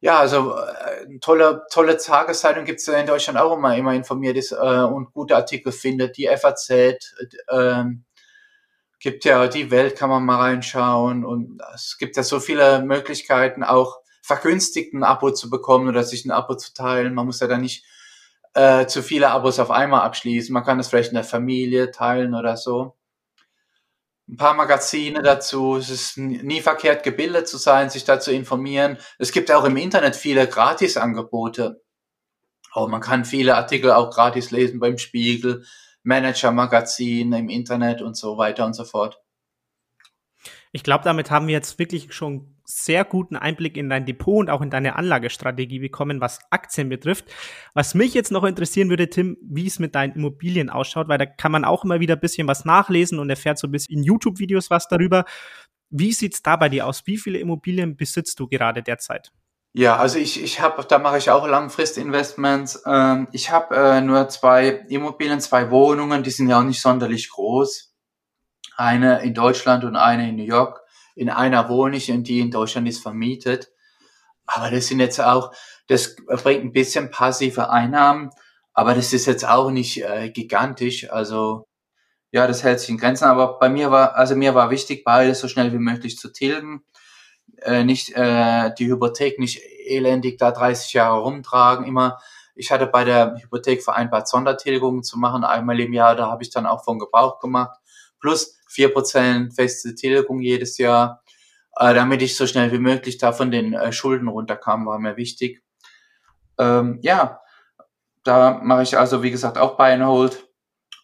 Ja, 0.00 0.18
also 0.18 0.56
äh, 0.56 1.18
tolle, 1.20 1.64
tolle 1.70 1.96
Tageszeitung 1.96 2.64
gibt 2.64 2.80
es 2.80 2.88
in 2.88 3.06
Deutschland 3.06 3.38
auch 3.38 3.56
immer, 3.56 3.76
immer 3.76 3.94
informiert 3.94 4.36
ist 4.36 4.52
äh, 4.52 4.56
und 4.56 5.12
gute 5.12 5.36
Artikel 5.36 5.72
findet. 5.72 6.16
Die 6.16 6.28
FAZ, 6.28 6.70
äh, 6.70 7.84
gibt 8.98 9.24
ja 9.24 9.46
die 9.46 9.70
Welt, 9.70 9.96
kann 9.96 10.10
man 10.10 10.24
mal 10.24 10.36
reinschauen 10.36 11.24
und 11.24 11.62
es 11.74 11.96
gibt 11.98 12.16
ja 12.16 12.22
so 12.22 12.40
viele 12.40 12.82
Möglichkeiten, 12.82 13.62
auch 13.62 13.98
vergünstigt 14.22 14.94
ein 14.94 15.04
Abo 15.04 15.30
zu 15.30 15.50
bekommen 15.50 15.88
oder 15.88 16.02
sich 16.02 16.24
ein 16.24 16.32
Abo 16.32 16.56
zu 16.56 16.74
teilen. 16.74 17.14
Man 17.14 17.26
muss 17.26 17.40
ja 17.40 17.46
da 17.46 17.58
nicht 17.58 17.84
äh, 18.56 18.86
zu 18.86 19.02
viele 19.02 19.30
Abos 19.30 19.58
auf 19.58 19.70
einmal 19.70 20.00
abschließen. 20.00 20.52
Man 20.52 20.64
kann 20.64 20.78
das 20.78 20.88
vielleicht 20.88 21.10
in 21.10 21.16
der 21.16 21.24
Familie 21.24 21.90
teilen 21.90 22.34
oder 22.34 22.56
so. 22.56 22.96
Ein 24.28 24.38
paar 24.38 24.54
Magazine 24.54 25.22
dazu. 25.22 25.76
Es 25.76 25.90
ist 25.90 26.16
nie 26.16 26.60
verkehrt, 26.62 27.04
gebildet 27.04 27.46
zu 27.48 27.58
sein, 27.58 27.90
sich 27.90 28.04
da 28.04 28.18
zu 28.18 28.32
informieren. 28.32 28.96
Es 29.18 29.30
gibt 29.30 29.52
auch 29.52 29.64
im 29.64 29.76
Internet 29.76 30.16
viele 30.16 30.48
Gratisangebote. 30.48 31.82
Oh, 32.74 32.88
man 32.88 33.02
kann 33.02 33.26
viele 33.26 33.56
Artikel 33.56 33.92
auch 33.92 34.10
gratis 34.10 34.50
lesen 34.50 34.80
beim 34.80 34.98
Spiegel, 34.98 35.64
Manager-Magazin 36.02 37.32
im 37.34 37.48
Internet 37.50 38.00
und 38.00 38.16
so 38.16 38.38
weiter 38.38 38.64
und 38.64 38.74
so 38.74 38.84
fort. 38.84 39.20
Ich 40.72 40.82
glaube, 40.82 41.04
damit 41.04 41.30
haben 41.30 41.46
wir 41.46 41.54
jetzt 41.54 41.78
wirklich 41.78 42.12
schon 42.12 42.55
sehr 42.66 43.04
guten 43.04 43.36
Einblick 43.36 43.76
in 43.76 43.88
dein 43.88 44.04
Depot 44.04 44.40
und 44.40 44.50
auch 44.50 44.60
in 44.60 44.70
deine 44.70 44.96
Anlagestrategie 44.96 45.78
bekommen, 45.78 46.20
was 46.20 46.40
Aktien 46.50 46.88
betrifft. 46.88 47.24
Was 47.74 47.94
mich 47.94 48.12
jetzt 48.12 48.32
noch 48.32 48.44
interessieren 48.44 48.90
würde, 48.90 49.08
Tim, 49.08 49.36
wie 49.40 49.66
es 49.66 49.78
mit 49.78 49.94
deinen 49.94 50.14
Immobilien 50.14 50.68
ausschaut, 50.68 51.08
weil 51.08 51.18
da 51.18 51.26
kann 51.26 51.52
man 51.52 51.64
auch 51.64 51.84
immer 51.84 52.00
wieder 52.00 52.14
ein 52.14 52.20
bisschen 52.20 52.48
was 52.48 52.64
nachlesen 52.64 53.20
und 53.20 53.30
erfährt 53.30 53.58
so 53.58 53.68
ein 53.68 53.70
bisschen 53.70 53.98
in 53.98 54.02
YouTube-Videos 54.02 54.68
was 54.68 54.88
darüber. 54.88 55.24
Wie 55.90 56.12
sieht's 56.12 56.42
da 56.42 56.56
bei 56.56 56.68
dir 56.68 56.86
aus? 56.86 57.06
Wie 57.06 57.16
viele 57.16 57.38
Immobilien 57.38 57.96
besitzt 57.96 58.40
du 58.40 58.48
gerade 58.48 58.82
derzeit? 58.82 59.30
Ja, 59.72 59.96
also 59.96 60.18
ich, 60.18 60.42
ich 60.42 60.60
habe, 60.60 60.82
da 60.88 60.98
mache 60.98 61.18
ich 61.18 61.30
auch 61.30 61.46
Langfristinvestments. 61.46 62.82
Ähm, 62.86 63.28
ich 63.32 63.50
habe 63.50 63.76
äh, 63.76 64.00
nur 64.00 64.28
zwei 64.28 64.68
Immobilien, 64.88 65.38
zwei 65.40 65.70
Wohnungen, 65.70 66.22
die 66.22 66.30
sind 66.30 66.48
ja 66.48 66.58
auch 66.58 66.64
nicht 66.64 66.80
sonderlich 66.80 67.30
groß. 67.30 67.94
Eine 68.76 69.22
in 69.22 69.34
Deutschland 69.34 69.84
und 69.84 69.94
eine 69.94 70.30
in 70.30 70.36
New 70.36 70.44
York. 70.44 70.85
In 71.16 71.30
einer 71.30 71.68
wohne 71.68 71.96
ich 71.96 72.12
und 72.12 72.22
die 72.28 72.38
in 72.38 72.52
Deutschland 72.52 72.88
ist 72.88 73.02
vermietet. 73.02 73.72
Aber 74.46 74.70
das 74.70 74.86
sind 74.86 75.00
jetzt 75.00 75.20
auch, 75.20 75.52
das 75.88 76.14
bringt 76.14 76.62
ein 76.64 76.72
bisschen 76.72 77.10
passive 77.10 77.70
Einnahmen, 77.70 78.30
aber 78.72 78.94
das 78.94 79.12
ist 79.12 79.26
jetzt 79.26 79.44
auch 79.48 79.70
nicht 79.70 80.04
äh, 80.04 80.30
gigantisch. 80.30 81.10
Also 81.10 81.66
ja, 82.30 82.46
das 82.46 82.62
hält 82.62 82.78
sich 82.78 82.90
in 82.90 82.98
Grenzen. 82.98 83.24
Aber 83.24 83.58
bei 83.58 83.68
mir 83.68 83.90
war, 83.90 84.14
also 84.14 84.36
mir 84.36 84.54
war 84.54 84.70
wichtig, 84.70 85.02
beides 85.04 85.40
so 85.40 85.48
schnell 85.48 85.72
wie 85.72 85.78
möglich 85.78 86.16
zu 86.16 86.32
tilgen 86.32 86.84
äh, 87.62 87.84
nicht 87.84 88.14
äh, 88.14 88.72
die 88.78 88.86
Hypothek 88.86 89.38
nicht 89.38 89.60
elendig 89.86 90.38
da 90.38 90.50
30 90.50 90.92
Jahre 90.94 91.20
rumtragen. 91.20 91.86
Immer, 91.86 92.18
ich 92.54 92.70
hatte 92.70 92.86
bei 92.86 93.04
der 93.04 93.36
Hypothek 93.40 93.82
vereinbart, 93.82 94.28
Sondertilgungen 94.28 95.02
zu 95.02 95.18
machen, 95.18 95.44
einmal 95.44 95.80
im 95.80 95.92
Jahr, 95.92 96.16
da 96.16 96.30
habe 96.30 96.42
ich 96.42 96.50
dann 96.50 96.66
auch 96.66 96.84
von 96.84 96.98
Gebrauch 96.98 97.38
gemacht. 97.38 97.78
Plus 98.26 98.58
vier 98.66 98.92
Prozent 98.92 99.54
feste 99.54 99.94
Tilgung 99.94 100.40
jedes 100.40 100.78
Jahr, 100.78 101.22
äh, 101.78 101.94
damit 101.94 102.22
ich 102.22 102.36
so 102.36 102.44
schnell 102.48 102.72
wie 102.72 102.80
möglich 102.80 103.18
da 103.18 103.32
von 103.32 103.52
den 103.52 103.72
äh, 103.72 103.92
Schulden 103.92 104.26
runterkam, 104.26 104.84
war 104.84 104.98
mir 104.98 105.16
wichtig. 105.16 105.62
Ähm, 106.58 106.98
ja, 107.02 107.40
da 108.24 108.60
mache 108.64 108.82
ich 108.82 108.98
also, 108.98 109.22
wie 109.22 109.30
gesagt, 109.30 109.58
auch 109.58 109.76
Buy 109.76 109.92
and 109.92 110.04
Hold 110.04 110.48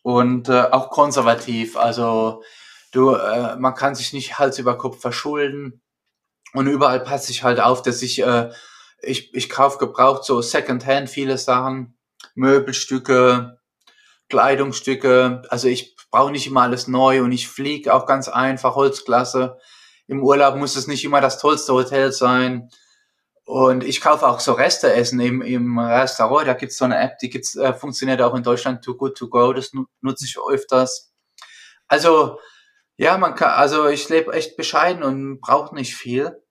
und 0.03 0.49
äh, 0.49 0.63
auch 0.63 0.91
konservativ. 0.91 1.77
Also 1.77 2.43
du, 2.91 3.15
äh, 3.15 3.55
man 3.55 3.75
kann 3.77 3.95
sich 3.95 4.13
nicht 4.13 4.41
Hals 4.41 4.59
über 4.59 4.77
Kopf 4.77 5.01
verschulden 5.01 5.81
Und 6.53 6.67
überall 6.67 7.01
passe 7.01 7.31
ich 7.31 7.45
halt 7.45 7.61
auf, 7.61 7.83
dass 7.83 8.03
ich, 8.03 8.23
äh, 8.23 8.51
ich, 9.01 9.35
ich 9.35 9.49
kaufe 9.49 9.79
gebraucht 9.79 10.25
so 10.25 10.43
Secondhand 10.43 11.09
viele 11.09 11.39
Sachen, 11.39 11.97
Möbelstücke, 12.35 13.61
Kleidungsstücke. 14.33 15.43
Also 15.51 15.69
ich 15.69 15.95
brauche 16.11 16.33
nicht 16.33 16.47
immer 16.47 16.63
alles 16.63 16.89
neu 16.89 17.23
und 17.23 17.33
ich 17.33 17.49
fliege 17.49 17.93
auch 17.93 18.07
ganz 18.07 18.29
einfach 18.29 18.77
Holzklasse. 18.77 19.59
Im 20.07 20.23
Urlaub 20.23 20.57
muss 20.57 20.75
es 20.75 20.87
nicht 20.87 21.05
immer 21.05 21.21
das 21.21 21.39
tollste 21.39 21.75
Hotel 21.75 22.13
sein. 22.13 22.71
Und 23.45 23.85
ich 23.85 24.01
kaufe 24.01 24.27
auch 24.27 24.41
so 24.41 24.55
Resteessen 24.55 25.21
im, 25.21 25.43
im 25.43 25.79
Restaurant. 25.79 26.49
Da 26.49 26.55
gibt's 26.55 26.79
so 26.79 26.87
eine 26.87 26.99
App, 26.99 27.19
die 27.19 27.29
gibt's, 27.29 27.57
äh, 27.57 27.75
funktioniert 27.75 28.23
auch 28.23 28.35
in 28.35 28.43
Deutschland, 28.43 28.83
Too 28.83 28.97
Good 28.97 29.19
To 29.19 29.29
Go. 29.29 29.53
Das 29.53 29.73
nutze 30.01 30.25
ich 30.25 30.39
öfters. 30.39 31.13
Also, 31.87 32.39
ja, 32.97 33.19
man 33.19 33.35
kann, 33.35 33.51
also 33.51 33.87
ich 33.87 34.09
lebe 34.09 34.33
echt 34.33 34.57
bescheiden 34.57 35.03
und 35.03 35.41
brauche 35.43 35.75
nicht 35.75 35.95
viel. 35.95 36.43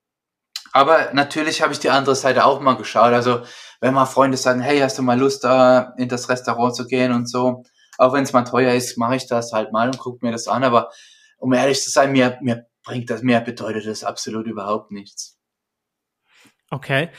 Aber 0.72 1.12
natürlich 1.14 1.64
habe 1.64 1.74
ich 1.74 1.80
die 1.80 1.90
andere 1.90 2.16
Seite 2.16 2.46
auch 2.46 2.60
mal 2.60 2.78
geschaut. 2.78 3.14
Also, 3.14 3.42
wenn 3.80 3.96
mal 3.96 4.06
Freunde 4.06 4.38
sagen, 4.38 4.62
hey, 4.62 4.80
hast 4.82 5.00
du 5.00 5.02
mal 5.02 5.20
Lust, 5.20 5.44
da 5.44 5.96
in 5.98 6.10
das 6.10 6.30
Restaurant 6.30 6.76
zu 6.76 6.86
gehen 6.86 7.12
und 7.12 7.28
so. 7.28 7.64
Auch 7.98 8.14
wenn 8.14 8.24
es 8.24 8.34
mal 8.34 8.44
teuer 8.44 8.74
ist, 8.74 8.98
mache 8.98 9.16
ich 9.16 9.28
das 9.28 9.52
halt 9.52 9.72
mal 9.72 9.88
und 9.88 9.98
gucke 9.98 10.26
mir 10.26 10.32
das 10.32 10.48
an. 10.48 10.64
Aber 10.64 10.90
um 11.38 11.54
ehrlich 11.54 11.82
zu 11.82 11.90
sein, 11.90 12.12
mir, 12.12 12.38
mir 12.42 12.68
bringt 12.84 13.10
das, 13.10 13.22
mir 13.22 13.40
bedeutet 13.42 13.86
das 13.86 14.04
absolut 14.04 14.48
überhaupt 14.48 14.92
nichts. 14.92 15.38
Okay. 16.70 17.10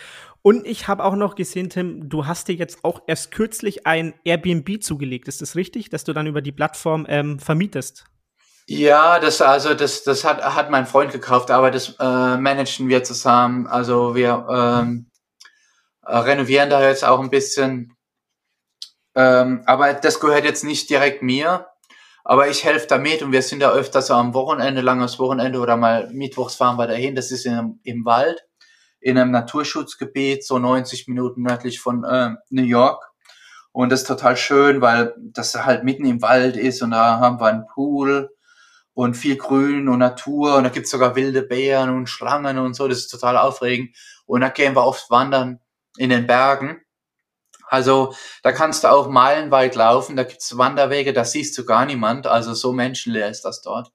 Und 0.43 0.67
ich 0.67 0.89
habe 0.89 1.05
auch 1.05 1.15
noch 1.15 1.37
gesehen, 1.37 1.71
Tim, 1.71 2.09
du 2.09 2.27
hast 2.27 2.49
dir 2.49 2.55
jetzt 2.55 2.85
auch 2.85 3.03
erst 3.07 3.31
kürzlich 3.31 3.87
ein 3.87 4.15
Airbnb 4.25 4.83
zugelegt. 4.83 5.29
Ist 5.29 5.41
das 5.41 5.55
richtig, 5.55 5.89
dass 5.89 6.03
du 6.03 6.13
dann 6.13 6.27
über 6.27 6.43
die 6.43 6.51
Plattform 6.51 7.07
ähm, 7.09 7.39
vermietest? 7.39 8.05
Ja, 8.67 9.19
das 9.19 9.41
also 9.41 9.75
das 9.75 10.05
das 10.05 10.25
hat 10.25 10.43
hat 10.43 10.71
mein 10.71 10.87
Freund 10.87 11.13
gekauft, 11.13 11.51
aber 11.51 11.71
das 11.71 11.97
äh, 11.99 12.37
managen 12.37 12.89
wir 12.89 13.03
zusammen. 13.03 13.67
Also 13.67 14.15
wir 14.15 14.47
ähm, 14.51 15.11
äh, 16.05 16.17
renovieren 16.17 16.71
da 16.71 16.83
jetzt 16.83 17.05
auch 17.05 17.21
ein 17.21 17.31
bisschen. 17.31 17.97
Ähm, 19.15 19.63
aber 19.67 19.95
das 19.95 20.21
gehört 20.21 20.45
jetzt 20.45 20.65
nicht 20.65 20.91
direkt 20.91 21.23
mir. 21.23 21.67
Aber 22.25 22.49
ich 22.49 22.65
helfe 22.65 22.87
damit 22.87 23.23
und 23.23 23.33
wir 23.33 23.43
sind 23.43 23.61
da 23.61 23.73
öfter 23.73 24.01
so 24.01 24.15
am 24.15 24.33
Wochenende, 24.33 24.81
langes 24.81 25.19
Wochenende 25.19 25.59
oder 25.59 25.77
mal 25.77 26.09
mittwochs 26.13 26.55
fahren 26.55 26.79
wir 26.79 26.87
dahin. 26.87 27.17
Das 27.17 27.33
ist 27.33 27.47
in, 27.47 27.81
im 27.83 28.05
Wald 28.05 28.45
in 29.03 29.19
einem 29.19 29.33
Naturschutzgebiet, 29.33 30.47
so 30.47 30.59
90 30.59 31.09
Minuten 31.09 31.43
nördlich 31.43 31.81
von 31.81 32.05
äh, 32.05 32.31
New 32.51 32.63
York. 32.63 33.11
Und 33.73 33.91
das 33.91 34.03
ist 34.03 34.07
total 34.07 34.37
schön, 34.37 34.81
weil 34.81 35.15
das 35.19 35.55
halt 35.55 35.83
mitten 35.83 36.05
im 36.05 36.23
Wald 36.23 36.57
ist 36.57 36.83
und 36.83 36.93
da 36.93 37.19
haben 37.19 37.41
wir 37.41 37.47
einen 37.47 37.67
Pool 37.67 38.31
und 38.95 39.15
viel 39.15 39.37
Grün 39.37 39.89
und 39.89 39.99
Natur 39.99 40.57
und 40.57 40.65
da 40.65 40.71
gibt's 40.71 40.91
sogar 40.91 41.17
wilde 41.17 41.43
Bären 41.43 41.91
und 41.91 42.09
Schlangen 42.09 42.59
und 42.59 42.75
so. 42.75 42.87
Das 42.87 42.99
ist 42.99 43.09
total 43.09 43.37
aufregend. 43.37 43.97
Und 44.27 44.43
da 44.43 44.51
gehen 44.51 44.77
wir 44.77 44.85
oft 44.85 45.11
wandern 45.11 45.61
in 45.97 46.11
den 46.11 46.27
Bergen. 46.27 46.83
Also 47.73 48.15
da 48.43 48.53
kannst 48.53 48.85
du 48.85 48.93
auch 48.93 49.09
meilenweit 49.09 49.77
laufen, 49.77 50.15
da 50.15 50.25
gibt's 50.25 50.59
Wanderwege, 50.59 51.15
da 51.15 51.25
siehst 51.25 51.57
du 51.57 51.65
gar 51.65 51.87
niemand. 51.87 52.27
Also 52.27 52.53
so 52.53 52.75
menschenleer 52.75 53.31
ist 53.31 53.47
das 53.47 53.63
dort. 53.63 53.91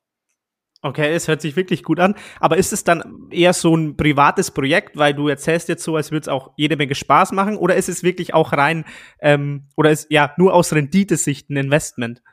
Okay, 0.82 1.14
es 1.14 1.28
hört 1.28 1.42
sich 1.42 1.56
wirklich 1.56 1.84
gut 1.84 2.00
an. 2.00 2.16
Aber 2.40 2.58
ist 2.58 2.74
es 2.74 2.84
dann 2.84 3.28
eher 3.30 3.54
so 3.54 3.76
ein 3.76 3.96
privates 3.96 4.50
Projekt, 4.50 4.98
weil 4.98 5.14
du 5.14 5.28
erzählst 5.28 5.70
jetzt 5.70 5.84
so, 5.84 5.96
als 5.96 6.12
würde 6.12 6.22
es 6.22 6.28
auch 6.28 6.54
jede 6.58 6.76
Menge 6.76 6.96
Spaß 6.96 7.34
machen? 7.34 7.56
Oder 7.56 7.76
ist 7.76 7.88
es 7.88 8.02
wirklich 8.02 8.34
auch 8.34 8.52
rein, 8.52 8.84
ähm, 9.22 9.70
oder 9.76 9.92
ist 9.92 10.08
ja 10.10 10.34
nur 10.38 10.56
aus 10.56 10.74
Renditesicht 10.74 11.52
ein 11.52 11.58
Investment? 11.58 12.24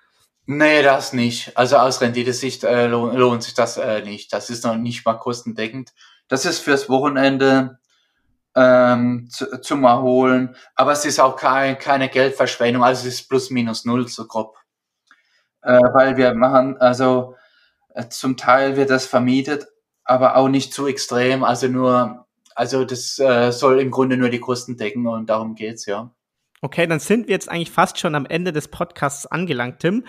Nee, 0.47 0.83
das 0.83 1.13
nicht. 1.13 1.55
Also 1.59 1.77
aus 1.77 2.01
Renditesicht 2.01 2.65
äh, 2.65 2.87
lohnt, 2.87 3.19
lohnt 3.19 3.43
sich 3.43 3.53
das 3.53 3.77
äh, 3.77 4.03
nicht. 4.03 4.33
Das 4.33 4.49
ist 4.49 4.65
noch 4.65 4.77
nicht 4.77 5.05
mal 5.05 5.15
kostendeckend. 5.15 5.93
Das 6.27 6.47
ist 6.47 6.61
fürs 6.61 6.89
Wochenende 6.89 7.81
ähm, 8.55 9.29
zu, 9.31 9.61
zum 9.61 9.85
Erholen. 9.85 10.57
Aber 10.75 10.93
es 10.93 11.05
ist 11.05 11.21
auch 11.21 11.37
kein, 11.37 11.79
keine 11.79 12.09
Geldverschwendung. 12.09 12.85
Also 12.85 13.09
es 13.09 13.15
ist 13.15 13.29
plus 13.29 13.51
minus 13.51 13.85
null 13.85 14.09
so 14.09 14.27
grob. 14.27 14.57
Äh, 15.63 15.81
weil 15.93 16.17
wir 16.17 16.35
machen, 16.35 16.77
also 16.79 17.37
äh, 17.95 18.09
zum 18.09 18.37
Teil 18.37 18.77
wird 18.77 18.91
das 18.91 19.07
vermietet, 19.07 19.67
aber 20.05 20.37
auch 20.37 20.49
nicht 20.49 20.75
zu 20.75 20.87
extrem. 20.87 21.43
Also 21.43 21.69
nur, 21.69 22.27
also 22.55 22.85
das 22.85 23.19
äh, 23.19 23.51
soll 23.51 23.81
im 23.81 23.91
Grunde 23.91 24.17
nur 24.17 24.29
die 24.29 24.41
Kosten 24.41 24.77
decken 24.77 25.07
und 25.07 25.31
darum 25.31 25.55
geht's, 25.55 25.87
ja. 25.87 26.11
Okay, 26.61 26.87
dann 26.87 27.01
sind 27.01 27.29
wir 27.29 27.35
jetzt 27.35 27.51
eigentlich 27.51 27.71
fast 27.71 27.99
schon 27.99 28.15
am 28.15 28.25
Ende 28.27 28.53
des 28.53 28.69
Podcasts 28.69 29.27
angelangt, 29.27 29.81
Tim. 29.81 30.05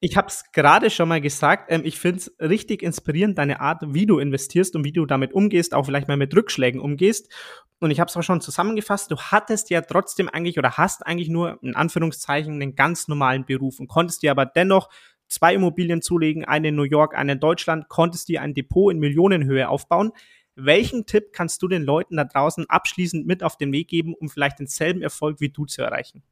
Ich 0.00 0.16
habe 0.16 0.28
es 0.28 0.44
gerade 0.52 0.90
schon 0.90 1.08
mal 1.08 1.20
gesagt, 1.20 1.72
ähm, 1.72 1.82
ich 1.84 1.98
finde 1.98 2.18
es 2.18 2.32
richtig 2.38 2.84
inspirierend, 2.84 3.36
deine 3.36 3.60
Art, 3.60 3.82
wie 3.84 4.06
du 4.06 4.20
investierst 4.20 4.76
und 4.76 4.84
wie 4.84 4.92
du 4.92 5.06
damit 5.06 5.32
umgehst, 5.32 5.74
auch 5.74 5.86
vielleicht 5.86 6.06
mal 6.06 6.16
mit 6.16 6.34
Rückschlägen 6.36 6.80
umgehst. 6.80 7.32
Und 7.80 7.90
ich 7.90 7.98
habe 7.98 8.08
es 8.08 8.16
auch 8.16 8.22
schon 8.22 8.40
zusammengefasst, 8.40 9.10
du 9.10 9.16
hattest 9.16 9.70
ja 9.70 9.80
trotzdem 9.80 10.28
eigentlich 10.28 10.56
oder 10.56 10.76
hast 10.76 11.04
eigentlich 11.04 11.28
nur 11.28 11.58
in 11.62 11.74
Anführungszeichen 11.74 12.54
einen 12.54 12.76
ganz 12.76 13.08
normalen 13.08 13.44
Beruf 13.44 13.80
und 13.80 13.88
konntest 13.88 14.22
dir 14.22 14.30
aber 14.30 14.46
dennoch 14.46 14.88
zwei 15.26 15.54
Immobilien 15.54 16.00
zulegen, 16.00 16.44
eine 16.44 16.68
in 16.68 16.76
New 16.76 16.84
York, 16.84 17.16
eine 17.16 17.32
in 17.32 17.40
Deutschland, 17.40 17.88
konntest 17.88 18.28
dir 18.28 18.40
ein 18.40 18.54
Depot 18.54 18.92
in 18.92 19.00
Millionenhöhe 19.00 19.68
aufbauen. 19.68 20.12
Welchen 20.54 21.06
Tipp 21.06 21.32
kannst 21.32 21.60
du 21.62 21.66
den 21.66 21.82
Leuten 21.82 22.16
da 22.16 22.24
draußen 22.24 22.70
abschließend 22.70 23.26
mit 23.26 23.42
auf 23.42 23.56
den 23.56 23.72
Weg 23.72 23.88
geben, 23.88 24.14
um 24.14 24.28
vielleicht 24.28 24.60
denselben 24.60 25.02
Erfolg 25.02 25.40
wie 25.40 25.50
du 25.50 25.66
zu 25.66 25.82
erreichen? 25.82 26.22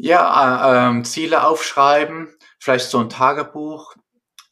Ja, 0.00 0.86
äh, 0.86 0.90
ähm, 0.90 1.04
Ziele 1.04 1.44
aufschreiben, 1.44 2.28
vielleicht 2.60 2.88
so 2.88 3.00
ein 3.00 3.08
Tagebuch 3.08 3.96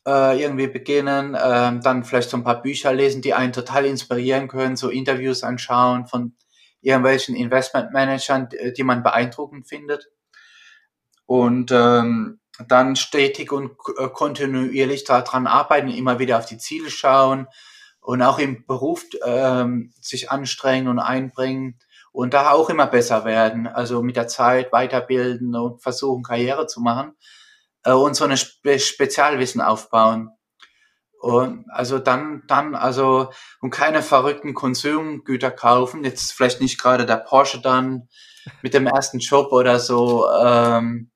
äh, 0.04 0.42
irgendwie 0.42 0.66
beginnen, 0.66 1.36
äh, 1.36 1.78
dann 1.80 2.02
vielleicht 2.02 2.30
so 2.30 2.36
ein 2.36 2.42
paar 2.42 2.60
Bücher 2.62 2.92
lesen, 2.92 3.22
die 3.22 3.32
einen 3.32 3.52
total 3.52 3.86
inspirieren 3.86 4.48
können, 4.48 4.74
so 4.74 4.88
Interviews 4.88 5.44
anschauen 5.44 6.08
von 6.08 6.34
irgendwelchen 6.80 7.36
Investmentmanagern, 7.36 8.48
die 8.76 8.82
man 8.82 9.04
beeindruckend 9.04 9.68
findet. 9.68 10.08
Und 11.26 11.70
ähm, 11.70 12.40
dann 12.66 12.96
stetig 12.96 13.52
und 13.52 13.76
äh, 13.98 14.08
kontinuierlich 14.08 15.04
daran 15.04 15.46
arbeiten, 15.46 15.90
immer 15.90 16.18
wieder 16.18 16.38
auf 16.38 16.46
die 16.46 16.58
Ziele 16.58 16.90
schauen 16.90 17.46
und 18.00 18.20
auch 18.20 18.40
im 18.40 18.66
Beruf 18.66 19.04
ähm, 19.24 19.92
sich 20.00 20.28
anstrengen 20.28 20.88
und 20.88 20.98
einbringen 20.98 21.78
und 22.16 22.32
da 22.32 22.52
auch 22.52 22.70
immer 22.70 22.86
besser 22.86 23.26
werden. 23.26 23.66
Also 23.66 24.00
mit 24.02 24.16
der 24.16 24.26
Zeit 24.26 24.72
weiterbilden 24.72 25.54
und 25.54 25.82
versuchen, 25.82 26.22
Karriere 26.22 26.66
zu 26.66 26.80
machen 26.80 27.14
äh, 27.84 27.92
und 27.92 28.16
so 28.16 28.24
eine 28.24 28.38
Spe 28.38 28.78
Spezialwissen 28.78 29.60
aufbauen. 29.60 30.30
Und 31.20 31.66
also 31.68 31.98
dann, 31.98 32.42
dann, 32.48 32.74
also 32.74 33.30
und 33.60 33.68
keine 33.68 34.00
verrückten 34.00 34.54
Konsumgüter 34.54 35.50
kaufen. 35.50 36.04
Jetzt 36.04 36.32
vielleicht 36.32 36.62
nicht 36.62 36.80
gerade 36.80 37.04
der 37.04 37.18
Porsche 37.18 37.60
dann 37.60 38.08
mit 38.62 38.72
dem 38.72 38.86
ersten 38.86 39.18
Job 39.18 39.52
oder 39.52 39.78
so. 39.78 40.26
Ähm, 40.42 41.10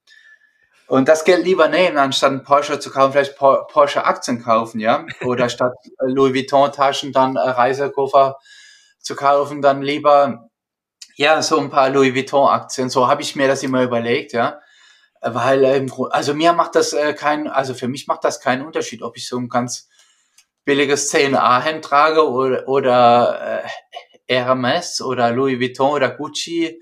und 0.87 1.09
das 1.09 1.25
Geld 1.25 1.47
lieber 1.47 1.69
nehmen, 1.69 1.97
anstatt 1.97 2.33
einen 2.33 2.43
Porsche 2.43 2.79
zu 2.79 2.91
kaufen, 2.91 3.13
vielleicht 3.13 3.39
Porsche 3.39 4.05
Aktien 4.05 4.43
kaufen, 4.43 4.81
ja. 4.81 5.07
Oder 5.25 5.49
statt 5.49 5.73
Louis 6.01 6.35
Vuitton 6.35 6.73
Taschen 6.73 7.13
dann 7.13 7.37
äh, 7.37 7.49
Reisekoffer 7.49 8.37
zu 8.99 9.17
kaufen, 9.17 9.63
dann 9.63 9.81
lieber 9.81 10.50
ja 11.21 11.43
so 11.43 11.59
ein 11.59 11.71
paar 11.71 11.91
Louis 11.91 12.15
Vuitton 12.15 12.49
Aktien. 12.49 12.91
So 12.91 13.09
habe 13.09 13.23
ich 13.23 13.37
mir 13.37 13.49
das 13.49 13.63
immer 13.63 13.83
überlegt, 13.83 14.33
ja. 14.33 14.61
Weil 15.21 15.65
äh, 15.65 15.87
also 16.11 16.35
mir 16.35 16.53
macht 16.53 16.75
das 16.75 16.93
äh, 16.93 17.13
kein, 17.15 17.49
also 17.49 17.75
für 17.75 17.89
mich 17.89 18.07
macht 18.07 18.25
das 18.25 18.41
keinen 18.41 18.67
Unterschied, 18.67 19.03
ob 19.03 19.17
ich 19.17 19.29
so 19.29 19.39
ein 19.39 19.49
ganz 19.49 19.89
billiges 20.65 21.13
10A 21.13 21.61
Hemd 21.61 21.85
trage 21.85 22.29
oder, 22.29 22.69
oder 22.69 23.63
äh, 24.27 24.35
Hermes 24.35 25.01
oder 25.01 25.31
Louis 25.31 25.61
Vuitton 25.61 25.93
oder 25.93 26.11
Gucci 26.11 26.81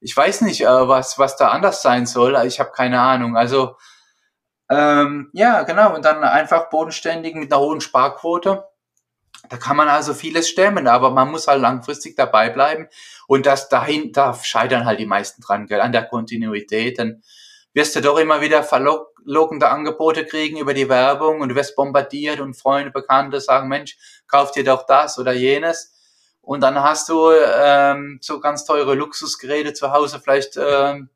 ich 0.00 0.16
weiß 0.16 0.42
nicht, 0.42 0.60
äh, 0.62 0.88
was, 0.88 1.18
was 1.18 1.36
da 1.36 1.48
anders 1.48 1.82
sein 1.82 2.06
soll. 2.06 2.36
Ich 2.46 2.60
habe 2.60 2.70
keine 2.70 3.00
Ahnung. 3.00 3.36
Also 3.36 3.76
ähm, 4.70 5.30
ja, 5.32 5.62
genau. 5.62 5.94
Und 5.94 6.04
dann 6.04 6.22
einfach 6.24 6.70
bodenständig 6.70 7.34
mit 7.34 7.52
einer 7.52 7.60
hohen 7.60 7.80
Sparquote. 7.80 8.64
Da 9.48 9.56
kann 9.56 9.76
man 9.76 9.88
also 9.88 10.14
vieles 10.14 10.48
stemmen, 10.48 10.88
aber 10.88 11.10
man 11.10 11.30
muss 11.30 11.48
halt 11.48 11.60
langfristig 11.60 12.16
dabei 12.16 12.50
bleiben. 12.50 12.88
Und 13.26 13.46
das 13.46 13.68
dahin, 13.68 14.12
da 14.12 14.34
scheitern 14.34 14.84
halt 14.84 15.00
die 15.00 15.06
meisten 15.06 15.42
dran, 15.42 15.66
gell, 15.66 15.80
an 15.80 15.92
der 15.92 16.06
Kontinuität. 16.06 16.98
Dann 16.98 17.22
wirst 17.72 17.94
du 17.94 18.00
doch 18.00 18.18
immer 18.18 18.40
wieder 18.40 18.62
verlockende 18.62 19.68
Angebote 19.68 20.24
kriegen 20.24 20.56
über 20.58 20.74
die 20.74 20.88
Werbung 20.88 21.40
und 21.40 21.50
du 21.50 21.54
wirst 21.54 21.76
bombardiert 21.76 22.40
und 22.40 22.54
Freunde, 22.54 22.90
Bekannte 22.90 23.40
sagen, 23.40 23.68
Mensch, 23.68 23.98
kauf 24.28 24.50
dir 24.50 24.64
doch 24.64 24.86
das 24.86 25.18
oder 25.18 25.32
jenes. 25.32 25.92
Und 26.40 26.62
dann 26.62 26.80
hast 26.80 27.08
du 27.08 27.30
ähm, 27.32 28.18
so 28.22 28.40
ganz 28.40 28.64
teure 28.64 28.94
Luxusgeräte 28.94 29.72
zu 29.74 29.92
Hause, 29.92 30.20
vielleicht 30.20 30.56
ähm, 30.56 31.10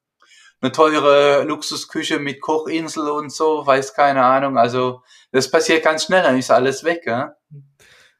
eine 0.61 0.73
teure 0.73 1.45
Luxusküche 1.45 2.19
mit 2.19 2.41
Kochinsel 2.41 3.09
und 3.09 3.33
so, 3.33 3.67
weiß 3.67 3.95
keine 3.95 4.25
Ahnung. 4.25 4.59
Also 4.59 5.03
das 5.33 5.51
passiert 5.51 5.85
ganz 5.85 6.05
schnell, 6.05 6.23
dann 6.23 6.39
ist 6.39 6.51
alles 6.51 6.85
weg. 6.85 7.05
Ja? 7.07 7.37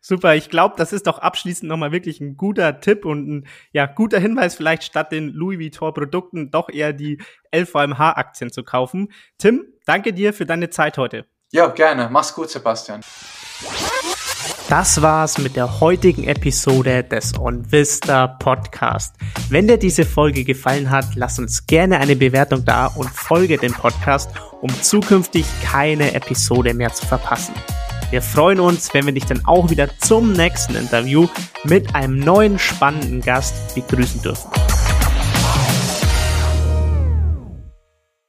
Super, 0.01 0.35
ich 0.35 0.49
glaube, 0.49 0.77
das 0.79 0.93
ist 0.93 1.07
doch 1.07 1.19
abschließend 1.19 1.69
nochmal 1.69 1.93
wirklich 1.93 2.21
ein 2.21 2.37
guter 2.37 2.81
Tipp 2.81 3.05
und 3.05 3.29
ein 3.29 3.47
ja, 3.73 3.87
guter 3.87 4.19
Hinweis, 4.19 4.55
vielleicht 4.55 4.83
statt 4.83 5.13
den 5.13 5.29
Louis 5.29 5.59
Vuitton-Produkten 5.59 6.51
doch 6.51 6.71
eher 6.71 6.93
die 6.93 7.19
LVMH-Aktien 7.55 8.51
zu 8.51 8.63
kaufen. 8.63 9.13
Tim, 9.37 9.67
danke 9.85 10.13
dir 10.13 10.33
für 10.33 10.47
deine 10.47 10.71
Zeit 10.71 10.97
heute. 10.97 11.27
Ja, 11.53 11.67
gerne. 11.67 12.09
Mach's 12.11 12.35
gut, 12.35 12.49
Sebastian. 12.49 13.03
Das 14.71 15.03
war's 15.03 15.37
mit 15.39 15.57
der 15.57 15.81
heutigen 15.81 16.25
Episode 16.29 17.03
des 17.03 17.37
OnVista 17.37 18.29
Podcast. 18.29 19.17
Wenn 19.49 19.67
dir 19.67 19.79
diese 19.79 20.05
Folge 20.05 20.45
gefallen 20.45 20.91
hat, 20.91 21.17
lass 21.17 21.41
uns 21.41 21.67
gerne 21.67 21.99
eine 21.99 22.15
Bewertung 22.15 22.65
da 22.65 22.87
und 22.87 23.11
folge 23.11 23.59
dem 23.59 23.73
Podcast, 23.73 24.31
um 24.61 24.71
zukünftig 24.81 25.45
keine 25.65 26.15
Episode 26.15 26.73
mehr 26.73 26.93
zu 26.95 27.05
verpassen. 27.05 27.55
Wir 28.11 28.23
freuen 28.23 28.59
uns, 28.59 28.93
wenn 28.93 29.07
wir 29.07 29.13
dich 29.13 29.27
dann 29.27 29.45
auch 29.45 29.71
wieder 29.71 29.89
zum 29.99 30.33
nächsten 30.33 30.75
Interview 30.75 31.29
mit 31.63 31.95
einem 31.95 32.19
neuen 32.19 32.59
spannenden 32.59 33.21
Gast 33.21 33.75
begrüßen 33.77 34.21
dürfen. 34.21 34.51